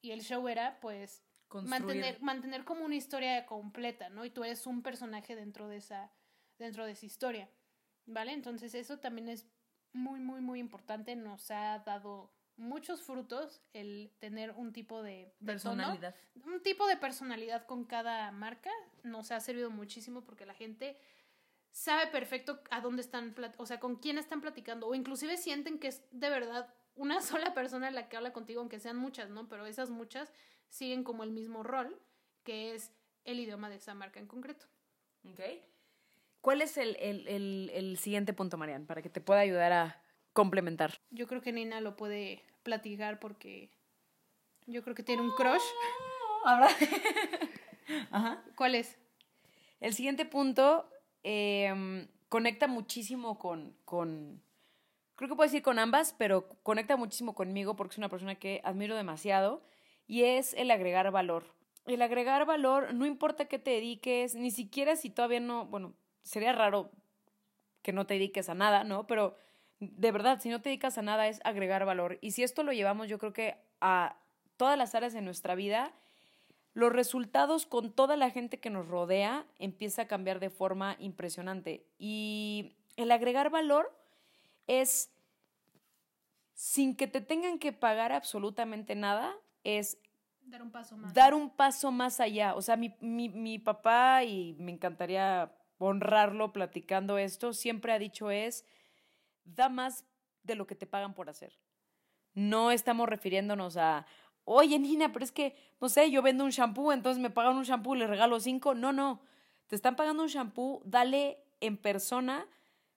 Y 0.00 0.10
el 0.10 0.22
show 0.22 0.48
era, 0.48 0.80
pues, 0.80 1.22
Construir. 1.46 1.80
mantener, 1.80 2.22
mantener 2.22 2.64
como 2.64 2.84
una 2.84 2.96
historia 2.96 3.46
completa, 3.46 4.08
¿no? 4.08 4.24
Y 4.24 4.30
tú 4.30 4.42
eres 4.42 4.66
un 4.66 4.82
personaje 4.82 5.36
dentro 5.36 5.68
de 5.68 5.76
esa, 5.76 6.10
dentro 6.58 6.86
de 6.86 6.92
esa 6.92 7.06
historia, 7.06 7.48
¿vale? 8.06 8.32
Entonces 8.32 8.74
eso 8.74 8.98
también 8.98 9.28
es 9.28 9.46
muy, 9.92 10.18
muy, 10.18 10.40
muy 10.40 10.58
importante. 10.58 11.14
Nos 11.14 11.50
ha 11.50 11.78
dado 11.80 12.32
muchos 12.56 13.02
frutos 13.02 13.62
el 13.72 14.10
tener 14.18 14.52
un 14.52 14.72
tipo 14.72 15.02
de, 15.02 15.10
de 15.10 15.24
tono, 15.30 15.46
Personalidad. 15.46 16.14
un 16.44 16.62
tipo 16.62 16.86
de 16.86 16.96
personalidad 16.96 17.66
con 17.66 17.84
cada 17.84 18.30
marca. 18.32 18.70
Nos 19.02 19.30
ha 19.32 19.40
servido 19.40 19.70
muchísimo 19.70 20.22
porque 20.22 20.46
la 20.46 20.54
gente 20.54 20.96
sabe 21.70 22.06
perfecto 22.08 22.60
a 22.70 22.80
dónde 22.80 23.02
están, 23.02 23.34
o 23.56 23.66
sea, 23.66 23.80
con 23.80 23.96
quién 23.96 24.18
están 24.18 24.40
platicando, 24.40 24.86
o 24.86 24.94
inclusive 24.94 25.36
sienten 25.38 25.78
que 25.78 25.88
es 25.88 26.02
de 26.10 26.28
verdad 26.30 26.72
una 26.94 27.20
sola 27.22 27.54
persona 27.54 27.90
la 27.90 28.08
que 28.08 28.16
habla 28.16 28.32
contigo, 28.32 28.60
aunque 28.60 28.78
sean 28.78 28.96
muchas, 28.96 29.30
¿no? 29.30 29.48
Pero 29.48 29.66
esas 29.66 29.90
muchas 29.90 30.32
siguen 30.68 31.04
como 31.04 31.24
el 31.24 31.30
mismo 31.30 31.62
rol, 31.62 32.00
que 32.44 32.74
es 32.74 32.92
el 33.24 33.40
idioma 33.40 33.70
de 33.70 33.76
esa 33.76 33.94
marca 33.94 34.20
en 34.20 34.26
concreto. 34.26 34.66
Ok. 35.30 35.40
¿Cuál 36.40 36.60
es 36.60 36.76
el, 36.76 36.96
el- 36.98 37.28
el- 37.28 37.70
el 37.72 37.96
siguiente 37.98 38.32
punto, 38.32 38.58
Marian, 38.58 38.84
para 38.86 39.00
que 39.00 39.08
te 39.08 39.20
pueda 39.20 39.40
ayudar 39.40 39.72
a 39.72 40.02
complementar? 40.32 41.00
Yo 41.12 41.26
creo 41.26 41.42
que 41.42 41.52
Nina 41.52 41.80
lo 41.80 41.94
puede 41.94 42.42
platicar 42.62 43.20
porque 43.20 43.70
yo 44.66 44.82
creo 44.82 44.94
que 44.94 45.02
tiene 45.02 45.22
un 45.22 45.30
crush. 45.32 45.62
Ajá. 48.10 48.42
¿Cuál 48.56 48.74
es? 48.74 48.98
El 49.80 49.92
siguiente 49.92 50.24
punto 50.24 50.88
em, 51.22 52.08
conecta 52.28 52.66
muchísimo 52.66 53.38
con, 53.38 53.76
con, 53.84 54.42
creo 55.14 55.28
que 55.28 55.36
puedo 55.36 55.48
decir 55.48 55.62
con 55.62 55.78
ambas, 55.78 56.14
pero 56.16 56.48
conecta 56.62 56.96
muchísimo 56.96 57.34
conmigo 57.34 57.76
porque 57.76 57.92
es 57.92 57.98
una 57.98 58.08
persona 58.08 58.36
que 58.36 58.62
admiro 58.64 58.96
demasiado 58.96 59.62
y 60.06 60.24
es 60.24 60.54
el 60.54 60.70
agregar 60.70 61.10
valor. 61.10 61.44
El 61.84 62.00
agregar 62.00 62.46
valor, 62.46 62.94
no 62.94 63.06
importa 63.06 63.46
qué 63.46 63.58
te 63.58 63.72
dediques, 63.72 64.34
ni 64.34 64.50
siquiera 64.50 64.96
si 64.96 65.10
todavía 65.10 65.40
no, 65.40 65.66
bueno, 65.66 65.94
sería 66.22 66.52
raro 66.52 66.90
que 67.82 67.92
no 67.92 68.06
te 68.06 68.14
dediques 68.14 68.48
a 68.48 68.54
nada, 68.54 68.84
¿no? 68.84 69.06
Pero 69.06 69.36
de 69.82 70.12
verdad, 70.12 70.40
si 70.40 70.48
no 70.48 70.62
te 70.62 70.68
dedicas 70.68 70.96
a 70.96 71.02
nada 71.02 71.26
es 71.26 71.40
agregar 71.44 71.84
valor. 71.84 72.18
Y 72.20 72.30
si 72.30 72.44
esto 72.44 72.62
lo 72.62 72.72
llevamos, 72.72 73.08
yo 73.08 73.18
creo 73.18 73.32
que 73.32 73.56
a 73.80 74.16
todas 74.56 74.78
las 74.78 74.94
áreas 74.94 75.12
de 75.12 75.22
nuestra 75.22 75.56
vida, 75.56 75.92
los 76.72 76.92
resultados 76.92 77.66
con 77.66 77.92
toda 77.92 78.16
la 78.16 78.30
gente 78.30 78.60
que 78.60 78.70
nos 78.70 78.86
rodea 78.86 79.44
empieza 79.58 80.02
a 80.02 80.06
cambiar 80.06 80.38
de 80.38 80.50
forma 80.50 80.96
impresionante. 81.00 81.84
Y 81.98 82.76
el 82.96 83.10
agregar 83.10 83.50
valor 83.50 83.92
es, 84.68 85.10
sin 86.54 86.94
que 86.94 87.08
te 87.08 87.20
tengan 87.20 87.58
que 87.58 87.72
pagar 87.72 88.12
absolutamente 88.12 88.94
nada, 88.94 89.34
es 89.64 89.98
Dar 90.44 90.62
un 90.62 90.70
paso 90.70 90.96
más. 90.96 91.12
dar 91.12 91.34
un 91.34 91.50
paso 91.50 91.90
más 91.90 92.20
allá. 92.20 92.54
O 92.54 92.62
sea, 92.62 92.76
mi, 92.76 92.94
mi, 93.00 93.28
mi 93.28 93.58
papá, 93.58 94.22
y 94.22 94.54
me 94.60 94.70
encantaría 94.70 95.52
honrarlo 95.78 96.52
platicando 96.52 97.18
esto, 97.18 97.52
siempre 97.52 97.92
ha 97.92 97.98
dicho 97.98 98.30
es, 98.30 98.64
da 99.44 99.68
más 99.68 100.04
de 100.42 100.54
lo 100.54 100.66
que 100.66 100.74
te 100.74 100.86
pagan 100.86 101.14
por 101.14 101.28
hacer. 101.28 101.58
No 102.34 102.70
estamos 102.70 103.08
refiriéndonos 103.08 103.76
a, 103.76 104.06
oye, 104.44 104.78
Nina, 104.78 105.12
pero 105.12 105.24
es 105.24 105.32
que, 105.32 105.56
no 105.80 105.88
sé, 105.88 106.10
yo 106.10 106.22
vendo 106.22 106.44
un 106.44 106.50
shampoo, 106.50 106.92
entonces 106.92 107.22
me 107.22 107.30
pagan 107.30 107.56
un 107.56 107.64
shampoo 107.64 107.94
le 107.94 108.06
regalo 108.06 108.40
cinco. 108.40 108.74
No, 108.74 108.92
no. 108.92 109.20
Te 109.66 109.76
están 109.76 109.96
pagando 109.96 110.22
un 110.22 110.28
shampoo, 110.28 110.82
dale 110.84 111.38
en 111.60 111.76
persona 111.76 112.46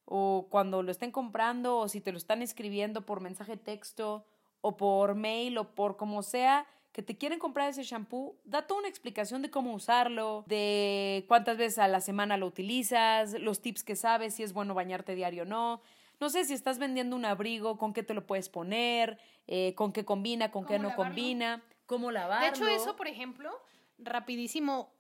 o 0.06 0.48
cuando 0.50 0.84
lo 0.84 0.92
estén 0.92 1.12
comprando 1.12 1.78
o 1.78 1.88
si 1.88 2.02
te 2.02 2.12
lo 2.12 2.18
están 2.18 2.42
escribiendo 2.42 3.06
por 3.06 3.22
mensaje 3.22 3.58
texto 3.58 4.26
o 4.62 4.78
por 4.78 5.16
mail 5.16 5.58
o 5.58 5.76
por 5.76 5.98
como 5.98 6.24
sea 6.24 6.66
que 6.92 7.04
te 7.04 7.18
quieren 7.18 7.40
comprar 7.40 7.70
ese 7.70 7.84
shampoo, 7.84 8.38
da 8.46 8.66
toda 8.68 8.80
una 8.80 8.88
explicación 8.88 9.42
de 9.42 9.52
cómo 9.52 9.74
usarlo, 9.74 10.46
de 10.48 11.26
cuántas 11.28 11.58
veces 11.58 11.78
a 11.80 11.90
la 11.90 12.00
semana 12.00 12.38
lo 12.38 12.48
utilizas, 12.48 13.34
los 13.34 13.62
tips 13.62 13.84
que 13.84 13.98
sabes, 13.98 14.36
si 14.36 14.44
es 14.44 14.54
bueno 14.54 14.74
bañarte 14.74 15.14
diario 15.14 15.44
o 15.44 15.46
no. 15.46 15.82
No 16.26 16.32
sé 16.32 16.44
si 16.44 16.56
estás 16.56 16.80
vendiendo 16.80 17.16
un 17.16 17.24
abrigo, 17.24 17.78
con 17.78 17.94
qué 17.94 18.02
te 18.02 18.16
lo 18.16 18.26
puedes 18.26 18.50
poner, 18.50 19.20
eh, 19.46 19.76
con 19.76 19.94
qué 19.94 20.06
combina, 20.06 20.50
con 20.50 20.66
qué 20.66 20.74
¿Cómo 20.78 20.82
no 20.86 20.90
lavarlo? 20.90 21.06
combina, 21.14 21.64
cómo 21.86 22.10
lavarlo. 22.10 22.48
De 22.48 22.50
hecho, 22.50 22.68
eso, 22.68 22.96
por 22.96 23.08
ejemplo, 23.08 23.52
rapidísimo, 24.00 24.96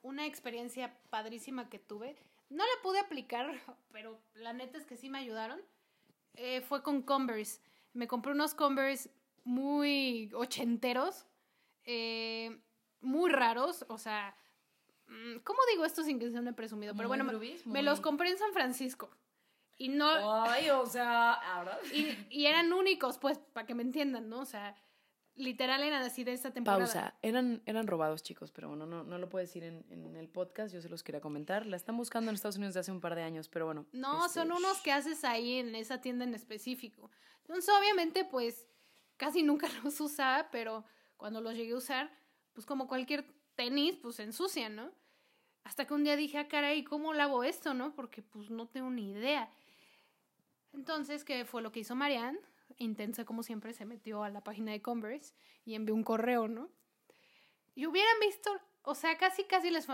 una 0.00 0.24
experiencia 0.24 0.96
padrísima 1.10 1.68
que 1.68 1.78
tuve. 1.78 2.16
No 2.48 2.64
la 2.64 2.82
pude 2.82 2.98
aplicar, 2.98 3.50
pero 3.92 4.18
la 4.32 4.54
neta 4.54 4.78
es 4.78 4.86
que 4.86 4.96
sí 4.96 5.10
me 5.10 5.18
ayudaron. 5.18 5.60
eh, 6.36 6.62
fue 6.62 6.82
con 6.82 7.02
Converse. 7.02 7.60
Me 7.92 8.08
compré 8.08 8.32
unos 8.32 8.54
Converse 8.54 9.10
muy 9.44 10.30
ochenteros, 10.34 11.26
eh, 11.84 12.58
muy 13.02 13.30
raros, 13.30 13.84
o 13.90 13.98
sea, 13.98 14.34
mm, 15.08 15.40
¿cómo 15.44 15.58
digo 15.72 15.84
esto 15.84 16.02
sin 16.04 16.18
que 16.18 16.30
sea 16.30 16.40
un 16.40 16.54
presumido? 16.54 16.94
Pero 16.94 17.06
Muy 17.10 17.18
bueno, 17.22 17.38
me- 17.66 17.82
los 17.82 18.00
compré 18.00 18.30
en 18.30 18.38
San 18.38 18.54
Francisco. 18.54 19.10
Y 19.80 19.88
no, 19.88 20.42
Ay, 20.42 20.68
o 20.68 20.84
sea, 20.84 21.32
ahora. 21.32 21.78
y, 21.90 22.14
y 22.28 22.44
eran 22.44 22.70
únicos, 22.70 23.16
pues, 23.16 23.38
para 23.38 23.66
que 23.66 23.74
me 23.74 23.82
entiendan, 23.82 24.28
¿no? 24.28 24.40
O 24.40 24.44
sea, 24.44 24.76
literal 25.36 25.82
eran 25.82 26.02
así 26.02 26.22
de 26.22 26.34
esta 26.34 26.50
temporada. 26.50 26.84
Pausa. 26.84 27.14
Eran, 27.22 27.62
eran 27.64 27.86
robados, 27.86 28.22
chicos, 28.22 28.50
pero 28.52 28.68
bueno, 28.68 28.84
no, 28.84 29.04
no 29.04 29.16
lo 29.16 29.30
puedo 29.30 29.40
decir 29.40 29.64
en, 29.64 29.86
en 29.88 30.16
el 30.16 30.28
podcast. 30.28 30.74
Yo 30.74 30.82
se 30.82 30.90
los 30.90 31.02
quería 31.02 31.22
comentar. 31.22 31.64
La 31.64 31.76
están 31.76 31.96
buscando 31.96 32.30
en 32.30 32.34
Estados 32.34 32.58
Unidos 32.58 32.74
de 32.74 32.80
hace 32.80 32.92
un 32.92 33.00
par 33.00 33.14
de 33.14 33.22
años, 33.22 33.48
pero 33.48 33.64
bueno. 33.64 33.86
No, 33.92 34.26
este, 34.26 34.40
son 34.40 34.52
unos 34.52 34.82
que 34.82 34.92
haces 34.92 35.24
ahí 35.24 35.54
en 35.54 35.74
esa 35.74 36.02
tienda 36.02 36.26
en 36.26 36.34
específico. 36.34 37.10
Entonces, 37.38 37.74
obviamente, 37.74 38.26
pues, 38.26 38.66
casi 39.16 39.42
nunca 39.42 39.66
los 39.82 39.98
usaba, 39.98 40.50
pero 40.50 40.84
cuando 41.16 41.40
los 41.40 41.54
llegué 41.54 41.72
a 41.72 41.76
usar, 41.78 42.10
pues 42.52 42.66
como 42.66 42.86
cualquier 42.86 43.24
tenis, 43.54 43.96
pues 43.96 44.16
se 44.16 44.24
ensucian, 44.24 44.76
¿no? 44.76 44.92
Hasta 45.64 45.86
que 45.86 45.94
un 45.94 46.04
día 46.04 46.16
dije, 46.16 46.36
ah, 46.36 46.48
caray, 46.48 46.84
¿cómo 46.84 47.14
lavo 47.14 47.44
esto, 47.44 47.72
no? 47.72 47.94
Porque 47.94 48.20
pues 48.20 48.50
no 48.50 48.68
tengo 48.68 48.90
ni 48.90 49.12
idea. 49.12 49.50
Entonces, 50.72 51.24
¿qué 51.24 51.44
fue 51.44 51.62
lo 51.62 51.72
que 51.72 51.80
hizo 51.80 51.94
Marianne? 51.94 52.38
Intensa 52.78 53.24
como 53.24 53.42
siempre, 53.42 53.72
se 53.72 53.84
metió 53.84 54.22
a 54.22 54.30
la 54.30 54.42
página 54.42 54.72
de 54.72 54.80
Converse 54.80 55.34
y 55.64 55.74
envió 55.74 55.94
un 55.94 56.04
correo, 56.04 56.48
¿no? 56.48 56.70
Y 57.74 57.86
hubieran 57.86 58.18
visto, 58.20 58.50
o 58.82 58.94
sea, 58.94 59.16
casi 59.18 59.44
casi 59.44 59.70
les, 59.70 59.86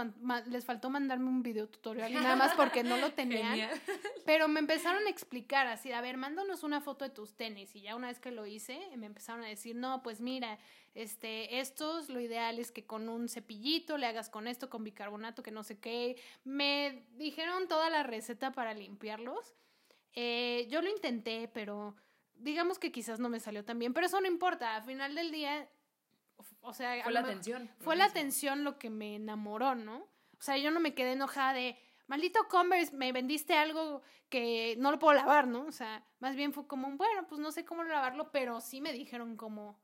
les 0.47 0.65
faltó 0.65 0.91
mandarme 0.91 1.29
un 1.29 1.43
video 1.43 1.69
tutorial 1.69 2.11
y 2.11 2.15
nada 2.15 2.37
más 2.37 2.55
porque 2.55 2.83
no 2.83 2.97
lo 2.97 3.13
tenían. 3.13 3.51
Genial. 3.51 3.83
Pero 4.25 4.49
me 4.49 4.61
empezaron 4.61 5.07
a 5.07 5.11
explicar 5.11 5.67
así, 5.67 5.93
a 5.93 6.01
ver, 6.01 6.17
mándanos 6.17 6.63
una 6.63 6.81
foto 6.81 7.05
de 7.05 7.11
tus 7.11 7.35
tenis. 7.35 7.75
Y 7.75 7.83
ya 7.83 7.97
una 7.97 8.09
vez 8.09 8.19
que 8.19 8.31
lo 8.31 8.47
hice, 8.47 8.81
me 8.97 9.07
empezaron 9.07 9.45
a 9.45 9.49
decir, 9.49 9.77
no, 9.77 10.03
pues 10.03 10.21
mira, 10.21 10.59
este, 10.95 11.61
estos, 11.61 12.09
lo 12.09 12.21
ideal 12.21 12.59
es 12.59 12.73
que 12.73 12.87
con 12.87 13.09
un 13.09 13.29
cepillito 13.29 13.99
le 13.99 14.07
hagas 14.07 14.31
con 14.31 14.49
esto, 14.49 14.71
con 14.71 14.85
bicarbonato, 14.85 15.43
que 15.43 15.51
no 15.51 15.63
sé 15.63 15.79
qué. 15.79 16.17
Me 16.45 17.07
dijeron 17.17 17.69
toda 17.69 17.91
la 17.91 18.03
receta 18.03 18.53
para 18.53 18.75
limpiarlos. 18.75 19.55
Eh, 20.17 20.67
yo 20.69 20.83
lo 20.83 20.89
intenté, 20.91 21.49
pero 21.49 21.95
digamos 22.35 22.79
que 22.79 22.91
quizás 22.91 23.21
no 23.21 23.29
me 23.29 23.39
salió 23.39 23.65
tan 23.65 23.79
bien. 23.79 23.95
Pero 23.95 24.07
eso 24.07 24.21
no 24.21 24.27
importa, 24.27 24.75
al 24.77 24.83
final 24.83 25.15
del 25.15 25.31
día, 25.31 25.69
o 26.61 26.73
sea... 26.73 27.03
Fue 27.05 27.13
la 27.13 27.21
mejor- 27.21 27.31
atención. 27.31 27.71
fue 27.79 27.97
la 27.97 28.05
atención 28.07 28.65
lo 28.65 28.79
que 28.79 28.91
me 28.91 29.15
enamoró, 29.17 29.75
¿no? 29.75 29.99
O 30.39 30.43
sea, 30.43 30.57
yo 30.59 30.71
no 30.71 30.81
me 30.81 30.95
quedé 30.95 31.13
enojada 31.13 31.53
de, 31.53 31.79
maldito 32.07 32.47
Converse, 32.49 32.95
me 32.97 33.13
vendiste 33.13 33.55
algo 33.55 34.03
que 34.29 34.75
no 34.79 34.91
lo 34.91 34.99
puedo 34.99 35.15
lavar, 35.15 35.47
¿no? 35.47 35.67
O 35.67 35.73
sea, 35.73 36.05
más 36.19 36.35
bien 36.35 36.53
fue 36.53 36.67
como, 36.67 36.91
bueno, 36.97 37.27
pues 37.29 37.41
no 37.41 37.53
sé 37.53 37.65
cómo 37.65 37.85
lavarlo, 37.85 38.31
pero 38.33 38.61
sí 38.61 38.81
me 38.81 38.93
dijeron 38.93 39.37
cómo, 39.37 39.79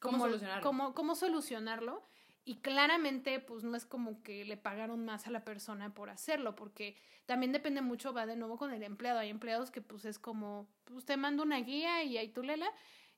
¿Cómo 0.00 0.18
solucionarlo? 0.18 0.62
Cómo, 0.62 0.94
cómo 0.94 1.14
solucionarlo. 1.14 2.02
Y 2.44 2.56
claramente, 2.56 3.38
pues 3.38 3.62
no 3.62 3.76
es 3.76 3.86
como 3.86 4.22
que 4.22 4.44
le 4.44 4.56
pagaron 4.56 5.04
más 5.04 5.26
a 5.26 5.30
la 5.30 5.44
persona 5.44 5.94
por 5.94 6.10
hacerlo, 6.10 6.56
porque 6.56 6.96
también 7.26 7.52
depende 7.52 7.82
mucho, 7.82 8.12
va 8.12 8.26
de 8.26 8.36
nuevo 8.36 8.58
con 8.58 8.72
el 8.72 8.82
empleado. 8.82 9.20
Hay 9.20 9.30
empleados 9.30 9.70
que 9.70 9.80
pues 9.80 10.04
es 10.04 10.18
como, 10.18 10.68
pues 10.84 11.04
te 11.04 11.16
mando 11.16 11.44
una 11.44 11.60
guía 11.60 12.02
y 12.02 12.18
ahí 12.18 12.28
tú 12.28 12.42
lela. 12.42 12.70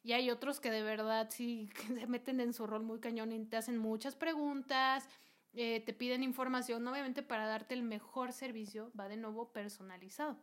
Y 0.03 0.13
hay 0.13 0.31
otros 0.31 0.61
que 0.61 0.71
de 0.71 0.83
verdad 0.83 1.29
sí 1.31 1.71
se 1.99 2.07
meten 2.07 2.41
en 2.41 2.53
su 2.53 2.67
rol 2.67 2.83
muy 2.83 3.01
cañón 3.01 3.33
y 3.33 3.47
te 3.47 3.57
hacen 3.57 3.79
muchas 3.79 4.15
preguntas, 4.15 5.09
eh, 5.55 5.81
te 5.81 5.95
piden 5.95 6.23
información, 6.23 6.87
obviamente 6.87 7.23
para 7.23 7.47
darte 7.47 7.73
el 7.73 7.83
mejor 7.83 8.33
servicio, 8.33 8.93
va 8.99 9.09
de 9.09 9.17
nuevo 9.17 9.53
personalizado. 9.53 10.37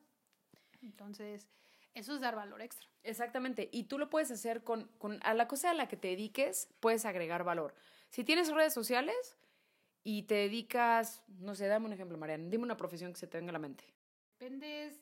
Entonces, 0.81 1.47
eso 1.93 2.15
es 2.15 2.21
dar 2.21 2.35
valor 2.35 2.61
extra. 2.61 2.87
Exactamente. 3.03 3.69
Y 3.71 3.83
tú 3.83 3.99
lo 3.99 4.09
puedes 4.09 4.31
hacer 4.31 4.63
con, 4.63 4.87
con 4.97 5.19
a 5.23 5.35
la 5.35 5.47
cosa 5.47 5.69
a 5.69 5.73
la 5.75 5.87
que 5.87 5.97
te 5.97 6.07
dediques, 6.07 6.73
puedes 6.79 7.05
agregar 7.05 7.43
valor. 7.43 7.75
Si 8.11 8.25
tienes 8.25 8.51
redes 8.51 8.73
sociales 8.73 9.37
y 10.03 10.23
te 10.23 10.35
dedicas, 10.35 11.23
no 11.39 11.55
sé, 11.55 11.67
dame 11.67 11.85
un 11.85 11.93
ejemplo, 11.93 12.17
Mariana, 12.17 12.43
dime 12.49 12.65
una 12.65 12.75
profesión 12.75 13.13
que 13.13 13.19
se 13.19 13.25
te 13.25 13.37
venga 13.37 13.51
a 13.51 13.53
la 13.53 13.59
mente. 13.59 13.85
Vendes 14.37 14.99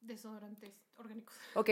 desodorantes 0.00 0.72
orgánicos. 0.96 1.36
Ok, 1.54 1.70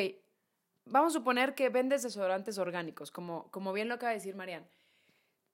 vamos 0.85 1.15
a 1.15 1.19
suponer 1.19 1.55
que 1.55 1.71
vendes 1.71 2.03
desodorantes 2.03 2.59
orgánicos, 2.59 3.11
como, 3.11 3.51
como 3.51 3.73
bien 3.73 3.89
lo 3.89 3.95
acaba 3.95 4.11
de 4.11 4.19
decir 4.19 4.37
Marian. 4.37 4.69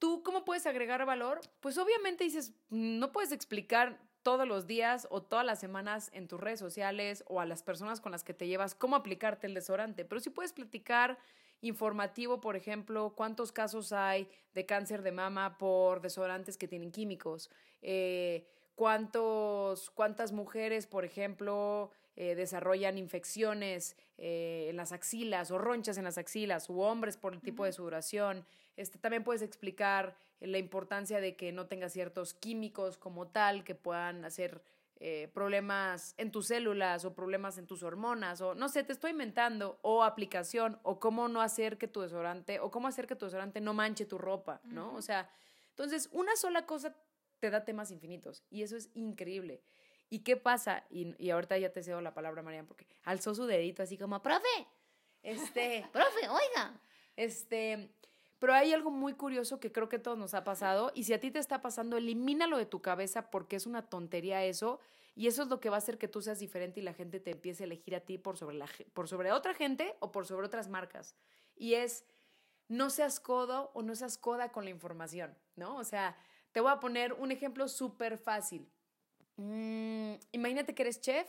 ¿Tú 0.01 0.25
cómo 0.25 0.45
puedes 0.45 0.67
agregar 0.67 1.07
valor? 1.07 1.41
Pues 1.61 1.79
obviamente 1.79 2.25
dices, 2.25 2.53
no 2.71 3.13
puedes 3.13 3.31
explicar 3.31 4.01
todos 4.25 4.49
los 4.49 4.67
días 4.67 5.07
o 5.09 5.23
todas 5.23 5.47
las 5.47 5.61
semanas 5.61 6.11
en 6.15 6.27
tus 6.27 6.41
redes 6.41 6.59
sociales 6.59 7.23
o 7.29 7.41
a 7.41 7.47
las 7.47 7.63
personas 7.63 8.01
con 8.01 8.11
las 8.11 8.25
que 8.25 8.35
te 8.35 8.49
llevas 8.49 8.75
cómo 8.75 8.97
aplicarte 8.97 9.47
el 9.47 9.55
desodorante, 9.55 10.05
pero 10.05 10.21
sí 10.21 10.31
puedes 10.31 10.53
platicar 10.53 11.17
informativo, 11.63 12.41
por 12.41 12.57
ejemplo, 12.57 13.15
cuántos 13.17 13.53
casos 13.53 13.93
hay 13.93 14.29
de 14.53 14.67
cáncer 14.67 15.03
de 15.03 15.13
mama 15.13 15.57
por 15.59 16.03
desodorantes 16.03 16.59
que 16.59 16.69
tienen 16.69 16.91
químicos, 16.91 17.51
eh, 17.81 18.47
cuántos, 18.75 19.91
cuántas 19.91 20.33
mujeres, 20.33 20.87
por 20.87 21.05
ejemplo, 21.05 21.91
eh, 22.17 22.35
desarrollan 22.35 22.99
infecciones 22.99 23.97
eh, 24.19 24.67
en 24.69 24.77
las 24.77 24.93
axilas 24.93 25.51
o 25.51 25.59
ronchas 25.59 25.97
en 25.97 26.05
las 26.05 26.19
axilas, 26.19 26.69
u 26.69 26.81
hombres 26.81 27.17
por 27.17 27.33
el 27.33 27.41
tipo 27.41 27.65
de 27.65 27.73
sudoración. 27.73 28.45
Este, 28.77 28.99
también 28.99 29.25
puedes 29.25 29.43
explicar 29.43 30.17
la 30.41 30.59
importancia 30.59 31.21
de 31.21 31.37
que 31.37 31.53
no 31.53 31.67
tengas 31.67 31.93
ciertos 31.93 32.35
químicos 32.35 32.99
como 32.99 33.29
tal 33.29 33.65
que 33.65 33.75
puedan 33.75 34.25
hacer 34.25 34.63
eh, 35.05 35.27
problemas 35.35 36.15
en 36.17 36.31
tus 36.31 36.47
células 36.47 37.05
o 37.05 37.13
problemas 37.13 37.59
en 37.59 37.67
tus 37.67 37.83
hormonas 37.83 38.41
o 38.41 38.55
no 38.55 38.69
sé, 38.69 38.85
te 38.85 38.93
estoy 38.93 39.11
inventando 39.11 39.81
o 39.83 40.05
aplicación 40.05 40.79
o 40.85 41.01
cómo 41.01 41.27
no 41.27 41.43
hacer 41.43 41.77
que 41.77 41.89
tu 41.89 42.03
desodorante 42.03 42.61
o 42.61 42.71
cómo 42.71 42.87
hacer 42.87 43.09
que 43.09 43.17
tu 43.17 43.25
desodorante 43.25 43.61
no 43.61 43.75
manche 43.75 44.07
tu 44.07 44.17
ropa, 44.17 44.61
¿no? 44.63 44.95
O 44.95 45.03
sea, 45.03 45.29
entonces 45.71 46.09
una 46.13 46.37
sola 46.37 46.67
cosa 46.67 46.95
te 47.41 47.51
da 47.51 47.65
temas 47.65 47.91
infinitos 47.91 48.45
y 48.49 48.63
eso 48.63 48.77
es 48.77 48.91
increíble. 48.95 49.61
¿Y 50.09 50.21
qué 50.21 50.37
pasa? 50.37 50.85
Y, 50.89 51.17
y 51.19 51.31
ahorita 51.31 51.59
ya 51.59 51.73
te 51.73 51.83
cedo 51.83 52.01
la 52.01 52.15
palabra, 52.15 52.43
Marian, 52.45 52.69
porque 52.69 52.87
alzó 53.03 53.35
su 53.35 53.47
dedito 53.47 53.83
así 53.83 53.99
como, 53.99 54.23
profe, 54.23 54.69
este, 55.25 55.85
Profe, 55.93 56.29
oiga. 56.29 56.81
este, 57.17 57.91
pero 58.43 58.55
hay 58.55 58.73
algo 58.73 58.91
muy 58.91 59.13
curioso 59.15 59.61
que 59.61 59.71
creo 59.71 59.89
que 59.89 60.01
todos 60.01 60.19
nos 60.19 60.35
ha 60.35 60.43
pasado 60.43 60.91
y 60.97 61.05
si 61.05 61.13
a 61.13 61.21
ti 61.21 61.31
te 61.31 61.39
está 61.39 61.63
pasando, 61.63 61.97
elimínalo 61.97 62.59
de 62.59 62.67
tu 62.67 62.83
cabeza 62.83 63.31
porque 63.31 63.55
es 63.55 63.67
una 63.67 63.83
tontería 63.83 64.45
eso 64.45 64.81
y 65.15 65.29
eso 65.29 65.45
es 65.45 65.49
lo 65.49 65.61
que 65.61 65.71
va 65.71 65.77
a 65.77 65.79
hacer 65.79 65.97
que 65.97 66.09
tú 66.09 66.21
seas 66.23 66.41
diferente 66.41 66.81
y 66.81 66.83
la 66.83 66.93
gente 66.93 67.21
te 67.21 67.31
empiece 67.31 67.63
a 67.63 67.67
elegir 67.67 67.95
a 67.95 68.01
ti 68.01 68.19
por 68.19 68.37
sobre, 68.37 68.57
la, 68.57 68.67
por 68.95 69.07
sobre 69.07 69.31
otra 69.31 69.55
gente 69.55 69.95
o 70.01 70.11
por 70.11 70.27
sobre 70.27 70.45
otras 70.45 70.67
marcas. 70.67 71.15
Y 71.55 71.75
es, 71.75 72.05
no 72.67 72.91
seas 72.91 73.21
codo 73.21 73.71
o 73.75 73.83
no 73.83 73.95
seas 73.95 74.19
coda 74.19 74.51
con 74.51 74.65
la 74.65 74.71
información, 74.71 75.39
¿no? 75.55 75.77
O 75.77 75.85
sea, 75.85 76.17
te 76.51 76.61
voy 76.61 76.73
a 76.73 76.81
poner 76.81 77.13
un 77.13 77.31
ejemplo 77.31 77.69
súper 77.69 78.19
fácil. 78.19 78.69
Mm, 79.37 80.15
imagínate 80.33 80.75
que 80.75 80.83
eres 80.83 81.01
chef 81.01 81.29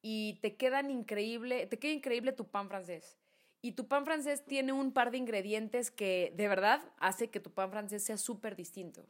y 0.00 0.38
te 0.40 0.56
quedan 0.56 0.90
increíble, 0.90 1.66
te 1.66 1.78
queda 1.78 1.92
increíble 1.92 2.32
tu 2.32 2.48
pan 2.48 2.66
francés. 2.66 3.18
Y 3.66 3.72
tu 3.72 3.88
pan 3.88 4.04
francés 4.04 4.44
tiene 4.44 4.72
un 4.72 4.92
par 4.92 5.10
de 5.10 5.18
ingredientes 5.18 5.90
que 5.90 6.32
de 6.36 6.46
verdad 6.46 6.80
hace 6.98 7.30
que 7.30 7.40
tu 7.40 7.50
pan 7.50 7.72
francés 7.72 8.04
sea 8.04 8.16
súper 8.16 8.54
distinto. 8.54 9.04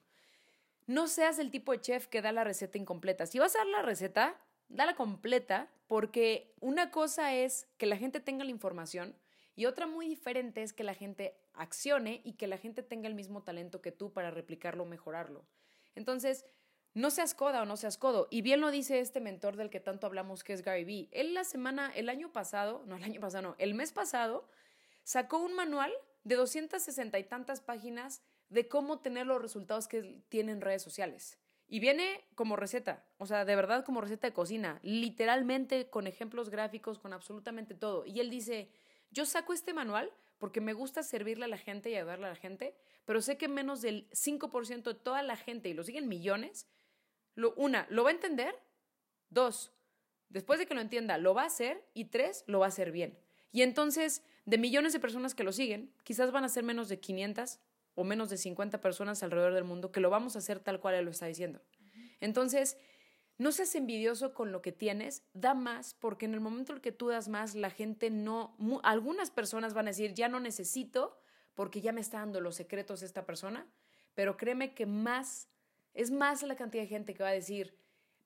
No 0.87 1.09
seas 1.09 1.39
el 1.39 1.51
tipo 1.51 1.73
de 1.73 1.83
chef 1.83 2.07
que 2.07 2.23
da 2.23 2.33
la 2.33 2.43
receta 2.43 2.79
incompleta. 2.79 3.27
Si 3.27 3.39
vas 3.39 3.55
a 3.55 3.59
dar 3.59 3.67
la 3.67 3.83
receta, 3.83 4.41
dala 4.71 4.97
completa, 4.97 5.69
porque 5.89 6.55
una 6.61 6.91
cosa 6.91 7.35
es 7.35 7.69
que 7.77 7.85
la 7.85 7.99
gente 7.99 8.19
tenga 8.19 8.45
la 8.45 8.51
información 8.51 9.15
y 9.57 9.67
otra 9.67 9.87
muy 9.87 10.09
diferente 10.09 10.63
es 10.63 10.73
que 10.73 10.85
la 10.85 10.95
gente 10.95 11.37
accione 11.53 12.23
y 12.25 12.33
que 12.33 12.47
la 12.47 12.57
gente 12.57 12.83
tenga 12.83 13.09
el 13.09 13.15
mismo 13.15 13.43
talento 13.43 13.83
que 13.83 13.93
tú 13.93 14.15
para 14.15 14.31
replicarlo 14.31 14.85
o 14.85 14.87
mejorarlo. 14.87 15.45
Entonces, 15.95 16.47
no 16.97 17.11
seas 17.11 17.35
coda 17.35 17.61
o 17.61 17.67
no 17.67 17.77
seas 17.77 17.99
codo. 17.99 18.27
Y 18.31 18.41
bien 18.41 18.63
lo 18.63 18.71
dice 18.71 19.01
este 19.01 19.21
mentor 19.21 19.57
del 19.57 19.69
que 19.69 19.81
tanto 19.81 20.07
hablamos, 20.07 20.43
que 20.43 20.55
es 20.55 20.63
Gary 20.63 20.85
Vee. 20.85 21.09
Él 21.13 21.35
la 21.35 21.45
semana, 21.45 21.93
el 21.95 22.09
año 22.09 22.33
pasado, 22.33 22.83
no 22.87 22.97
el 22.97 23.05
año 23.05 23.21
pasado, 23.21 23.51
no, 23.51 23.55
el 23.59 23.75
mes 23.75 23.93
pasado, 23.93 24.49
sacó 25.05 25.37
un 25.37 25.53
manual 25.55 25.93
de 26.25 26.37
260 26.37 27.19
y 27.19 27.25
tantas 27.25 27.61
páginas 27.61 28.23
de 28.49 28.67
cómo 28.67 29.01
tener 29.01 29.27
los 29.27 29.43
resultados 29.43 29.89
que 29.89 30.23
tienen 30.31 30.63
redes 30.63 30.81
sociales. 30.83 31.39
Y 31.69 31.81
viene 31.81 32.25
como 32.35 32.57
receta, 32.57 33.05
o 33.19 33.27
sea, 33.27 33.45
de 33.45 33.57
verdad 33.57 33.85
como 33.85 34.01
receta 34.01 34.29
de 34.29 34.33
cocina, 34.33 34.81
literalmente 34.83 35.91
con 35.91 36.07
ejemplos 36.07 36.49
gráficos, 36.49 36.99
con 36.99 37.13
absolutamente 37.13 37.75
todo. 37.75 38.07
Y 38.07 38.21
él 38.21 38.31
dice, 38.31 38.71
yo 39.11 39.27
saco 39.27 39.53
este 39.53 39.75
manual 39.75 40.11
porque 40.39 40.63
me 40.63 40.73
gusta 40.73 41.03
servirle 41.03 41.45
a 41.45 41.49
la 41.49 41.59
gente 41.59 41.91
y 41.91 41.97
ayudarle 41.97 42.25
a 42.25 42.31
la 42.31 42.37
gente, 42.37 42.75
pero 43.05 43.21
sé 43.21 43.37
que 43.37 43.49
menos 43.49 43.83
del 43.83 44.09
5% 44.13 44.83
de 44.83 44.95
toda 44.95 45.23
la 45.23 45.37
gente, 45.37 45.69
y 45.69 45.75
lo 45.75 45.85
siguen 45.85 46.09
millones, 46.09 46.67
lo, 47.37 47.55
una, 47.55 47.87
lo 47.91 48.03
va 48.03 48.11
a 48.11 48.13
entender, 48.13 48.59
dos, 49.31 49.73
después 50.29 50.59
de 50.59 50.67
que 50.67 50.75
lo 50.75 50.81
entienda, 50.81 51.17
lo 51.19 51.33
va 51.35 51.43
a 51.45 51.47
hacer, 51.47 51.85
y 51.95 52.07
tres, 52.07 52.43
lo 52.49 52.59
va 52.59 52.67
a 52.67 52.69
hacer 52.69 52.91
bien. 52.91 53.17
Y 53.53 53.63
entonces, 53.63 54.23
de 54.45 54.59
millones 54.59 54.93
de 54.93 54.99
personas 55.01 55.35
que 55.37 55.45
lo 55.45 55.53
siguen, 55.53 55.95
quizás 56.03 56.33
van 56.33 56.43
a 56.45 56.49
ser 56.49 56.65
menos 56.65 56.89
de 56.89 56.99
500 56.99 57.61
o 57.95 58.03
menos 58.05 58.29
de 58.29 58.37
50 58.37 58.81
personas 58.81 59.23
alrededor 59.23 59.55
del 59.55 59.65
mundo 59.65 59.93
que 59.93 60.01
lo 60.01 60.11
vamos 60.11 60.35
a 60.37 60.41
hacer 60.41 60.59
tal 60.61 60.81
cual 60.81 60.97
él 60.97 61.05
lo 61.05 61.13
está 61.13 61.27
diciendo. 61.27 61.63
Entonces, 62.21 62.77
no 63.39 63.53
seas 63.53 63.75
envidioso 63.75 64.35
con 64.35 64.51
lo 64.53 64.63
que 64.63 64.73
tienes, 64.73 65.23
da 65.35 65.55
más, 65.55 65.95
porque 65.95 66.25
en 66.27 66.35
el 66.35 66.41
momento 66.41 66.73
en 66.75 66.81
que 66.81 66.93
tú 66.93 67.09
das 67.09 67.29
más, 67.29 67.55
la 67.55 67.71
gente 67.71 68.11
no, 68.11 68.55
mu- 68.59 68.81
algunas 68.83 69.31
personas 69.31 69.75
van 69.75 69.87
a 69.87 69.91
decir, 69.91 70.15
ya 70.15 70.29
no 70.29 70.41
necesito, 70.41 71.19
porque 71.55 71.81
ya 71.81 71.93
me 71.93 72.01
está 72.01 72.19
dando 72.19 72.41
los 72.41 72.55
secretos 72.57 73.03
esta 73.03 73.25
persona, 73.27 73.67
pero 74.15 74.37
créeme 74.37 74.75
que 74.75 74.87
más, 74.87 75.49
es 75.97 76.11
más 76.11 76.43
la 76.43 76.57
cantidad 76.57 76.83
de 76.83 76.89
gente 76.89 77.15
que 77.15 77.23
va 77.23 77.31
a 77.31 77.33
decir, 77.33 77.77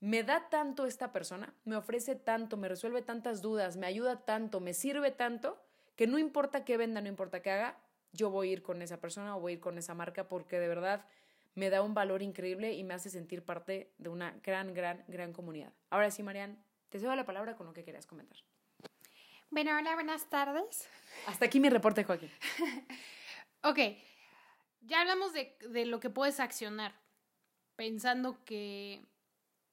me 0.01 0.23
da 0.23 0.49
tanto 0.49 0.87
esta 0.87 1.13
persona, 1.13 1.55
me 1.65 1.77
ofrece 1.77 2.17
tanto, 2.17 2.57
me 2.57 2.69
resuelve 2.69 3.03
tantas 3.03 3.43
dudas, 3.43 3.77
me 3.77 3.87
ayuda 3.87 4.25
tanto, 4.25 4.61
me 4.61 4.75
sirve 4.75 5.11
tanto, 5.11 5.63
que 5.95 6.07
no 6.07 6.19
importa 6.19 6.65
qué 6.65 6.77
venda, 6.77 7.01
no 7.01 7.09
importa 7.09 7.43
qué 7.43 7.51
haga, 7.51 7.79
yo 8.13 8.31
voy 8.31 8.49
a 8.49 8.53
ir 8.53 8.63
con 8.63 8.83
esa 8.83 9.01
persona 9.01 9.37
o 9.37 9.41
voy 9.41 9.53
a 9.53 9.55
ir 9.57 9.61
con 9.61 9.79
esa 9.79 9.95
marca 9.95 10.27
porque 10.27 10.59
de 10.59 10.69
verdad 10.69 11.07
me 11.55 11.71
da 11.71 11.83
un 11.83 11.95
valor 11.95 12.23
increíble 12.23 12.73
y 12.73 12.83
me 12.85 12.95
hace 12.95 13.11
sentir 13.11 13.45
parte 13.45 13.93
de 13.99 14.09
una 14.09 14.33
gran, 14.43 14.73
gran, 14.75 15.05
gran 15.09 15.33
comunidad. 15.33 15.73
Ahora 15.91 16.11
sí, 16.11 16.23
Marian, 16.23 16.63
te 16.89 16.99
cedo 16.99 17.15
la 17.15 17.27
palabra 17.27 17.57
con 17.57 17.67
lo 17.67 17.73
que 17.73 17.85
querías 17.85 18.07
comentar. 18.07 18.39
Bueno, 19.51 19.77
hola, 19.77 19.95
buenas 19.95 20.29
tardes. 20.31 20.89
Hasta 21.27 21.47
aquí 21.47 21.61
mi 21.61 21.69
reporte, 21.69 22.05
Joaquín. 22.05 22.31
Ok, 23.63 23.79
ya 24.81 25.03
hablamos 25.03 25.35
de, 25.35 25.55
de 25.69 25.85
lo 25.85 26.01
que 26.01 26.09
puedes 26.09 26.41
accionar, 26.41 26.95
pensando 27.81 28.37
que, 28.45 29.01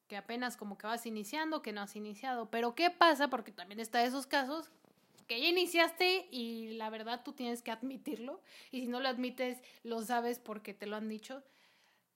que 0.07 0.15
apenas 0.15 0.55
como 0.55 0.77
que 0.77 0.87
vas 0.87 1.05
iniciando, 1.05 1.61
que 1.61 1.73
no 1.73 1.81
has 1.81 1.93
iniciado. 1.97 2.49
Pero 2.49 2.73
¿qué 2.73 2.89
pasa? 2.89 3.29
Porque 3.29 3.51
también 3.51 3.81
está 3.81 4.01
esos 4.01 4.25
casos 4.25 4.71
que 5.27 5.41
ya 5.41 5.47
iniciaste 5.49 6.29
y 6.31 6.69
la 6.77 6.89
verdad 6.89 7.21
tú 7.25 7.33
tienes 7.33 7.61
que 7.61 7.69
admitirlo. 7.69 8.41
Y 8.71 8.79
si 8.79 8.87
no 8.87 9.01
lo 9.01 9.09
admites, 9.09 9.61
lo 9.83 10.01
sabes 10.01 10.39
porque 10.39 10.73
te 10.73 10.85
lo 10.85 10.95
han 10.95 11.09
dicho. 11.09 11.43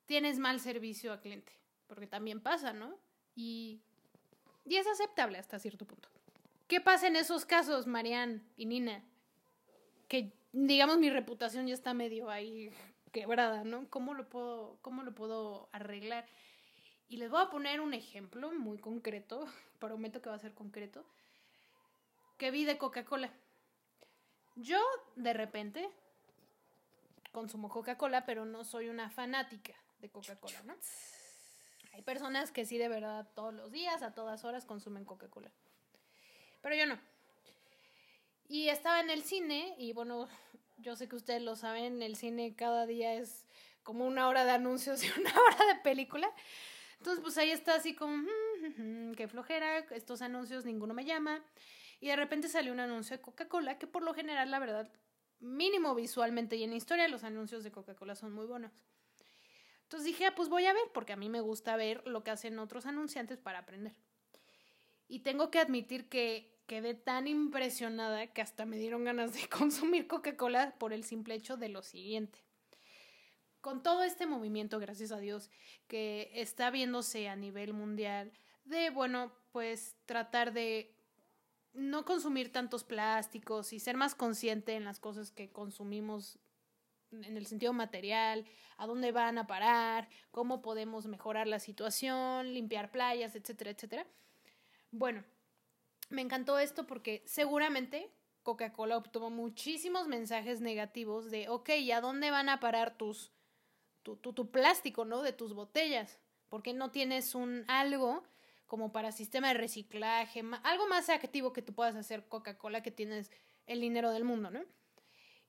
Tienes 0.06 0.40
mal 0.40 0.62
servicio 0.62 1.12
al 1.12 1.20
cliente, 1.20 1.52
porque 1.88 2.08
también 2.08 2.40
pasa, 2.40 2.72
¿no? 2.72 2.98
Y, 3.36 3.82
y 4.64 4.78
es 4.78 4.88
aceptable 4.88 5.40
hasta 5.40 5.60
cierto 5.60 5.86
punto. 5.86 6.08
¿Qué 6.70 6.80
pasa 6.80 7.08
en 7.08 7.18
esos 7.18 7.44
casos, 7.44 7.86
Marian 7.86 8.48
y 8.56 8.66
Nina? 8.66 9.04
Que 10.08 10.32
digamos 10.54 11.00
mi 11.00 11.10
reputación 11.10 11.68
ya 11.68 11.74
está 11.74 11.94
medio 11.94 12.30
ahí 12.30 12.72
quebrada, 13.12 13.64
¿no? 13.64 13.90
¿Cómo 13.90 14.14
lo 14.14 14.28
puedo, 14.30 14.78
cómo 14.82 15.04
lo 15.04 15.14
puedo 15.14 15.70
arreglar? 15.72 16.26
Y 17.08 17.18
les 17.18 17.30
voy 17.30 17.42
a 17.42 17.50
poner 17.50 17.82
un 17.82 17.94
ejemplo 17.94 18.52
muy 18.54 18.78
concreto, 18.78 19.46
prometo 19.80 20.22
que 20.22 20.30
va 20.30 20.36
a 20.36 20.40
ser 20.40 20.54
concreto, 20.54 21.06
que 22.38 22.52
vi 22.52 22.66
de 22.66 22.78
Coca-Cola. 22.78 23.32
Yo, 24.56 24.80
de 25.16 25.34
repente, 25.34 25.90
consumo 27.32 27.70
Coca-Cola, 27.70 28.26
pero 28.26 28.46
no 28.46 28.64
soy 28.64 28.90
una 28.90 29.10
fanática 29.10 29.74
de 30.00 30.10
Coca-Cola, 30.10 30.64
¿no? 30.64 30.76
Hay 31.94 32.02
personas 32.02 32.52
que 32.52 32.66
sí, 32.66 32.78
de 32.78 32.88
verdad, 32.88 33.28
todos 33.36 33.54
los 33.54 33.72
días, 33.72 34.02
a 34.02 34.14
todas 34.14 34.44
horas, 34.44 34.66
consumen 34.66 35.06
Coca-Cola. 35.06 35.52
Pero 36.62 36.76
yo 36.76 36.86
no. 36.86 37.00
Y 38.48 38.70
estaba 38.70 39.00
en 39.00 39.10
el 39.10 39.24
cine 39.24 39.76
y 39.78 39.94
bueno, 39.94 40.28
yo 40.82 40.96
sé 40.96 41.08
que 41.08 41.16
ustedes 41.16 41.42
lo 41.42 41.56
saben, 41.56 42.02
el 42.02 42.16
cine 42.16 42.56
cada 42.56 42.86
día 42.86 43.14
es 43.14 43.46
como 43.84 44.06
una 44.06 44.28
hora 44.28 44.44
de 44.46 44.52
anuncios 44.52 45.04
y 45.04 45.20
una 45.20 45.32
hora 45.32 45.74
de 45.74 45.80
película. 45.82 46.32
Entonces, 46.98 47.22
pues 47.24 47.38
ahí 47.38 47.52
está 47.52 47.76
así 47.76 47.96
como, 47.96 48.16
mm, 48.78 49.14
qué 49.14 49.28
flojera, 49.28 49.80
estos 49.92 50.22
anuncios 50.22 50.66
ninguno 50.66 50.94
me 50.94 51.06
llama. 51.06 51.44
Y 52.00 52.08
de 52.08 52.16
repente 52.16 52.48
salió 52.48 52.74
un 52.74 52.80
anuncio 52.80 53.16
de 53.16 53.22
Coca-Cola, 53.22 53.78
que 53.78 53.88
por 53.88 54.04
lo 54.04 54.14
general, 54.14 54.50
la 54.52 54.60
verdad, 54.60 54.92
mínimo 55.40 55.96
visualmente 55.96 56.56
y 56.56 56.64
en 56.64 56.74
historia, 56.74 57.08
los 57.08 57.24
anuncios 57.24 57.64
de 57.64 57.72
Coca-Cola 57.72 58.16
son 58.16 58.34
muy 58.34 58.46
buenos. 58.46 58.72
Entonces 59.84 60.06
dije, 60.06 60.26
ah, 60.26 60.36
pues 60.36 60.48
voy 60.48 60.66
a 60.66 60.74
ver, 60.74 60.90
porque 60.94 61.14
a 61.14 61.18
mí 61.18 61.30
me 61.30 61.42
gusta 61.42 61.76
ver 61.76 62.06
lo 62.08 62.24
que 62.24 62.32
hacen 62.32 62.58
otros 62.60 62.86
anunciantes 62.86 63.40
para 63.40 63.60
aprender. 63.60 63.94
Y 65.08 65.20
tengo 65.20 65.52
que 65.52 65.60
admitir 65.60 66.08
que 66.08 66.51
quedé 66.72 66.94
tan 66.94 67.28
impresionada 67.28 68.28
que 68.28 68.42
hasta 68.42 68.66
me 68.66 68.78
dieron 68.78 69.04
ganas 69.04 69.34
de 69.34 69.50
consumir 69.50 70.08
Coca-Cola 70.08 70.74
por 70.80 70.94
el 70.94 71.04
simple 71.04 71.36
hecho 71.36 71.58
de 71.58 71.68
lo 71.68 71.84
siguiente. 71.84 72.46
Con 73.60 73.84
todo 73.84 74.04
este 74.04 74.26
movimiento, 74.26 74.80
gracias 74.80 75.12
a 75.12 75.18
Dios, 75.18 75.50
que 75.90 76.32
está 76.34 76.72
viéndose 76.72 77.28
a 77.28 77.36
nivel 77.36 77.74
mundial, 77.74 78.32
de, 78.64 78.90
bueno, 78.90 79.34
pues 79.52 79.98
tratar 80.06 80.54
de 80.54 80.96
no 81.74 82.06
consumir 82.06 82.54
tantos 82.54 82.86
plásticos 82.86 83.74
y 83.74 83.82
ser 83.82 83.98
más 83.98 84.16
consciente 84.16 84.76
en 84.76 84.86
las 84.86 85.02
cosas 85.02 85.30
que 85.30 85.52
consumimos 85.52 86.40
en 87.12 87.36
el 87.36 87.48
sentido 87.48 87.74
material, 87.74 88.46
a 88.78 88.88
dónde 88.88 89.12
van 89.12 89.38
a 89.38 89.46
parar, 89.46 90.08
cómo 90.32 90.62
podemos 90.62 91.06
mejorar 91.06 91.48
la 91.48 91.60
situación, 91.60 92.54
limpiar 92.54 92.92
playas, 92.92 93.36
etcétera, 93.36 93.72
etcétera. 93.72 94.08
Bueno, 94.92 95.26
me 96.12 96.22
encantó 96.22 96.60
esto 96.60 96.86
porque 96.86 97.24
seguramente 97.26 98.12
Coca-Cola 98.44 98.98
obtuvo 98.98 99.30
muchísimos 99.30 100.08
mensajes 100.08 100.62
negativos 100.62 101.32
de, 101.32 101.50
ok, 101.50 101.70
¿y 101.80 101.92
a 101.92 102.02
dónde 102.02 102.32
van 102.32 102.50
a 102.50 102.60
parar 102.60 102.98
tus, 102.98 103.32
tu, 104.04 104.16
tu, 104.18 104.34
tu 104.34 104.52
plástico, 104.52 105.06
¿no? 105.06 105.22
De 105.22 105.34
tus 105.34 105.54
botellas. 105.54 106.20
¿Por 106.50 106.64
qué 106.64 106.74
no 106.74 106.92
tienes 106.92 107.36
un 107.36 107.64
algo 107.68 108.24
como 108.72 108.94
para 108.94 109.12
sistema 109.12 109.50
de 109.50 109.56
reciclaje, 109.56 110.44
algo 110.64 110.88
más 110.88 111.10
activo 111.10 111.52
que 111.52 111.62
tú 111.62 111.74
puedas 111.74 111.98
hacer 111.98 112.30
Coca-Cola 112.30 112.82
que 112.82 112.90
tienes 112.90 113.30
el 113.66 113.82
dinero 113.82 114.12
del 114.12 114.24
mundo, 114.24 114.50
¿no? 114.50 114.62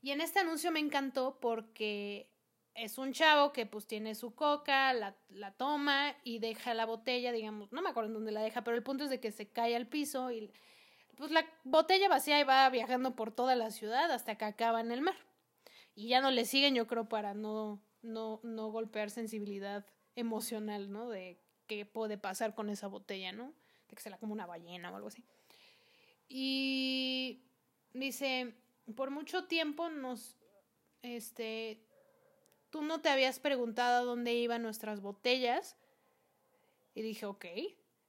Y 0.00 0.10
en 0.10 0.20
este 0.20 0.40
anuncio 0.40 0.72
me 0.72 0.80
encantó 0.80 1.38
porque 1.38 2.31
es 2.74 2.98
un 2.98 3.12
chavo 3.12 3.52
que 3.52 3.66
pues 3.66 3.86
tiene 3.86 4.14
su 4.14 4.34
coca, 4.34 4.92
la, 4.92 5.14
la 5.28 5.52
toma 5.52 6.16
y 6.24 6.38
deja 6.38 6.74
la 6.74 6.86
botella, 6.86 7.32
digamos, 7.32 7.70
no 7.72 7.82
me 7.82 7.90
acuerdo 7.90 8.08
en 8.08 8.14
dónde 8.14 8.32
la 8.32 8.42
deja, 8.42 8.64
pero 8.64 8.76
el 8.76 8.82
punto 8.82 9.04
es 9.04 9.10
de 9.10 9.20
que 9.20 9.30
se 9.30 9.48
cae 9.48 9.76
al 9.76 9.86
piso 9.86 10.30
y 10.30 10.50
pues 11.16 11.30
la 11.30 11.46
botella 11.64 12.08
vacía 12.08 12.40
y 12.40 12.44
va 12.44 12.68
viajando 12.70 13.14
por 13.14 13.32
toda 13.32 13.54
la 13.54 13.70
ciudad 13.70 14.10
hasta 14.10 14.36
que 14.36 14.44
acaba 14.44 14.80
en 14.80 14.90
el 14.90 15.02
mar. 15.02 15.16
Y 15.94 16.08
ya 16.08 16.20
no 16.20 16.30
le 16.30 16.44
siguen, 16.46 16.74
yo 16.74 16.86
creo, 16.86 17.08
para 17.08 17.34
no, 17.34 17.82
no, 18.00 18.40
no 18.42 18.70
golpear 18.70 19.10
sensibilidad 19.10 19.86
emocional, 20.16 20.90
¿no? 20.90 21.08
De 21.10 21.38
qué 21.66 21.84
puede 21.84 22.16
pasar 22.16 22.54
con 22.54 22.70
esa 22.70 22.86
botella, 22.86 23.32
¿no? 23.32 23.52
De 23.88 23.96
que 23.96 24.02
se 24.02 24.10
la 24.10 24.18
come 24.18 24.32
una 24.32 24.46
ballena 24.46 24.90
o 24.90 24.96
algo 24.96 25.08
así. 25.08 25.22
Y 26.28 27.44
dice, 27.92 28.54
por 28.96 29.10
mucho 29.10 29.44
tiempo 29.44 29.90
nos, 29.90 30.36
este, 31.02 31.84
tú 32.72 32.82
no 32.82 33.00
te 33.02 33.10
habías 33.10 33.38
preguntado 33.38 34.00
a 34.00 34.04
dónde 34.04 34.32
iban 34.32 34.62
nuestras 34.62 35.00
botellas. 35.00 35.76
Y 36.94 37.02
dije, 37.02 37.26
ok. 37.26 37.44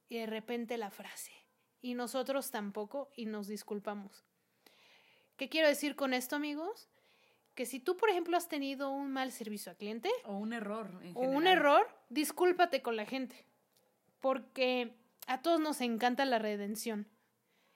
Y 0.08 0.18
de 0.18 0.26
repente 0.26 0.76
la 0.78 0.90
frase, 0.90 1.32
y 1.80 1.94
nosotros 1.94 2.50
tampoco, 2.50 3.10
y 3.14 3.26
nos 3.26 3.46
disculpamos. 3.46 4.24
¿Qué 5.36 5.48
quiero 5.48 5.68
decir 5.68 5.96
con 5.96 6.14
esto, 6.14 6.36
amigos? 6.36 6.88
Que 7.54 7.66
si 7.66 7.78
tú, 7.78 7.96
por 7.96 8.10
ejemplo, 8.10 8.36
has 8.36 8.48
tenido 8.48 8.90
un 8.90 9.12
mal 9.12 9.32
servicio 9.32 9.70
al 9.70 9.76
cliente 9.76 10.10
O 10.24 10.36
un 10.36 10.52
error. 10.52 10.90
en 11.02 11.12
o 11.16 11.20
un 11.20 11.46
error, 11.46 11.86
discúlpate 12.08 12.82
con 12.82 12.96
la 12.96 13.06
gente. 13.06 13.46
Porque 14.20 14.94
a 15.26 15.42
todos 15.42 15.60
nos 15.60 15.80
encanta 15.80 16.24
la 16.24 16.38
redención. 16.38 17.06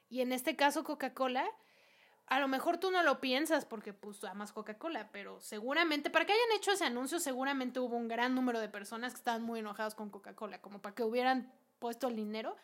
Y 0.08 0.20
en 0.22 0.32
este 0.32 0.56
caso, 0.56 0.84
Coca-Cola, 0.84 1.46
a 2.30 2.40
lo 2.40 2.48
mejor 2.48 2.78
tú 2.78 2.90
no 2.90 3.02
lo 3.02 3.20
piensas 3.20 3.64
porque 3.64 3.92
pues 3.92 4.22
amas 4.24 4.52
Coca-Cola, 4.52 5.10
pero 5.12 5.40
seguramente, 5.40 6.10
para 6.10 6.26
que 6.26 6.32
hayan 6.32 6.56
hecho 6.56 6.72
ese 6.72 6.84
anuncio, 6.84 7.20
seguramente 7.20 7.80
hubo 7.80 7.96
un 7.96 8.08
gran 8.08 8.34
número 8.34 8.60
de 8.60 8.68
personas 8.68 9.12
que 9.12 9.18
estaban 9.18 9.42
muy 9.42 9.60
enojados 9.60 9.94
con 9.94 10.10
Coca-Cola, 10.10 10.60
como 10.60 10.80
para 10.82 10.94
que 10.94 11.02
hubieran 11.02 11.52
puesto 11.78 12.08
el 12.08 12.16
dinero. 12.16 12.56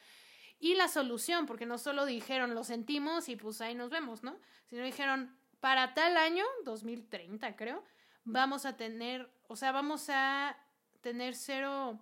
Y 0.59 0.75
la 0.75 0.89
solución, 0.89 1.47
porque 1.47 1.67
no 1.67 1.79
solo 1.79 2.07
dijeron 2.07 2.55
lo 2.55 2.65
sentimos 2.65 3.29
y 3.29 3.37
pues 3.37 3.61
ahí 3.61 3.75
nos 3.75 3.91
vemos, 3.91 4.23
¿no? 4.23 4.37
Sino 4.67 4.85
dijeron, 4.85 5.37
para 5.61 5.95
tal 5.95 6.17
año, 6.17 6.45
2030 6.65 7.57
creo, 7.57 7.83
vamos 8.25 8.67
a 8.67 8.77
tener, 8.77 9.31
o 9.49 9.57
sea, 9.57 9.73
vamos 9.73 10.09
a 10.11 10.57
tener 11.01 11.35
cero, 11.35 11.99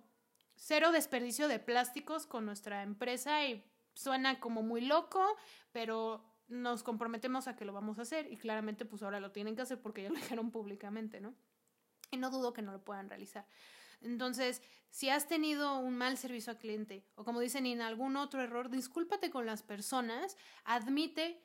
cero 0.55 0.91
desperdicio 0.91 1.47
de 1.47 1.59
plásticos 1.59 2.25
con 2.25 2.45
nuestra 2.45 2.83
empresa 2.83 3.45
y 3.45 3.65
suena 3.93 4.39
como 4.39 4.63
muy 4.63 4.81
loco, 4.81 5.37
pero 5.71 6.23
nos 6.47 6.83
comprometemos 6.83 7.47
a 7.47 7.55
que 7.55 7.65
lo 7.65 7.73
vamos 7.73 7.99
a 7.99 8.03
hacer 8.03 8.31
y 8.31 8.37
claramente 8.37 8.85
pues 8.85 9.03
ahora 9.03 9.19
lo 9.19 9.31
tienen 9.31 9.55
que 9.55 9.61
hacer 9.61 9.81
porque 9.81 10.03
ya 10.03 10.09
lo 10.09 10.15
dijeron 10.39 10.51
públicamente, 10.51 11.21
¿no? 11.21 11.33
Y 12.11 12.17
no 12.17 12.29
dudo 12.29 12.53
que 12.53 12.61
no 12.61 12.71
lo 12.71 12.83
puedan 12.83 13.09
realizar. 13.09 13.45
Entonces, 14.01 14.61
si 14.89 15.09
has 15.09 15.27
tenido 15.27 15.77
un 15.79 15.97
mal 15.97 16.17
servicio 16.17 16.51
al 16.51 16.59
cliente 16.59 17.05
o 17.15 17.23
como 17.23 17.39
dicen 17.39 17.65
en 17.65 17.81
algún 17.81 18.15
otro 18.17 18.41
error, 18.41 18.69
discúlpate 18.69 19.31
con 19.31 19.45
las 19.45 19.63
personas, 19.63 20.37
admite 20.65 21.41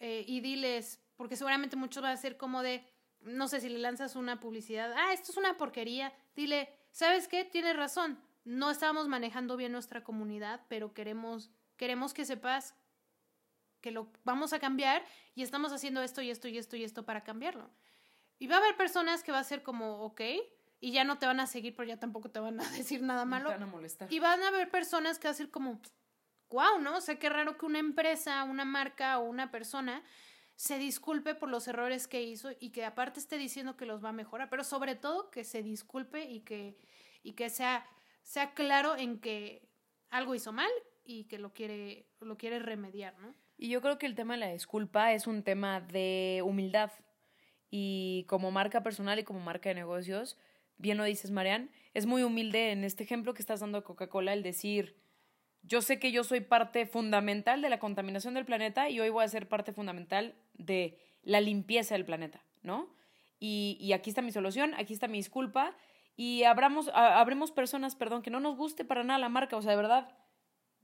eh, 0.00 0.24
y 0.26 0.40
diles, 0.40 1.00
porque 1.16 1.36
seguramente 1.36 1.76
muchos 1.76 2.04
va 2.04 2.10
a 2.10 2.16
ser 2.16 2.36
como 2.36 2.62
de, 2.62 2.86
no 3.20 3.48
sé 3.48 3.60
si 3.60 3.68
le 3.68 3.78
lanzas 3.78 4.16
una 4.16 4.38
publicidad, 4.38 4.92
ah, 4.96 5.12
esto 5.12 5.32
es 5.32 5.38
una 5.38 5.56
porquería, 5.56 6.12
dile, 6.36 6.68
¿sabes 6.92 7.26
qué? 7.26 7.44
Tienes 7.44 7.76
razón, 7.76 8.20
no 8.44 8.70
estábamos 8.70 9.08
manejando 9.08 9.56
bien 9.56 9.72
nuestra 9.72 10.04
comunidad, 10.04 10.60
pero 10.68 10.92
queremos, 10.92 11.50
queremos 11.76 12.12
que 12.12 12.24
sepas 12.24 12.74
que 13.84 13.90
lo 13.90 14.10
vamos 14.24 14.54
a 14.54 14.58
cambiar 14.58 15.04
y 15.34 15.42
estamos 15.42 15.70
haciendo 15.70 16.02
esto 16.02 16.22
y 16.22 16.30
esto 16.30 16.48
y 16.48 16.56
esto 16.56 16.74
y 16.74 16.84
esto 16.84 17.04
para 17.04 17.22
cambiarlo. 17.22 17.68
Y 18.38 18.46
va 18.46 18.54
a 18.56 18.58
haber 18.60 18.78
personas 18.78 19.22
que 19.22 19.30
va 19.30 19.40
a 19.40 19.44
ser 19.44 19.62
como, 19.62 20.04
ok, 20.04 20.22
y 20.80 20.92
ya 20.92 21.04
no 21.04 21.18
te 21.18 21.26
van 21.26 21.38
a 21.38 21.46
seguir, 21.46 21.76
pero 21.76 21.86
ya 21.86 21.98
tampoco 21.98 22.30
te 22.30 22.40
van 22.40 22.58
a 22.62 22.64
decir 22.70 23.02
nada 23.02 23.26
malo. 23.26 23.50
te 23.50 23.56
van 23.56 23.62
a 23.64 23.66
molestar. 23.66 24.10
Y 24.10 24.20
van 24.20 24.42
a 24.42 24.48
haber 24.48 24.70
personas 24.70 25.18
que 25.18 25.28
van 25.28 25.34
a 25.34 25.36
decir 25.36 25.50
como, 25.50 25.82
wow, 26.48 26.80
¿no? 26.80 26.96
O 26.96 27.00
sea, 27.02 27.18
qué 27.18 27.28
raro 27.28 27.58
que 27.58 27.66
una 27.66 27.78
empresa, 27.78 28.42
una 28.44 28.64
marca 28.64 29.18
o 29.18 29.24
una 29.24 29.50
persona 29.50 30.02
se 30.56 30.78
disculpe 30.78 31.34
por 31.34 31.50
los 31.50 31.68
errores 31.68 32.08
que 32.08 32.22
hizo 32.22 32.52
y 32.58 32.70
que 32.70 32.86
aparte 32.86 33.20
esté 33.20 33.36
diciendo 33.36 33.76
que 33.76 33.84
los 33.84 34.02
va 34.02 34.08
a 34.08 34.12
mejorar, 34.12 34.48
pero 34.48 34.64
sobre 34.64 34.94
todo 34.94 35.30
que 35.30 35.44
se 35.44 35.62
disculpe 35.62 36.24
y 36.24 36.40
que, 36.40 36.78
y 37.22 37.34
que 37.34 37.50
sea, 37.50 37.86
sea 38.22 38.54
claro 38.54 38.96
en 38.96 39.20
que 39.20 39.68
algo 40.08 40.34
hizo 40.34 40.52
mal 40.52 40.70
y 41.04 41.24
que 41.24 41.38
lo 41.38 41.52
quiere, 41.52 42.08
lo 42.20 42.38
quiere 42.38 42.60
remediar, 42.60 43.18
¿no? 43.18 43.34
Y 43.64 43.70
yo 43.70 43.80
creo 43.80 43.96
que 43.96 44.04
el 44.04 44.14
tema 44.14 44.34
de 44.34 44.40
la 44.40 44.52
disculpa 44.52 45.14
es 45.14 45.26
un 45.26 45.42
tema 45.42 45.80
de 45.80 46.42
humildad. 46.44 46.90
Y 47.70 48.26
como 48.28 48.50
marca 48.50 48.82
personal 48.82 49.18
y 49.18 49.24
como 49.24 49.40
marca 49.40 49.70
de 49.70 49.74
negocios, 49.74 50.36
bien 50.76 50.98
lo 50.98 51.04
dices, 51.04 51.30
Marian, 51.30 51.70
es 51.94 52.04
muy 52.04 52.22
humilde 52.24 52.72
en 52.72 52.84
este 52.84 53.04
ejemplo 53.04 53.32
que 53.32 53.40
estás 53.40 53.60
dando 53.60 53.78
a 53.78 53.82
Coca-Cola 53.82 54.34
el 54.34 54.42
decir, 54.42 54.98
yo 55.62 55.80
sé 55.80 55.98
que 55.98 56.12
yo 56.12 56.24
soy 56.24 56.40
parte 56.40 56.84
fundamental 56.84 57.62
de 57.62 57.70
la 57.70 57.78
contaminación 57.78 58.34
del 58.34 58.44
planeta 58.44 58.90
y 58.90 59.00
hoy 59.00 59.08
voy 59.08 59.24
a 59.24 59.28
ser 59.28 59.48
parte 59.48 59.72
fundamental 59.72 60.34
de 60.52 60.98
la 61.22 61.40
limpieza 61.40 61.94
del 61.94 62.04
planeta, 62.04 62.44
¿no? 62.62 62.94
Y, 63.40 63.78
y 63.80 63.94
aquí 63.94 64.10
está 64.10 64.20
mi 64.20 64.30
solución, 64.30 64.74
aquí 64.74 64.92
está 64.92 65.08
mi 65.08 65.16
disculpa 65.16 65.74
y 66.16 66.42
abramos, 66.42 66.90
a- 66.92 67.24
personas, 67.54 67.96
perdón, 67.96 68.20
que 68.20 68.30
no 68.30 68.40
nos 68.40 68.58
guste 68.58 68.84
para 68.84 69.04
nada 69.04 69.18
la 69.18 69.30
marca, 69.30 69.56
o 69.56 69.62
sea, 69.62 69.70
de 69.70 69.78
verdad, 69.78 70.14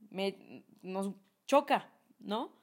me, 0.09 0.63
nos 0.81 1.11
choca, 1.45 1.87
¿no? 2.17 2.59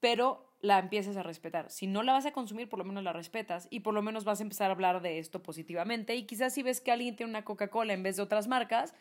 Pero 0.00 0.48
la 0.60 0.78
empieces 0.78 1.16
a 1.16 1.22
respetar. 1.22 1.70
Si 1.70 1.86
no 1.86 2.02
la 2.02 2.12
vas 2.12 2.26
a 2.26 2.32
consumir, 2.32 2.68
por 2.68 2.78
lo 2.78 2.84
menos 2.84 3.04
la 3.04 3.12
respetas 3.12 3.68
y 3.70 3.80
por 3.80 3.94
lo 3.94 4.02
menos 4.02 4.24
vas 4.24 4.40
a 4.40 4.42
empezar 4.42 4.70
a 4.70 4.74
hablar 4.74 5.02
de 5.02 5.18
esto 5.18 5.42
positivamente. 5.42 6.16
Y 6.16 6.24
quizás 6.24 6.54
si 6.54 6.62
ves 6.62 6.80
que 6.80 6.90
alguien 6.90 7.16
tiene 7.16 7.30
una 7.30 7.44
Coca-Cola 7.44 7.92
en 7.92 8.02
vez 8.02 8.16
de 8.16 8.22
otras 8.22 8.48
marcas, 8.48 8.94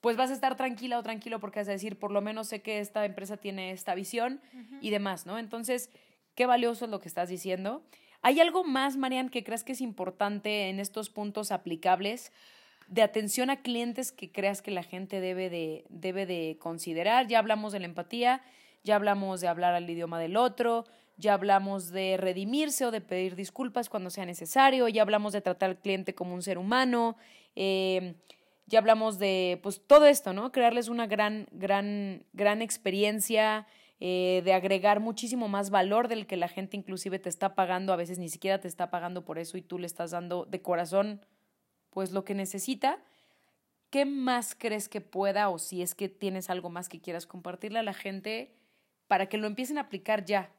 pues 0.00 0.16
vas 0.16 0.30
a 0.30 0.34
estar 0.34 0.56
tranquila 0.56 0.98
o 0.98 1.02
tranquilo 1.02 1.40
porque 1.40 1.60
vas 1.60 1.68
a 1.68 1.72
decir, 1.72 1.98
por 1.98 2.10
lo 2.10 2.20
menos 2.20 2.48
sé 2.48 2.62
que 2.62 2.78
esta 2.78 3.04
empresa 3.04 3.36
tiene 3.36 3.70
esta 3.70 3.94
visión 3.94 4.40
y 4.80 4.90
demás, 4.90 5.24
¿no? 5.24 5.38
Entonces, 5.38 5.90
qué 6.34 6.46
valioso 6.46 6.84
es 6.84 6.90
lo 6.90 7.00
que 7.00 7.08
estás 7.08 7.28
diciendo. 7.28 7.82
¿Hay 8.20 8.40
algo 8.40 8.64
más, 8.64 8.96
Marian, 8.96 9.28
que 9.28 9.44
creas 9.44 9.64
que 9.64 9.72
es 9.72 9.80
importante 9.80 10.68
en 10.68 10.80
estos 10.80 11.10
puntos 11.10 11.52
aplicables 11.52 12.32
de 12.88 13.02
atención 13.02 13.50
a 13.50 13.62
clientes 13.62 14.12
que 14.12 14.30
creas 14.30 14.60
que 14.60 14.70
la 14.70 14.82
gente 14.82 15.20
debe 15.20 15.48
de, 15.50 15.84
debe 15.88 16.26
de 16.26 16.58
considerar? 16.60 17.26
Ya 17.26 17.38
hablamos 17.38 17.72
de 17.72 17.80
la 17.80 17.86
empatía, 17.86 18.42
ya 18.84 18.96
hablamos 18.96 19.40
de 19.40 19.48
hablar 19.48 19.74
al 19.74 19.88
idioma 19.88 20.20
del 20.20 20.36
otro, 20.36 20.84
ya 21.16 21.34
hablamos 21.34 21.90
de 21.90 22.16
redimirse 22.16 22.86
o 22.86 22.90
de 22.90 23.00
pedir 23.00 23.34
disculpas 23.34 23.88
cuando 23.88 24.10
sea 24.10 24.26
necesario, 24.26 24.88
ya 24.88 25.02
hablamos 25.02 25.32
de 25.32 25.40
tratar 25.40 25.70
al 25.70 25.78
cliente 25.78 26.14
como 26.14 26.34
un 26.34 26.42
ser 26.42 26.58
humano, 26.58 27.16
eh, 27.56 28.14
ya 28.66 28.78
hablamos 28.78 29.18
de 29.18 29.58
pues 29.62 29.82
todo 29.86 30.06
esto, 30.06 30.32
¿no? 30.32 30.52
Crearles 30.52 30.88
una 30.88 31.06
gran, 31.06 31.46
gran, 31.52 32.24
gran 32.32 32.62
experiencia, 32.62 33.66
eh, 34.00 34.42
de 34.44 34.52
agregar 34.52 35.00
muchísimo 35.00 35.48
más 35.48 35.70
valor 35.70 36.08
del 36.08 36.26
que 36.26 36.36
la 36.36 36.48
gente 36.48 36.76
inclusive 36.76 37.18
te 37.18 37.28
está 37.28 37.54
pagando, 37.54 37.92
a 37.92 37.96
veces 37.96 38.18
ni 38.18 38.28
siquiera 38.28 38.60
te 38.60 38.68
está 38.68 38.90
pagando 38.90 39.24
por 39.24 39.38
eso 39.38 39.56
y 39.56 39.62
tú 39.62 39.78
le 39.78 39.86
estás 39.86 40.10
dando 40.10 40.44
de 40.44 40.60
corazón 40.60 41.24
pues 41.90 42.10
lo 42.10 42.24
que 42.24 42.34
necesita. 42.34 42.98
¿Qué 43.90 44.04
más 44.04 44.56
crees 44.56 44.88
que 44.88 45.00
pueda 45.00 45.48
o 45.48 45.58
si 45.58 45.80
es 45.80 45.94
que 45.94 46.08
tienes 46.08 46.50
algo 46.50 46.68
más 46.68 46.88
que 46.88 47.00
quieras 47.00 47.26
compartirle 47.26 47.78
a 47.78 47.84
la 47.84 47.94
gente 47.94 48.52
para 49.06 49.28
que 49.28 49.38
lo 49.38 49.46
empiecen 49.46 49.78
a 49.78 49.82
aplicar 49.82 50.24
ya 50.24 50.52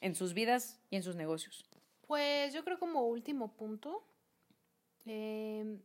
en 0.00 0.14
sus 0.14 0.34
vidas 0.34 0.80
y 0.90 0.96
en 0.96 1.02
sus 1.02 1.16
negocios? 1.16 1.64
Pues 2.06 2.52
yo 2.52 2.64
creo 2.64 2.78
como 2.78 3.06
último 3.06 3.54
punto, 3.54 4.04
eh, 5.06 5.78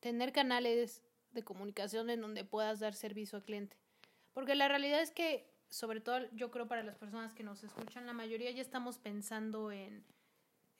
tener 0.00 0.32
canales 0.32 1.02
de 1.32 1.42
comunicación 1.42 2.10
en 2.10 2.20
donde 2.20 2.44
puedas 2.44 2.80
dar 2.80 2.94
servicio 2.94 3.36
al 3.36 3.44
cliente. 3.44 3.76
Porque 4.32 4.54
la 4.54 4.68
realidad 4.68 5.00
es 5.00 5.10
que, 5.10 5.50
sobre 5.68 6.00
todo 6.00 6.28
yo 6.32 6.50
creo 6.50 6.68
para 6.68 6.82
las 6.82 6.96
personas 6.96 7.34
que 7.34 7.42
nos 7.42 7.62
escuchan, 7.64 8.06
la 8.06 8.12
mayoría 8.12 8.50
ya 8.50 8.62
estamos 8.62 8.98
pensando 8.98 9.72
en, 9.72 10.04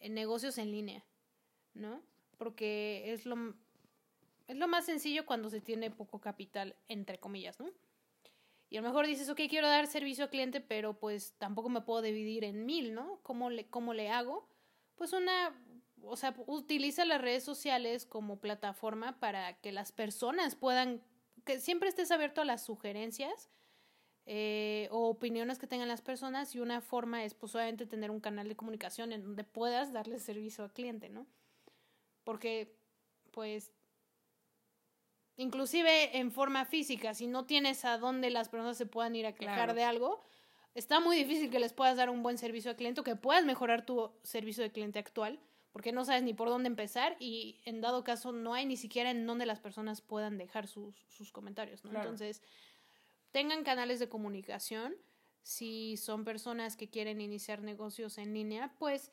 en 0.01 0.15
negocios 0.15 0.59
en 0.59 0.71
línea, 0.71 1.05
¿no? 1.75 2.03
Porque 2.37 3.13
es 3.13 3.25
lo, 3.27 3.55
es 4.49 4.57
lo 4.57 4.69
más 4.69 4.87
sencillo 4.87 5.25
cuando 5.25 5.51
se 5.51 5.61
tiene 5.61 5.91
poco 5.91 6.21
capital, 6.21 6.77
entre 6.89 7.19
comillas, 7.19 7.59
¿no? 7.61 7.71
Y 8.73 8.79
a 8.79 8.81
lo 8.81 8.89
mejor 8.89 9.07
dices, 9.07 9.29
ok, 9.29 9.39
quiero 9.51 9.69
dar 9.69 9.87
servicio 9.87 10.25
al 10.25 10.31
cliente, 10.31 10.63
pero 10.63 10.99
pues 10.99 11.35
tampoco 11.37 11.69
me 11.69 11.83
puedo 11.83 12.01
dividir 12.01 12.43
en 12.43 12.65
mil, 12.65 12.95
¿no? 12.95 13.21
¿Cómo 13.23 13.51
le, 13.51 13.67
cómo 13.67 13.93
le 13.93 14.09
hago? 14.09 14.49
Pues 14.95 15.13
una, 15.13 15.55
o 16.03 16.17
sea, 16.17 16.35
utiliza 16.47 17.05
las 17.05 17.21
redes 17.21 17.45
sociales 17.45 18.07
como 18.07 18.41
plataforma 18.41 19.21
para 19.21 19.61
que 19.61 19.73
las 19.73 19.93
personas 19.93 20.57
puedan, 20.57 21.03
que 21.45 21.61
siempre 21.61 21.91
estés 21.91 22.11
abierto 22.11 22.41
a 22.41 22.47
las 22.47 22.65
sugerencias 22.65 23.51
eh, 24.25 24.89
o 24.91 25.07
opiniones 25.07 25.59
que 25.59 25.67
tengan 25.67 25.89
las 25.89 26.01
personas 26.01 26.55
y 26.55 26.61
una 26.61 26.81
forma 26.81 27.25
es 27.25 27.35
pues 27.35 27.55
obviamente 27.55 27.85
tener 27.85 28.11
un 28.11 28.21
canal 28.21 28.49
de 28.49 28.57
comunicación 28.57 29.13
en 29.13 29.23
donde 29.23 29.45
puedas 29.45 29.93
darle 29.93 30.19
servicio 30.19 30.65
al 30.65 30.73
cliente, 30.73 31.11
¿no? 31.11 31.27
Porque 32.25 32.75
pues 33.33 33.71
inclusive 35.43 36.17
en 36.19 36.31
forma 36.31 36.65
física, 36.65 37.15
si 37.15 37.27
no 37.27 37.45
tienes 37.45 37.85
a 37.85 37.99
dónde 37.99 38.31
las 38.31 38.49
personas 38.49 38.77
se 38.77 38.87
puedan 38.87 39.15
ir 39.17 39.27
a 39.27 39.35
quejar 39.35 39.57
Claro. 39.57 39.75
de 39.75 39.85
algo, 39.85 40.23
está 40.75 41.01
muy 41.01 41.17
difícil 41.17 41.51
que 41.51 41.59
les 41.61 41.73
puedas 41.73 41.97
dar 41.97 42.09
un 42.09 42.23
buen 42.23 42.39
servicio 42.39 42.71
al 42.71 42.77
cliente 42.77 43.01
o 43.01 43.05
que 43.05 43.17
puedas 43.17 43.45
mejorar 43.45 43.85
tu 43.85 44.13
servicio 44.23 44.63
de 44.63 44.71
cliente 44.73 44.99
actual, 44.99 45.39
porque 45.73 45.93
no 45.93 46.05
sabes 46.05 46.23
ni 46.23 46.35
por 46.35 46.49
dónde 46.49 46.69
empezar 46.69 47.17
y 47.19 47.61
en 47.65 47.81
dado 47.81 48.05
caso 48.05 48.33
no 48.33 48.55
hay 48.55 48.67
ni 48.67 48.77
siquiera 48.77 49.11
en 49.11 49.27
dónde 49.27 49.47
las 49.47 49.61
personas 49.61 50.01
puedan 50.01 50.39
dejar 50.39 50.67
sus, 50.67 50.95
sus 51.09 51.33
comentarios, 51.33 51.85
¿no? 51.85 51.91
Claro. 51.91 52.05
Entonces, 52.05 52.43
tengan 53.31 53.65
canales 53.65 53.99
de 53.99 54.09
comunicación. 54.09 54.95
Si 55.43 55.97
son 55.97 56.25
personas 56.25 56.77
que 56.77 56.89
quieren 56.89 57.21
iniciar 57.21 57.63
negocios 57.63 58.19
en 58.19 58.33
línea, 58.33 58.75
pues 58.79 59.11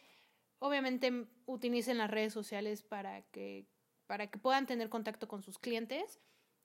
obviamente 0.59 1.27
utilicen 1.45 1.97
las 1.97 2.11
redes 2.11 2.33
sociales 2.33 2.83
para 2.83 3.21
que, 3.31 3.65
para 4.09 4.25
que 4.25 4.39
puedan 4.39 4.65
tener 4.65 4.89
contacto 4.89 5.27
con 5.27 5.43
sus 5.43 5.59
clientes. 5.59 6.19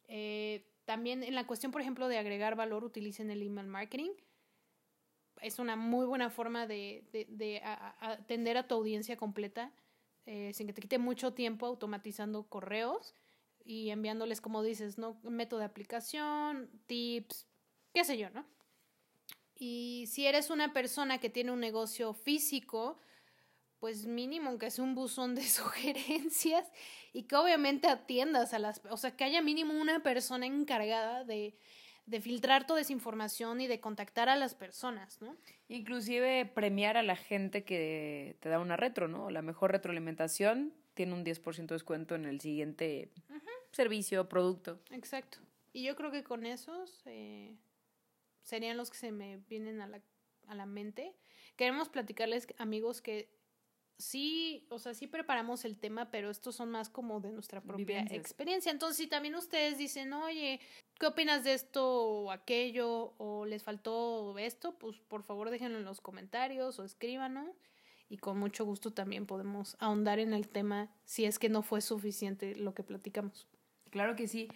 Eh, 0.08 0.66
también 0.86 1.22
en 1.22 1.34
la 1.34 1.46
cuestión, 1.46 1.72
por 1.72 1.82
ejemplo, 1.82 2.08
de 2.08 2.16
agregar 2.16 2.56
valor, 2.56 2.84
utilicen 2.84 3.30
el 3.30 3.42
email 3.42 3.66
marketing. 3.66 4.12
Es 5.42 5.58
una 5.58 5.76
muy 5.76 6.06
buena 6.06 6.30
forma 6.30 6.66
de, 6.66 7.04
atender 8.00 8.56
a 8.56 8.66
tu 8.66 8.76
audiencia 8.76 9.18
completa 9.18 9.74
eh, 10.24 10.52
sin 10.54 10.66
que 10.66 10.72
te 10.72 10.80
quite 10.80 10.96
mucho 10.96 11.34
tiempo 11.34 11.66
automatizando 11.66 12.44
correos 12.44 13.14
y 13.62 13.90
enviándoles, 13.90 14.40
como 14.40 14.62
dices, 14.62 14.96
¿no? 14.96 15.20
Método 15.22 15.60
de 15.60 15.66
aplicación, 15.66 16.70
tips, 16.86 17.46
qué 17.92 18.04
sé 18.04 18.16
yo, 18.16 18.30
¿no? 18.30 18.46
Y 19.54 20.06
si 20.08 20.26
eres 20.26 20.48
una 20.48 20.72
persona 20.72 21.18
que 21.18 21.28
tiene 21.28 21.52
un 21.52 21.60
negocio 21.60 22.14
físico, 22.14 22.98
pues 23.84 24.06
mínimo 24.06 24.56
que 24.56 24.70
sea 24.70 24.82
un 24.82 24.94
buzón 24.94 25.34
de 25.34 25.42
sugerencias 25.42 26.66
y 27.12 27.24
que 27.24 27.36
obviamente 27.36 27.86
atiendas 27.86 28.54
a 28.54 28.58
las, 28.58 28.80
o 28.88 28.96
sea, 28.96 29.14
que 29.14 29.24
haya 29.24 29.42
mínimo 29.42 29.78
una 29.78 30.02
persona 30.02 30.46
encargada 30.46 31.22
de, 31.24 31.54
de 32.06 32.20
filtrar 32.22 32.66
toda 32.66 32.80
esa 32.80 32.94
información 32.94 33.60
y 33.60 33.66
de 33.66 33.80
contactar 33.80 34.30
a 34.30 34.36
las 34.36 34.54
personas, 34.54 35.20
¿no? 35.20 35.36
Inclusive 35.68 36.46
premiar 36.46 36.96
a 36.96 37.02
la 37.02 37.14
gente 37.14 37.64
que 37.64 38.38
te 38.40 38.48
da 38.48 38.58
una 38.58 38.78
retro, 38.78 39.06
¿no? 39.06 39.28
La 39.28 39.42
mejor 39.42 39.72
retroalimentación 39.72 40.72
tiene 40.94 41.12
un 41.12 41.22
10% 41.22 41.66
de 41.66 41.74
descuento 41.74 42.14
en 42.14 42.24
el 42.24 42.40
siguiente 42.40 43.12
servicio, 43.70 44.30
producto. 44.30 44.80
Exacto. 44.92 45.40
Y 45.74 45.84
yo 45.84 45.94
creo 45.94 46.10
que 46.10 46.24
con 46.24 46.46
esos 46.46 47.02
eh, 47.04 47.54
serían 48.44 48.78
los 48.78 48.88
que 48.88 48.96
se 48.96 49.12
me 49.12 49.40
vienen 49.46 49.82
a 49.82 49.86
la, 49.86 50.00
a 50.46 50.54
la 50.54 50.64
mente. 50.64 51.14
Queremos 51.56 51.90
platicarles, 51.90 52.48
amigos, 52.56 53.02
que 53.02 53.43
sí, 53.98 54.66
o 54.70 54.78
sea, 54.78 54.94
sí 54.94 55.06
preparamos 55.06 55.64
el 55.64 55.78
tema, 55.78 56.10
pero 56.10 56.30
estos 56.30 56.56
son 56.56 56.70
más 56.70 56.88
como 56.88 57.20
de 57.20 57.30
nuestra 57.30 57.60
propia 57.60 57.84
Vivencias. 57.84 58.20
experiencia. 58.20 58.72
Entonces, 58.72 58.96
si 58.96 59.06
también 59.06 59.34
ustedes 59.34 59.78
dicen, 59.78 60.12
oye, 60.12 60.60
¿qué 60.98 61.06
opinas 61.06 61.44
de 61.44 61.54
esto 61.54 61.84
o 61.84 62.30
aquello? 62.30 63.14
¿O 63.18 63.46
les 63.46 63.62
faltó 63.62 64.36
esto? 64.38 64.78
Pues 64.78 64.98
por 65.00 65.22
favor 65.22 65.50
déjenlo 65.50 65.78
en 65.78 65.84
los 65.84 66.00
comentarios 66.00 66.78
o 66.78 66.84
escríbanos. 66.84 67.48
Y 68.08 68.18
con 68.18 68.38
mucho 68.38 68.64
gusto 68.64 68.92
también 68.92 69.26
podemos 69.26 69.76
ahondar 69.80 70.18
en 70.18 70.34
el 70.34 70.48
tema 70.48 70.94
si 71.04 71.24
es 71.24 71.38
que 71.38 71.48
no 71.48 71.62
fue 71.62 71.80
suficiente 71.80 72.54
lo 72.54 72.74
que 72.74 72.82
platicamos. 72.82 73.48
Claro 73.90 74.14
que 74.14 74.28
sí. 74.28 74.48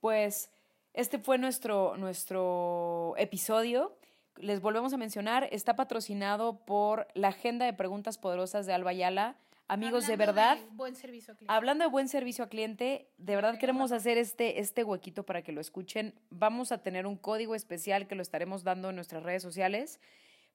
Pues 0.00 0.50
este 0.92 1.18
fue 1.18 1.38
nuestro, 1.38 1.96
nuestro 1.96 3.14
episodio. 3.16 3.96
Les 4.36 4.60
volvemos 4.60 4.92
a 4.92 4.96
mencionar, 4.96 5.48
está 5.52 5.76
patrocinado 5.76 6.64
por 6.64 7.06
la 7.14 7.28
Agenda 7.28 7.66
de 7.66 7.72
Preguntas 7.72 8.18
Poderosas 8.18 8.66
de 8.66 8.72
Alba 8.72 8.90
Ayala. 8.90 9.36
Amigos, 9.68 10.06
de 10.06 10.16
verdad, 10.16 10.58
buen 10.72 10.96
servicio. 10.96 11.34
Hablando 11.46 11.84
de 11.84 11.90
buen 11.90 12.08
servicio 12.08 12.44
a 12.44 12.48
cliente, 12.48 13.08
de 13.18 13.36
verdad 13.36 13.58
queremos 13.58 13.92
hacer 13.92 14.18
este, 14.18 14.58
este 14.58 14.82
huequito 14.82 15.24
para 15.24 15.42
que 15.42 15.52
lo 15.52 15.60
escuchen. 15.60 16.14
Vamos 16.30 16.72
a 16.72 16.78
tener 16.78 17.06
un 17.06 17.16
código 17.16 17.54
especial 17.54 18.08
que 18.08 18.16
lo 18.16 18.22
estaremos 18.22 18.64
dando 18.64 18.90
en 18.90 18.96
nuestras 18.96 19.22
redes 19.22 19.42
sociales 19.42 20.00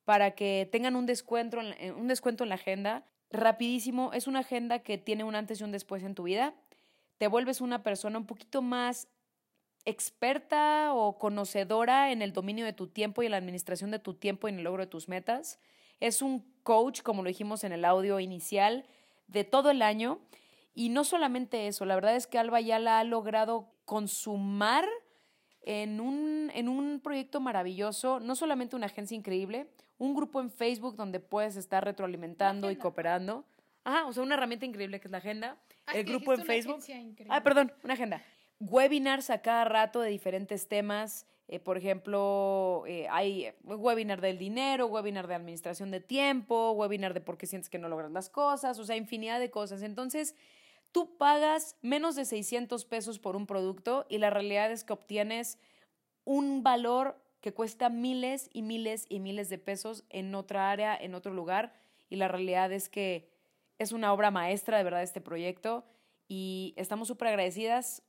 para 0.04 0.32
que 0.32 0.68
tengan 0.72 0.96
un 0.96 1.06
descuento 1.06 1.60
en, 1.60 1.74
eh, 1.80 1.92
un 1.92 2.08
descuento 2.08 2.44
en 2.44 2.50
la 2.50 2.56
agenda. 2.56 3.06
Rapidísimo, 3.32 4.12
es 4.14 4.28
una 4.28 4.40
agenda 4.40 4.80
que 4.80 4.98
tiene 4.98 5.24
un 5.24 5.36
antes 5.36 5.62
y 5.62 5.64
un 5.64 5.72
después 5.72 6.04
en 6.04 6.14
tu 6.14 6.24
vida. 6.24 6.54
Te 7.18 7.28
vuelves 7.28 7.62
una 7.62 7.84
persona 7.84 8.18
un 8.18 8.26
poquito 8.26 8.62
más 8.62 9.08
experta 9.86 10.94
o 10.94 11.18
conocedora 11.18 12.12
en 12.12 12.22
el 12.22 12.34
dominio 12.34 12.66
de 12.66 12.74
tu 12.74 12.88
tiempo 12.88 13.22
y 13.22 13.28
en 13.28 13.32
la 13.32 13.38
administración 13.38 13.92
de 13.92 14.00
tu 14.00 14.16
tiempo 14.16 14.48
y 14.48 14.52
en 14.52 14.58
el 14.58 14.64
logro 14.64 14.84
de 14.84 14.90
tus 14.90 15.08
metas. 15.08 15.60
Es 16.00 16.22
un 16.22 16.46
coach, 16.64 17.02
como 17.02 17.22
lo 17.24 17.30
dijimos 17.30 17.64
en 17.64 17.72
el 17.72 17.86
audio 17.86 18.20
inicial, 18.20 18.86
de 19.28 19.44
todo 19.44 19.70
el 19.70 19.82
año. 19.82 20.20
Y 20.74 20.90
no 20.90 21.04
solamente 21.04 21.68
eso, 21.68 21.86
la 21.86 21.96
verdad 21.96 22.16
es 22.16 22.28
que 22.28 22.38
Alba 22.38 22.60
ya 22.60 22.80
la 22.80 23.00
ha 23.00 23.04
logrado 23.04 23.72
consumar 23.86 24.86
en 25.62 26.02
un, 26.02 26.52
en 26.54 26.68
un 26.68 27.00
proyecto 27.00 27.40
maravilloso, 27.40 28.20
no 28.20 28.36
solamente 28.36 28.76
una 28.76 28.88
agencia 28.88 29.16
increíble, 29.16 29.68
un 29.98 30.14
grupo 30.14 30.42
en 30.42 30.52
Facebook 30.52 30.96
donde 30.96 31.20
puedes 31.20 31.56
estar 31.56 31.84
retroalimentando 31.84 32.70
y 32.72 32.76
cooperando. 32.76 33.46
Ajá, 33.84 34.06
o 34.06 34.14
sea, 34.14 34.24
una 34.24 34.36
herramienta 34.36 34.66
increíble 34.66 35.00
que 35.00 35.08
es 35.08 35.12
la 35.12 35.20
agenda. 35.20 35.58
Ah, 35.86 35.94
el 35.94 36.06
grupo 36.06 36.34
en 36.34 36.44
Facebook. 36.44 36.84
Ah, 37.30 37.42
perdón, 37.44 37.72
una 37.84 37.94
agenda. 37.94 38.22
Webinars 38.60 39.30
a 39.30 39.42
cada 39.42 39.66
rato 39.66 40.02
de 40.02 40.10
diferentes 40.10 40.68
temas. 40.68 41.26
Eh, 41.48 41.60
por 41.60 41.78
ejemplo, 41.78 42.84
eh, 42.88 43.08
hay 43.10 43.54
webinar 43.64 44.22
del 44.22 44.38
dinero, 44.38 44.88
webinar 44.88 45.28
de 45.28 45.36
administración 45.36 45.92
de 45.92 46.00
tiempo, 46.00 46.72
webinar 46.72 47.14
de 47.14 47.22
por 47.22 47.38
qué 47.38 47.46
sientes 47.46 47.70
que 47.70 47.78
no 47.78 47.90
logras 47.90 48.12
las 48.12 48.30
cosas, 48.30 48.80
o 48.80 48.86
sea, 48.86 48.96
infinidad 48.96 49.40
de 49.40 49.52
cosas. 49.52 49.84
Entonces, 49.84 50.36
tú 50.92 51.18
pagas 51.18 51.76
menos 51.82 52.16
de 52.16 52.26
600 52.26 52.86
pesos 52.86 53.20
por 53.20 53.36
un 53.36 53.46
producto 53.46 54.06
y 54.10 54.18
la 54.18 54.32
realidad 54.32 54.72
es 54.72 54.84
que 54.84 54.94
obtienes 54.94 55.60
un 56.24 56.64
valor 56.64 57.22
que 57.42 57.54
cuesta 57.54 57.90
miles 57.90 58.50
y 58.54 58.64
miles 58.64 59.06
y 59.08 59.20
miles 59.20 59.50
de 59.50 59.60
pesos 59.60 60.04
en 60.10 60.34
otra 60.34 60.72
área, 60.72 60.98
en 60.98 61.14
otro 61.14 61.32
lugar. 61.32 61.74
Y 62.10 62.16
la 62.16 62.28
realidad 62.28 62.72
es 62.72 62.90
que 62.90 63.30
es 63.78 63.92
una 63.92 64.12
obra 64.14 64.32
maestra 64.32 64.78
de 64.78 64.84
verdad 64.84 65.04
este 65.04 65.22
proyecto 65.22 65.86
y 66.28 66.74
estamos 66.76 67.08
súper 67.08 67.28
agradecidas. 67.28 68.02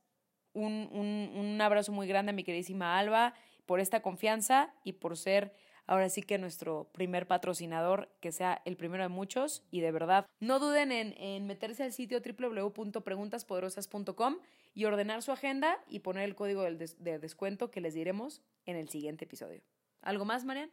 Un, 0.57 0.89
un, 0.91 1.31
un 1.35 1.61
abrazo 1.61 1.91
muy 1.91 2.07
grande 2.07 2.31
a 2.31 2.33
mi 2.33 2.43
queridísima 2.43 2.97
Alba 2.97 3.33
por 3.65 3.79
esta 3.79 4.01
confianza 4.01 4.73
y 4.83 4.93
por 4.93 5.17
ser 5.17 5.53
ahora 5.85 6.09
sí 6.09 6.21
que 6.21 6.37
nuestro 6.37 6.89
primer 6.93 7.27
patrocinador, 7.27 8.09
que 8.19 8.31
sea 8.31 8.61
el 8.65 8.75
primero 8.75 9.03
de 9.03 9.09
muchos. 9.09 9.63
Y 9.71 9.81
de 9.81 9.91
verdad, 9.91 10.25
no 10.39 10.59
duden 10.59 10.91
en, 10.91 11.13
en 11.17 11.45
meterse 11.47 11.83
al 11.83 11.93
sitio 11.93 12.21
www.preguntaspoderosas.com 12.21 14.37
y 14.73 14.85
ordenar 14.85 15.21
su 15.21 15.31
agenda 15.31 15.77
y 15.87 15.99
poner 15.99 16.23
el 16.23 16.35
código 16.35 16.63
del 16.63 16.77
des- 16.77 17.01
de 17.03 17.19
descuento 17.19 17.71
que 17.71 17.81
les 17.81 17.93
diremos 17.93 18.41
en 18.65 18.75
el 18.77 18.89
siguiente 18.89 19.25
episodio. 19.25 19.61
¿Algo 20.01 20.25
más, 20.25 20.45
Marian? 20.45 20.71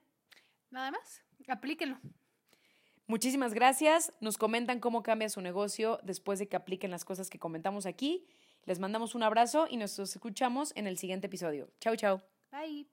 Nada 0.71 0.91
más, 0.91 1.23
aplíquenlo. 1.49 1.99
Muchísimas 3.07 3.55
gracias. 3.55 4.13
Nos 4.21 4.39
comentan 4.39 4.81
cómo 4.81 5.03
cambia 5.03 5.29
su 5.29 5.41
negocio 5.41 6.01
después 6.03 6.39
de 6.39 6.49
que 6.49 6.57
apliquen 6.57 6.91
las 6.91 7.05
cosas 7.05 7.31
que 7.31 7.39
comentamos 7.39 7.87
aquí. 7.87 8.27
Les 8.67 8.79
mandamos 8.79 9.15
un 9.15 9.23
abrazo 9.23 9.67
y 9.69 9.77
nos 9.77 9.99
escuchamos 9.99 10.73
en 10.75 10.87
el 10.87 10.97
siguiente 10.99 11.27
episodio. 11.27 11.71
Chau, 11.81 11.97
chau. 11.97 12.21
Bye. 12.51 12.89